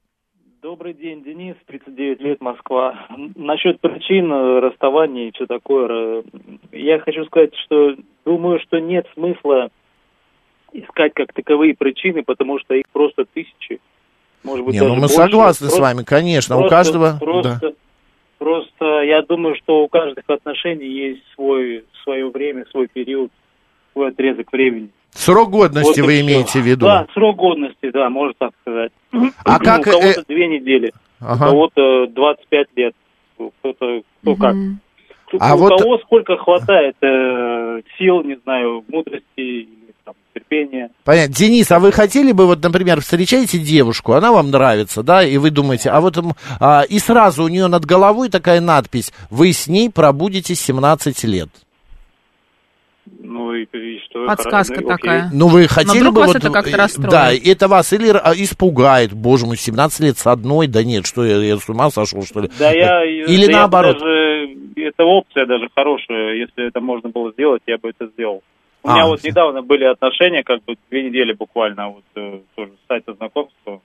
Добрый 0.62 0.92
день, 0.94 1.24
Денис, 1.24 1.56
39 1.66 2.20
лет, 2.20 2.40
Москва. 2.40 3.06
Насчет 3.34 3.80
причин 3.80 4.30
э, 4.32 4.60
расставания 4.60 5.28
и 5.28 5.32
все 5.32 5.46
такое, 5.46 5.88
э, 5.88 6.22
я 6.72 6.98
хочу 7.00 7.24
сказать, 7.24 7.50
что 7.64 7.96
думаю, 8.24 8.60
что 8.60 8.78
нет 8.78 9.06
смысла 9.14 9.70
искать 10.72 11.12
как 11.14 11.32
таковые 11.32 11.74
причины, 11.74 12.22
потому 12.22 12.58
что 12.60 12.74
их 12.74 12.84
просто 12.92 13.24
тысячи. 13.32 13.80
Может 14.44 14.64
быть, 14.66 14.74
Не, 14.74 14.80
ну 14.82 14.94
мы 14.94 15.00
больше. 15.00 15.14
согласны 15.14 15.66
с 15.68 15.70
Просто- 15.74 15.82
вами, 15.82 16.04
конечно. 16.04 16.56
У 16.56 16.60
просто- 16.60 16.76
каждого... 16.76 17.18
Просто, 17.18 17.58
да. 17.60 17.72
просто 18.38 19.02
я 19.02 19.22
думаю, 19.22 19.56
что 19.56 19.82
у 19.84 19.88
каждых 19.88 20.24
отношений 20.28 20.88
есть 20.88 21.22
свой, 21.34 21.84
свое 22.04 22.28
время, 22.30 22.66
свой 22.70 22.86
период, 22.86 23.30
свой 23.92 24.08
отрезок 24.10 24.52
времени. 24.52 24.90
Срок 25.14 25.50
годности 25.50 26.00
Вот 26.00 26.06
вы 26.06 26.20
имеете 26.20 26.60
в 26.60 26.66
виду? 26.66 26.86
Да, 26.86 27.06
срок 27.12 27.36
годности, 27.36 27.90
да, 27.92 28.08
можно 28.10 28.34
так 28.38 28.50
сказать. 28.62 28.92
А 29.44 29.58
как, 29.58 29.80
У 29.80 29.90
кого-то 29.90 30.20
э, 30.20 30.24
две 30.26 30.48
недели, 30.48 30.92
Ага. 31.20 31.46
у 31.46 31.48
кого-то 31.50 32.06
25 32.08 32.66
лет, 32.76 32.94
кто-то 33.36 34.02
кто 34.22 34.34
как. 34.36 34.54
А 35.40 35.54
у 35.54 35.58
вот- 35.58 35.80
кого 35.80 35.98
сколько 35.98 36.36
хватает 36.36 36.96
э, 37.02 37.80
сил, 37.98 38.22
не 38.22 38.36
знаю, 38.44 38.84
мудрости, 38.88 39.24
или, 39.36 39.68
там, 40.04 40.14
терпения. 40.34 40.90
Понятно. 41.04 41.34
Денис, 41.34 41.70
а 41.70 41.78
вы 41.78 41.90
хотели 41.92 42.32
бы, 42.32 42.46
вот, 42.46 42.62
например, 42.62 43.00
встречаете 43.00 43.58
девушку, 43.58 44.12
она 44.12 44.30
вам 44.32 44.50
нравится, 44.50 45.02
да, 45.02 45.24
и 45.24 45.38
вы 45.38 45.50
думаете, 45.50 45.90
а 45.90 46.00
вот, 46.00 46.18
а, 46.60 46.82
и 46.82 46.98
сразу 46.98 47.44
у 47.44 47.48
нее 47.48 47.66
над 47.68 47.84
головой 47.86 48.28
такая 48.28 48.60
надпись, 48.60 49.12
вы 49.30 49.52
с 49.52 49.68
ней 49.68 49.88
пробудете 49.90 50.54
17 50.54 51.24
лет. 51.24 51.48
Ну 53.04 53.52
и, 53.54 53.64
и 53.64 53.98
что? 54.04 54.26
Подсказка 54.26 54.74
Хорошо, 54.74 54.94
окей. 54.94 55.10
такая. 55.10 55.30
Ну, 55.32 55.48
вы 55.48 55.66
хотели 55.66 55.98
вдруг 55.98 56.14
бы... 56.14 56.20
вас 56.20 56.28
вот, 56.28 56.36
это 56.36 56.50
как-то 56.50 56.76
расстроит? 56.76 57.10
Да, 57.10 57.32
это 57.32 57.68
вас 57.68 57.92
или 57.92 58.08
а, 58.10 58.32
испугает, 58.34 59.12
боже 59.12 59.46
мой, 59.46 59.56
17 59.56 60.00
лет 60.00 60.18
с 60.18 60.26
одной, 60.26 60.68
да 60.68 60.84
нет, 60.84 61.06
что 61.06 61.24
я, 61.24 61.36
я 61.38 61.56
с 61.56 61.68
ума 61.68 61.90
сошел, 61.90 62.22
что 62.24 62.40
ли? 62.40 62.50
Да 62.58 62.70
я... 62.70 63.04
Или 63.04 63.46
да 63.46 63.52
я 63.52 63.58
наоборот. 63.58 63.98
даже, 63.98 64.56
это 64.76 65.04
опция 65.04 65.46
даже 65.46 65.68
хорошая, 65.74 66.34
если 66.36 66.68
это 66.68 66.80
можно 66.80 67.08
было 67.10 67.32
сделать, 67.32 67.62
я 67.66 67.76
бы 67.78 67.90
это 67.90 68.06
сделал. 68.12 68.42
У 68.84 68.88
А, 68.88 68.94
меня 68.94 69.06
вот 69.06 69.20
всё. 69.20 69.28
недавно 69.28 69.62
были 69.62 69.84
отношения, 69.84 70.42
как 70.44 70.62
бы 70.64 70.76
две 70.90 71.04
недели 71.04 71.32
буквально, 71.32 71.88
вот 71.90 72.04
э, 72.16 72.40
тоже 72.54 72.72
с 72.84 72.88
сайта 72.88 73.14
знакомства. 73.14 73.80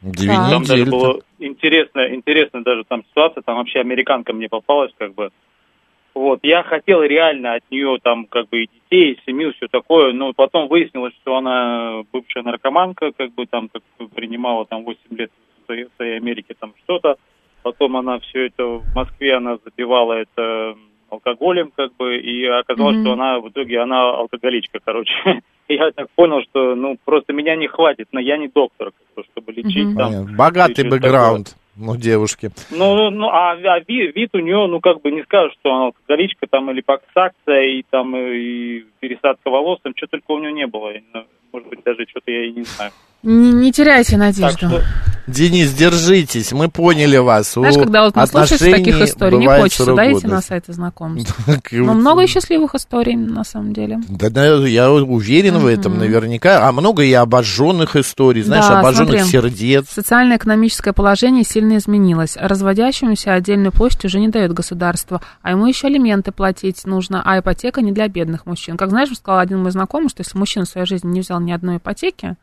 Две 0.00 0.28
Там 0.28 0.62
даже 0.62 0.82
недели. 0.82 0.90
было 0.90 1.20
интересно, 1.38 2.14
интересно 2.14 2.62
даже 2.62 2.84
там 2.84 3.04
ситуация, 3.10 3.42
там 3.42 3.56
вообще 3.56 3.80
американка 3.80 4.32
мне 4.32 4.48
попалась, 4.48 4.92
как 4.98 5.14
бы. 5.14 5.30
Вот, 6.14 6.40
я 6.42 6.62
хотел 6.62 7.02
реально 7.02 7.54
от 7.54 7.62
нее 7.70 7.98
там 8.00 8.26
как 8.26 8.48
бы 8.48 8.62
и 8.64 8.70
детей, 8.72 9.12
и 9.12 9.20
семью, 9.26 9.52
все 9.54 9.66
такое, 9.66 10.12
но 10.12 10.32
потом 10.32 10.68
выяснилось, 10.68 11.12
что 11.20 11.36
она 11.36 12.02
бывшая 12.12 12.44
наркоманка, 12.44 13.10
как 13.12 13.34
бы 13.34 13.46
там 13.46 13.68
как 13.68 13.82
бы 13.98 14.08
принимала 14.08 14.64
там 14.64 14.84
8 14.84 14.98
лет 15.10 15.30
в 15.62 15.66
своей, 15.66 15.88
Америке 16.16 16.54
там 16.58 16.72
что-то. 16.84 17.16
Потом 17.62 17.96
она 17.96 18.20
все 18.20 18.46
это 18.46 18.64
в 18.64 18.94
Москве, 18.94 19.34
она 19.34 19.56
запивала 19.64 20.12
это 20.12 20.76
алкоголем, 21.10 21.72
как 21.74 21.96
бы, 21.96 22.16
и 22.18 22.44
оказалось, 22.46 22.96
Мгм. 22.96 23.04
что 23.04 23.12
она 23.14 23.40
в 23.40 23.48
итоге 23.48 23.80
она 23.80 24.10
алкоголичка, 24.10 24.78
короче. 24.84 25.12
И 25.66 25.74
я 25.74 25.90
так 25.90 26.08
понял, 26.14 26.42
что 26.42 26.76
ну 26.76 26.96
просто 27.04 27.32
меня 27.32 27.56
не 27.56 27.66
хватит, 27.66 28.08
но 28.12 28.20
я 28.20 28.36
не 28.36 28.48
доктор, 28.48 28.92
чтобы 29.32 29.52
лечить 29.52 29.96
там. 29.96 30.12
Понятно. 30.12 30.36
Богатый 30.36 30.74
всё 30.74 30.86
это 30.88 31.00
бэкграунд 31.76 31.98
у 31.98 32.02
девушки. 32.02 32.50
ну, 32.70 33.10
ну, 33.10 33.28
а, 33.28 33.52
а 33.52 33.80
ви- 33.80 34.12
вид 34.14 34.30
у 34.34 34.38
нее, 34.38 34.66
ну, 34.66 34.80
как 34.80 35.02
бы 35.02 35.10
не 35.10 35.22
скажешь, 35.22 35.56
что 35.60 35.72
она 35.74 35.84
алкоголичка, 35.86 36.46
там, 36.46 36.70
или 36.70 36.80
паксакция, 36.80 37.62
и 37.62 37.82
там, 37.90 38.16
и 38.16 38.84
пересадка 39.00 39.50
волос, 39.50 39.80
там, 39.82 39.92
что 39.96 40.06
только 40.06 40.30
у 40.32 40.38
нее 40.38 40.52
не 40.52 40.66
было. 40.66 40.92
Ну, 41.12 41.24
Может 41.52 41.68
быть, 41.68 41.82
даже 41.84 42.04
что-то 42.08 42.30
я 42.32 42.44
и 42.46 42.52
не 42.52 42.62
знаю. 42.64 42.90
Не, 43.24 43.52
не 43.52 43.72
теряйте 43.72 44.12
Так 44.12 44.20
надежду. 44.20 44.68
что, 44.68 44.82
Денис, 45.26 45.72
держитесь, 45.72 46.52
мы 46.52 46.68
поняли 46.68 47.16
вас. 47.16 47.54
Знаешь, 47.54 47.76
У 47.76 47.80
когда 47.80 48.04
вот 48.04 48.14
наслушаешься 48.14 48.70
таких 48.70 49.00
историй, 49.00 49.38
не 49.38 49.46
хочется, 49.46 49.94
да, 49.94 50.12
идти 50.12 50.26
на 50.26 50.42
сайты 50.42 50.72
знакомств. 50.72 51.34
Так, 51.46 51.72
Но 51.72 51.94
много 51.94 52.26
счастливых 52.26 52.74
историй, 52.74 53.16
на 53.16 53.44
самом 53.44 53.72
деле. 53.72 54.00
Да, 54.08 54.28
да, 54.28 54.66
я 54.66 54.92
уверен 54.92 55.58
в 55.58 55.66
этом 55.66 55.98
наверняка. 55.98 56.68
А 56.68 56.72
много 56.72 57.02
и 57.02 57.12
обожженных 57.12 57.96
историй, 57.96 58.42
знаешь, 58.42 58.66
Да, 58.66 58.80
обожженных 58.80 59.24
сердец. 59.24 59.86
Социально-экономическое 59.88 60.92
положение 60.92 61.44
сильно 61.44 61.78
изменилось. 61.78 62.36
Разводящемуся 62.38 63.32
отдельную 63.32 63.72
площадь 63.72 64.04
уже 64.04 64.20
не 64.20 64.28
дает 64.28 64.52
государство, 64.52 65.22
а 65.42 65.52
ему 65.52 65.66
еще 65.66 65.86
алименты 65.86 66.32
платить 66.32 66.84
нужно, 66.84 67.22
а 67.24 67.38
ипотека 67.38 67.80
не 67.80 67.92
для 67.92 68.08
бедных 68.08 68.44
мужчин. 68.46 68.76
Как 68.76 68.90
знаешь, 68.90 69.08
сказал 69.16 69.40
один 69.40 69.62
мой 69.62 69.70
знакомый, 69.70 70.08
что 70.10 70.20
если 70.20 70.36
мужчина 70.36 70.66
в 70.66 70.68
своей 70.68 70.86
жизни 70.86 71.08
не 71.08 71.20
взял 71.20 71.40
ни 71.40 71.52
одной 71.52 71.78
ипотеки, 71.78 72.36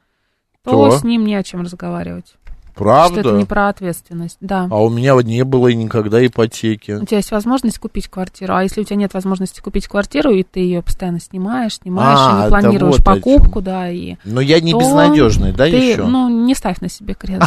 то, 0.64 0.72
То? 0.72 0.97
с 0.97 1.03
ним 1.03 1.26
не 1.26 1.36
о 1.36 1.43
чем 1.43 1.62
разговаривать. 1.62 2.36
Правда? 2.76 3.19
Что 3.22 3.30
это 3.30 3.38
не 3.38 3.45
про 3.45 3.69
ответственность, 3.69 4.38
да. 4.39 4.67
А 4.69 4.84
у 4.84 4.89
меня 4.89 5.13
вот 5.15 5.26
не 5.26 5.43
было 5.43 5.67
никогда 5.69 6.26
ипотеки. 6.26 6.91
У 6.91 7.05
тебя 7.05 7.17
есть 7.17 7.32
возможность 7.32 7.80
купить 7.80 8.07
квартиру, 8.07 8.55
а 8.55 8.63
если 8.63 8.82
у 8.82 8.84
тебя 8.84 8.95
нет 8.95 9.13
возможности 9.13 9.59
купить 9.59 9.88
квартиру, 9.88 10.32
и 10.32 10.43
ты 10.43 10.61
ее 10.61 10.82
постоянно 10.82 11.19
снимаешь, 11.19 11.76
снимаешь, 11.76 12.19
А, 12.19 12.39
и 12.39 12.43
не 12.43 12.49
планируешь 12.49 12.95
вот 12.97 13.05
покупку, 13.05 13.61
да, 13.61 13.89
и... 13.89 14.15
Но 14.24 14.41
я 14.41 14.59
не 14.59 14.74
безнадежный, 14.74 15.51
да, 15.51 15.65
ты, 15.65 15.76
еще? 15.76 16.03
Ну, 16.03 16.30
не 16.30 16.55
ставь 16.55 16.80
на 16.82 16.89
себе 16.89 17.13
крест. 17.13 17.41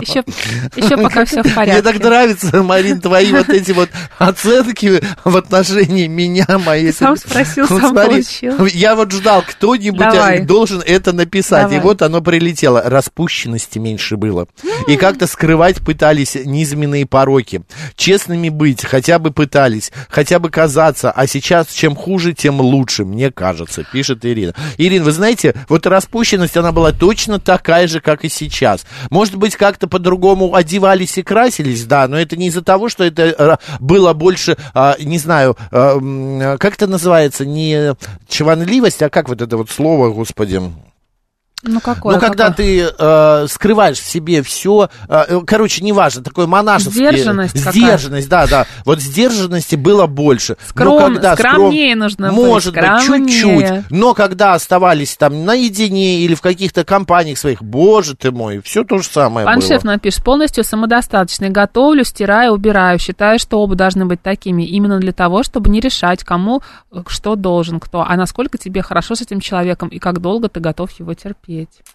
Еще, 0.00 0.24
еще 0.76 0.96
пока 0.96 1.24
все 1.24 1.42
в 1.42 1.46
Мне 1.46 1.54
порядке. 1.54 1.82
так 1.82 2.02
нравится, 2.02 2.62
Марин, 2.62 3.00
твои 3.00 3.32
вот 3.32 3.48
эти 3.48 3.72
вот 3.72 3.90
оценки 4.18 5.02
в 5.24 5.36
отношении 5.36 6.06
меня, 6.06 6.46
мои... 6.64 6.92
Сам 6.92 7.16
спросил, 7.16 7.66
сам 7.66 7.94
получил. 7.94 8.64
Я 8.66 8.94
вот 8.96 9.12
ждал, 9.12 9.42
кто-нибудь 9.46 10.46
должен 10.46 10.82
это 10.84 11.12
написать, 11.12 11.72
и 11.72 11.78
вот 11.78 12.02
оно 12.02 12.20
прилетело. 12.20 12.53
Распущенности 12.62 13.78
меньше 13.78 14.16
было. 14.16 14.46
И 14.86 14.96
как-то 14.96 15.26
скрывать 15.26 15.80
пытались 15.80 16.34
низменные 16.34 17.06
пороки. 17.06 17.62
Честными 17.96 18.48
быть, 18.48 18.84
хотя 18.84 19.18
бы 19.18 19.30
пытались, 19.30 19.92
хотя 20.08 20.38
бы 20.38 20.50
казаться, 20.50 21.10
а 21.10 21.26
сейчас 21.26 21.72
чем 21.72 21.96
хуже, 21.96 22.32
тем 22.32 22.60
лучше, 22.60 23.04
мне 23.04 23.30
кажется, 23.30 23.84
пишет 23.84 24.24
Ирина. 24.24 24.54
Ирина, 24.78 25.04
вы 25.04 25.12
знаете, 25.12 25.54
вот 25.68 25.86
распущенность, 25.86 26.56
она 26.56 26.72
была 26.72 26.92
точно 26.92 27.38
такая 27.40 27.88
же, 27.88 28.00
как 28.00 28.24
и 28.24 28.28
сейчас. 28.28 28.86
Может 29.10 29.36
быть, 29.36 29.56
как-то 29.56 29.88
по-другому 29.88 30.54
одевались 30.54 31.18
и 31.18 31.22
красились, 31.22 31.84
да, 31.84 32.06
но 32.08 32.18
это 32.18 32.36
не 32.36 32.48
из-за 32.48 32.62
того, 32.62 32.88
что 32.88 33.04
это 33.04 33.22
э, 33.22 33.56
было 33.80 34.12
больше, 34.12 34.56
а, 34.74 34.96
не 35.00 35.18
знаю, 35.18 35.56
а, 35.70 36.56
как 36.58 36.74
это 36.74 36.86
называется, 36.86 37.44
не 37.44 37.94
чванливость, 38.28 39.02
а 39.02 39.10
как 39.10 39.28
вот 39.28 39.42
это 39.42 39.56
вот 39.56 39.70
слово, 39.70 40.10
господи, 40.10 40.60
Ну, 41.64 41.80
какое? 41.80 42.14
ну, 42.14 42.20
когда 42.20 42.50
какое? 42.50 42.66
ты 42.66 42.94
э, 42.98 43.46
скрываешь 43.48 43.98
в 43.98 44.08
себе 44.08 44.42
все, 44.42 44.88
короче, 45.46 45.82
неважно, 45.82 46.22
такое 46.22 46.46
монашеское... 46.46 47.12
Сдержанность. 47.12 47.56
Сдержанность, 47.56 48.28
да, 48.28 48.46
да. 48.46 48.66
Вот 48.84 49.00
сдержанности 49.00 49.76
было 49.76 50.06
больше. 50.06 50.56
Скром- 50.68 51.00
но 51.00 51.14
когда 51.14 51.36
скромнее 51.36 51.96
нужно 51.96 52.28
быть, 52.28 52.36
Может 52.36 52.74
быть, 52.74 53.06
чуть-чуть. 53.06 53.90
Но 53.90 54.14
когда 54.14 54.54
оставались 54.54 55.16
там 55.16 55.44
наедине 55.44 56.20
или 56.20 56.34
в 56.34 56.40
каких-то 56.40 56.84
компаниях 56.84 57.38
своих, 57.38 57.62
боже 57.62 58.14
ты 58.14 58.30
мой, 58.30 58.60
все 58.62 58.84
то 58.84 58.98
же 58.98 59.04
самое 59.04 59.46
Паншеф 59.46 59.82
было. 59.82 59.92
напишет, 59.92 60.22
полностью 60.24 60.64
самодостаточный, 60.64 61.50
готовлю, 61.50 62.04
стираю, 62.04 62.52
убираю, 62.52 62.98
считаю, 62.98 63.38
что 63.38 63.60
оба 63.60 63.74
должны 63.74 64.06
быть 64.06 64.22
такими, 64.22 64.62
именно 64.64 64.98
для 64.98 65.12
того, 65.12 65.42
чтобы 65.42 65.70
не 65.70 65.80
решать, 65.80 66.24
кому 66.24 66.62
э, 66.92 67.02
что 67.06 67.36
должен 67.36 67.80
кто, 67.80 68.04
а 68.06 68.16
насколько 68.16 68.58
тебе 68.58 68.82
хорошо 68.82 69.14
с 69.14 69.22
этим 69.22 69.40
человеком 69.40 69.88
и 69.88 69.98
как 69.98 70.20
долго 70.20 70.48
ты 70.48 70.60
готов 70.60 70.90
его 70.98 71.14
терпеть 71.14 71.53
терпеть. 71.54 71.93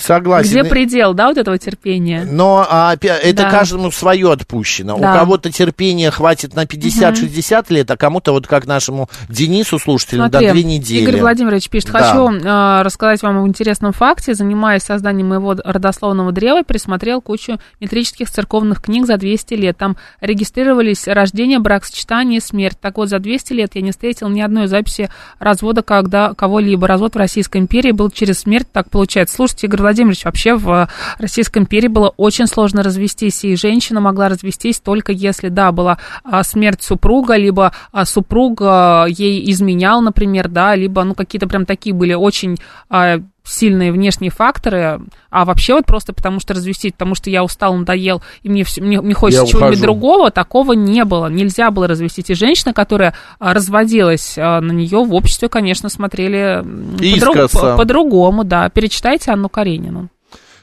Согласен. 0.00 0.50
Где 0.50 0.64
предел, 0.64 1.14
да, 1.14 1.28
вот 1.28 1.38
этого 1.38 1.58
терпения? 1.58 2.26
Но 2.30 2.66
а, 2.68 2.94
это 2.94 3.32
Да. 3.42 3.50
каждому 3.50 3.90
свое 3.90 4.32
отпущено. 4.32 4.98
Да. 4.98 5.12
У 5.12 5.18
кого-то 5.18 5.50
терпения 5.52 6.10
хватит 6.10 6.54
на 6.54 6.64
50-60 6.64 7.66
лет, 7.70 7.90
а 7.90 7.96
кому-то, 7.96 8.32
вот 8.32 8.46
как 8.46 8.66
нашему 8.66 9.08
Денису, 9.28 9.78
слушателю, 9.78 10.22
Смотри, 10.28 10.46
до 10.46 10.52
две 10.52 10.62
недели. 10.64 11.02
Игорь 11.02 11.20
Владимирович 11.20 11.68
пишет, 11.68 11.90
Да. 11.92 11.98
хочу 12.00 12.32
э, 12.32 12.82
рассказать 12.82 13.22
вам 13.22 13.38
об 13.38 13.46
интересном 13.46 13.92
факте. 13.92 14.34
Занимаясь 14.34 14.82
созданием 14.82 15.28
моего 15.28 15.54
родословного 15.64 16.32
древа, 16.32 16.62
присмотрел 16.62 17.20
кучу 17.20 17.58
метрических 17.80 18.30
церковных 18.30 18.82
книг 18.82 19.06
за 19.06 19.16
200 19.16 19.54
лет. 19.54 19.76
Там 19.76 19.96
регистрировались 20.20 21.06
рождение, 21.06 21.58
брак, 21.58 21.84
сочетание 21.84 22.40
смерть. 22.40 22.78
Так 22.80 22.96
вот, 22.96 23.08
за 23.08 23.18
200 23.18 23.52
лет 23.52 23.70
я 23.74 23.82
не 23.82 23.90
встретил 23.90 24.28
ни 24.28 24.40
одной 24.40 24.66
записи 24.66 25.10
развода 25.38 25.82
когда 25.82 26.32
кого-либо. 26.34 26.86
Развод 26.86 27.14
в 27.14 27.18
Российской 27.18 27.58
империи 27.58 27.90
был 27.90 28.10
через 28.10 28.40
смерть, 28.40 28.66
так 28.72 28.90
получается. 28.90 29.34
Слушайте, 29.36 29.66
Игорь 29.66 29.80
Владимирович, 29.80 29.89
вообще 30.24 30.54
в 30.54 30.88
Российской 31.18 31.58
империи 31.58 31.88
было 31.88 32.12
очень 32.16 32.46
сложно 32.46 32.82
развестись, 32.82 33.44
и 33.44 33.56
женщина 33.56 34.00
могла 34.00 34.28
развестись 34.28 34.80
только 34.80 35.12
если, 35.12 35.48
да, 35.48 35.72
была 35.72 35.98
а, 36.24 36.42
смерть 36.42 36.82
супруга, 36.82 37.36
либо 37.36 37.72
а, 37.92 38.04
супруг 38.04 38.60
а, 38.62 39.06
ей 39.08 39.50
изменял, 39.50 40.00
например, 40.00 40.48
да, 40.48 40.74
либо, 40.74 41.02
ну, 41.04 41.14
какие-то 41.14 41.46
прям 41.46 41.66
такие 41.66 41.94
были 41.94 42.14
очень 42.14 42.56
а, 42.88 43.20
сильные 43.44 43.90
внешние 43.92 44.30
факторы, 44.30 45.00
а 45.30 45.44
вообще 45.44 45.74
вот 45.74 45.86
просто 45.86 46.12
потому 46.12 46.40
что 46.40 46.54
развестись, 46.54 46.92
потому 46.92 47.14
что 47.14 47.30
я 47.30 47.42
устал, 47.42 47.74
надоел, 47.74 48.22
и 48.42 48.48
мне, 48.48 48.64
всё- 48.64 48.82
мне, 48.82 49.00
мне 49.00 49.14
хочется 49.14 49.46
чего-нибудь 49.46 49.80
другого, 49.80 50.30
такого 50.30 50.72
не 50.74 51.04
было. 51.04 51.26
Нельзя 51.28 51.70
было 51.70 51.86
развестись. 51.88 52.30
И 52.30 52.34
женщина, 52.34 52.72
которая 52.72 53.14
а, 53.38 53.54
разводилась, 53.54 54.34
а, 54.38 54.60
на 54.60 54.72
нее 54.72 55.02
в 55.02 55.14
обществе, 55.14 55.48
конечно, 55.48 55.88
смотрели 55.88 56.60
м, 56.60 56.96
по-друг- 56.98 57.36
Искоса. 57.36 57.58
по- 57.72 57.76
по-другому, 57.78 58.44
да. 58.44 58.68
Перечитайте 58.68 59.30
Анну 59.32 59.48
Каренину. 59.48 60.08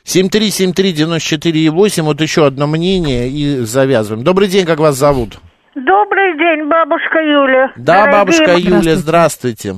7373948, 0.05 2.03
вот 2.03 2.21
еще 2.21 2.45
одно 2.45 2.67
мнение 2.67 3.29
и 3.29 3.59
завязываем. 3.65 4.23
Добрый 4.23 4.47
день, 4.47 4.65
как 4.65 4.79
вас 4.79 4.95
зовут? 4.95 5.39
Добрый 5.75 6.37
день, 6.37 6.67
бабушка 6.69 7.19
Юля. 7.19 7.71
Да, 7.75 8.05
Дорогие 8.05 8.11
бабушка 8.13 8.55
Юля, 8.57 8.95
здравствуйте. 8.95 9.75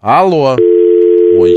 Алло. 0.00 0.56
Ой. 1.38 1.56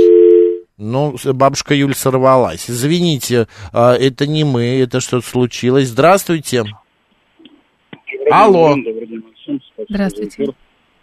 Ну, 0.80 1.16
бабушка 1.34 1.74
Юля 1.74 1.96
сорвалась. 1.96 2.70
Извините, 2.70 3.48
а, 3.74 3.96
это 3.96 4.28
не 4.28 4.44
мы, 4.44 4.80
это 4.80 5.00
что-то 5.00 5.26
случилось. 5.26 5.88
Здравствуйте. 5.88 6.66
Алло. 8.30 8.76
Здравствуйте. 9.90 10.54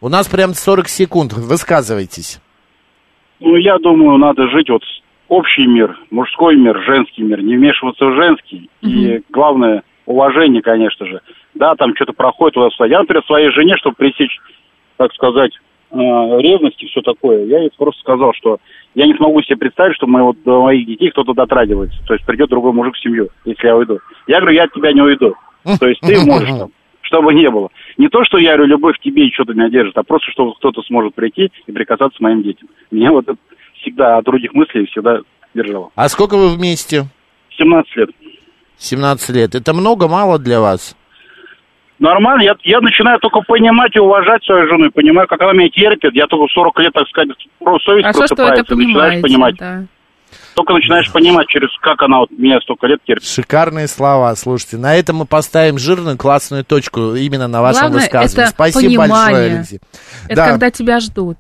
У 0.01 0.09
нас 0.09 0.29
прям 0.29 0.55
40 0.55 0.89
секунд. 0.89 1.33
Высказывайтесь. 1.33 2.41
Ну, 3.41 3.57
я 3.57 3.79
думаю, 3.79 4.17
надо 4.19 4.47
жить 4.49 4.71
вот 4.71 4.83
общий 5.27 5.67
мир, 5.67 5.99
мужской 6.11 6.55
мир, 6.55 6.81
женский 6.87 7.23
мир, 7.23 7.43
не 7.43 7.57
вмешиваться 7.57 8.07
в 8.07 8.15
женский. 8.15 8.71
И 8.81 9.23
главное, 9.31 9.83
уважение, 10.07 10.63
конечно 10.63 11.05
же. 11.05 11.21
Да, 11.55 11.75
там 11.75 11.97
что-то 11.97 12.13
проходит 12.13 12.55
туда-сюда. 12.55 12.87
Я, 12.87 13.01
например, 13.01 13.25
своей 13.25 13.51
жене, 13.51 13.75
чтобы 13.79 13.97
пресечь, 13.97 14.39
так 14.99 15.13
сказать, 15.15 15.51
ревность 15.95 16.83
и 16.83 16.87
все 16.87 17.01
такое, 17.03 17.45
я 17.47 17.61
ей 17.61 17.71
просто 17.77 18.01
сказал, 18.01 18.33
что 18.35 18.59
я 18.95 19.07
не 19.07 19.15
смогу 19.15 19.43
себе 19.43 19.57
представить, 19.57 19.97
что 19.97 20.07
моего, 20.07 20.35
до 20.45 20.63
моих 20.63 20.87
детей 20.87 21.11
кто-то 21.11 21.35
дотрагивается. 21.35 21.99
То 22.07 22.15
есть 22.15 22.27
придет 22.27 22.51
другой 22.51 22.73
мужик 22.73 22.95
в 22.95 23.01
семью, 23.01 23.29
если 23.45 23.67
я 23.67 23.77
уйду. 23.77 23.99
Я 24.27 24.41
говорю, 24.41 24.57
я 24.57 24.65
от 24.65 24.73
тебя 24.73 24.93
не 24.93 25.01
уйду. 25.01 25.35
То 25.79 25.87
есть 25.87 26.01
ты 26.01 26.19
можешь 26.25 26.49
там, 26.49 26.71
чтобы 27.03 27.35
не 27.35 27.49
было. 27.51 27.71
Не 27.97 28.09
то, 28.09 28.25
что 28.25 28.39
я 28.39 28.55
говорю, 28.57 28.67
любовь 28.67 28.99
к 28.99 29.03
тебе 29.03 29.27
и 29.27 29.33
что-то 29.33 29.55
меня 29.55 29.69
держит, 29.69 29.97
а 29.97 30.03
просто, 30.03 30.31
что 30.31 30.53
кто-то 30.53 30.83
сможет 30.83 31.15
прийти 31.15 31.51
и 31.67 31.73
прикасаться 31.73 32.19
к 32.19 32.21
моим 32.21 32.43
детям. 32.43 32.69
Меня 32.91 33.13
вот 33.13 33.29
это 33.29 33.39
всегда 33.81 34.19
от 34.19 34.25
других 34.25 34.53
мыслей 34.55 34.87
всегда 34.87 35.21
держало. 35.55 35.91
А 35.95 36.09
сколько 36.09 36.37
вы 36.37 36.49
вместе? 36.51 37.05
17 37.57 37.97
лет. 37.97 38.11
17 38.79 39.37
лет. 39.37 39.55
Это 39.55 39.73
много, 39.73 40.09
мало 40.09 40.39
для 40.39 40.61
вас? 40.61 40.97
Нормально, 41.99 42.43
я, 42.43 42.55
я 42.65 42.81
начинаю 42.81 43.19
только 43.21 43.41
понимать 43.43 43.95
и 43.95 44.01
уважать 44.01 44.43
свою 44.45 44.67
жену, 44.69 44.87
и 44.87 44.91
понимаю, 44.91 45.29
как 45.29 45.41
она 45.41 45.53
меня 45.53 45.69
терпит. 45.69 46.13
Я 46.15 46.27
только 46.27 46.47
в 46.49 46.53
40 46.53 46.79
лет, 46.81 46.93
так 46.93 47.07
сказать, 47.09 47.31
просто 47.61 47.85
совесть 47.93 48.07
Хорошо, 48.07 48.27
что 48.35 48.45
вы 48.45 48.51
это 48.51 48.75
начинаешь 48.77 49.23
понимать. 49.23 49.57
да. 49.57 49.85
Только 50.57 50.73
начинаешь 50.73 51.11
понимать, 51.13 51.47
через 51.49 51.69
как 51.81 52.03
она 52.03 52.19
вот 52.21 52.31
меня 52.33 52.61
столько 52.61 52.87
лет 52.89 52.99
терпит. 53.07 53.25
Шикарные 53.29 53.87
слова, 53.87 54.35
слушайте. 54.35 54.77
На 54.77 54.95
этом 54.97 55.17
мы 55.17 55.27
поставим 55.27 55.79
жирную 55.79 56.17
классную 56.17 56.65
точку 56.65 57.15
именно 57.15 57.47
на 57.47 57.63
вашем 57.63 57.83
Главное, 57.83 58.01
высказывании. 58.01 58.43
это 58.49 58.51
Спасибо 58.55 58.81
понимание. 59.03 59.17
большое, 59.19 59.57
Алексей. 59.59 59.81
Это 60.27 60.35
Да. 60.37 60.49
когда 60.51 60.71
тебя 60.71 61.01
ждут. 61.01 61.39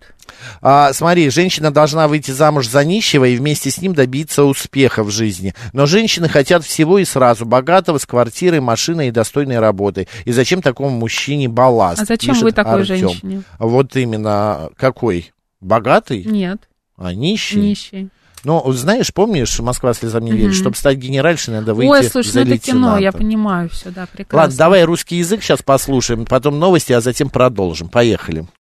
А, 0.62 0.92
смотри, 0.92 1.30
женщина 1.30 1.70
должна 1.70 2.08
выйти 2.08 2.30
замуж 2.30 2.68
за 2.68 2.84
нищего 2.84 3.24
и 3.24 3.36
вместе 3.36 3.70
с 3.70 3.80
ним 3.80 3.94
добиться 3.94 4.44
успеха 4.44 5.02
в 5.04 5.10
жизни. 5.10 5.54
Но 5.72 5.86
женщины 5.86 6.28
хотят 6.28 6.64
всего 6.64 6.98
и 6.98 7.04
сразу. 7.04 7.44
Богатого, 7.46 7.98
с 7.98 8.06
квартирой, 8.06 8.60
машиной 8.60 9.08
и 9.08 9.10
достойной 9.10 9.58
работой. 9.58 10.08
И 10.24 10.32
зачем 10.32 10.62
такому 10.62 10.90
мужчине 10.90 11.48
балласт? 11.48 12.02
А 12.02 12.04
зачем 12.04 12.34
вы 12.40 12.52
такой 12.52 12.80
Артем. 12.82 12.96
женщине? 12.98 13.42
Вот 13.58 13.96
именно. 13.96 14.70
Какой? 14.76 15.32
Богатый? 15.60 16.24
Нет, 16.24 16.58
А 16.96 17.12
нищий? 17.14 17.58
нищий. 17.60 18.08
Ну, 18.44 18.62
знаешь, 18.72 19.12
помнишь, 19.14 19.58
Москва 19.60 19.94
слезам 19.94 20.22
не 20.26 20.32
верит, 20.32 20.48
Мгм. 20.48 20.54
чтобы 20.60 20.76
стать 20.76 20.98
генеральшей, 20.98 21.54
надо 21.54 21.72
выйти 21.72 21.88
Ой, 21.90 22.04
слушай, 22.04 22.28
за 22.28 22.44
ну 22.44 22.46
это 22.54 22.58
кино, 22.58 22.98
я 22.98 23.10
понимаю 23.10 23.70
все, 23.70 23.88
да, 23.90 24.04
прекрасно. 24.06 24.38
Ладно, 24.38 24.56
давай 24.58 24.84
русский 24.84 25.16
язык 25.16 25.42
сейчас 25.42 25.62
послушаем, 25.62 26.26
потом 26.26 26.58
новости, 26.58 26.92
а 26.92 27.00
затем 27.00 27.30
продолжим. 27.30 27.88
Поехали. 27.88 28.46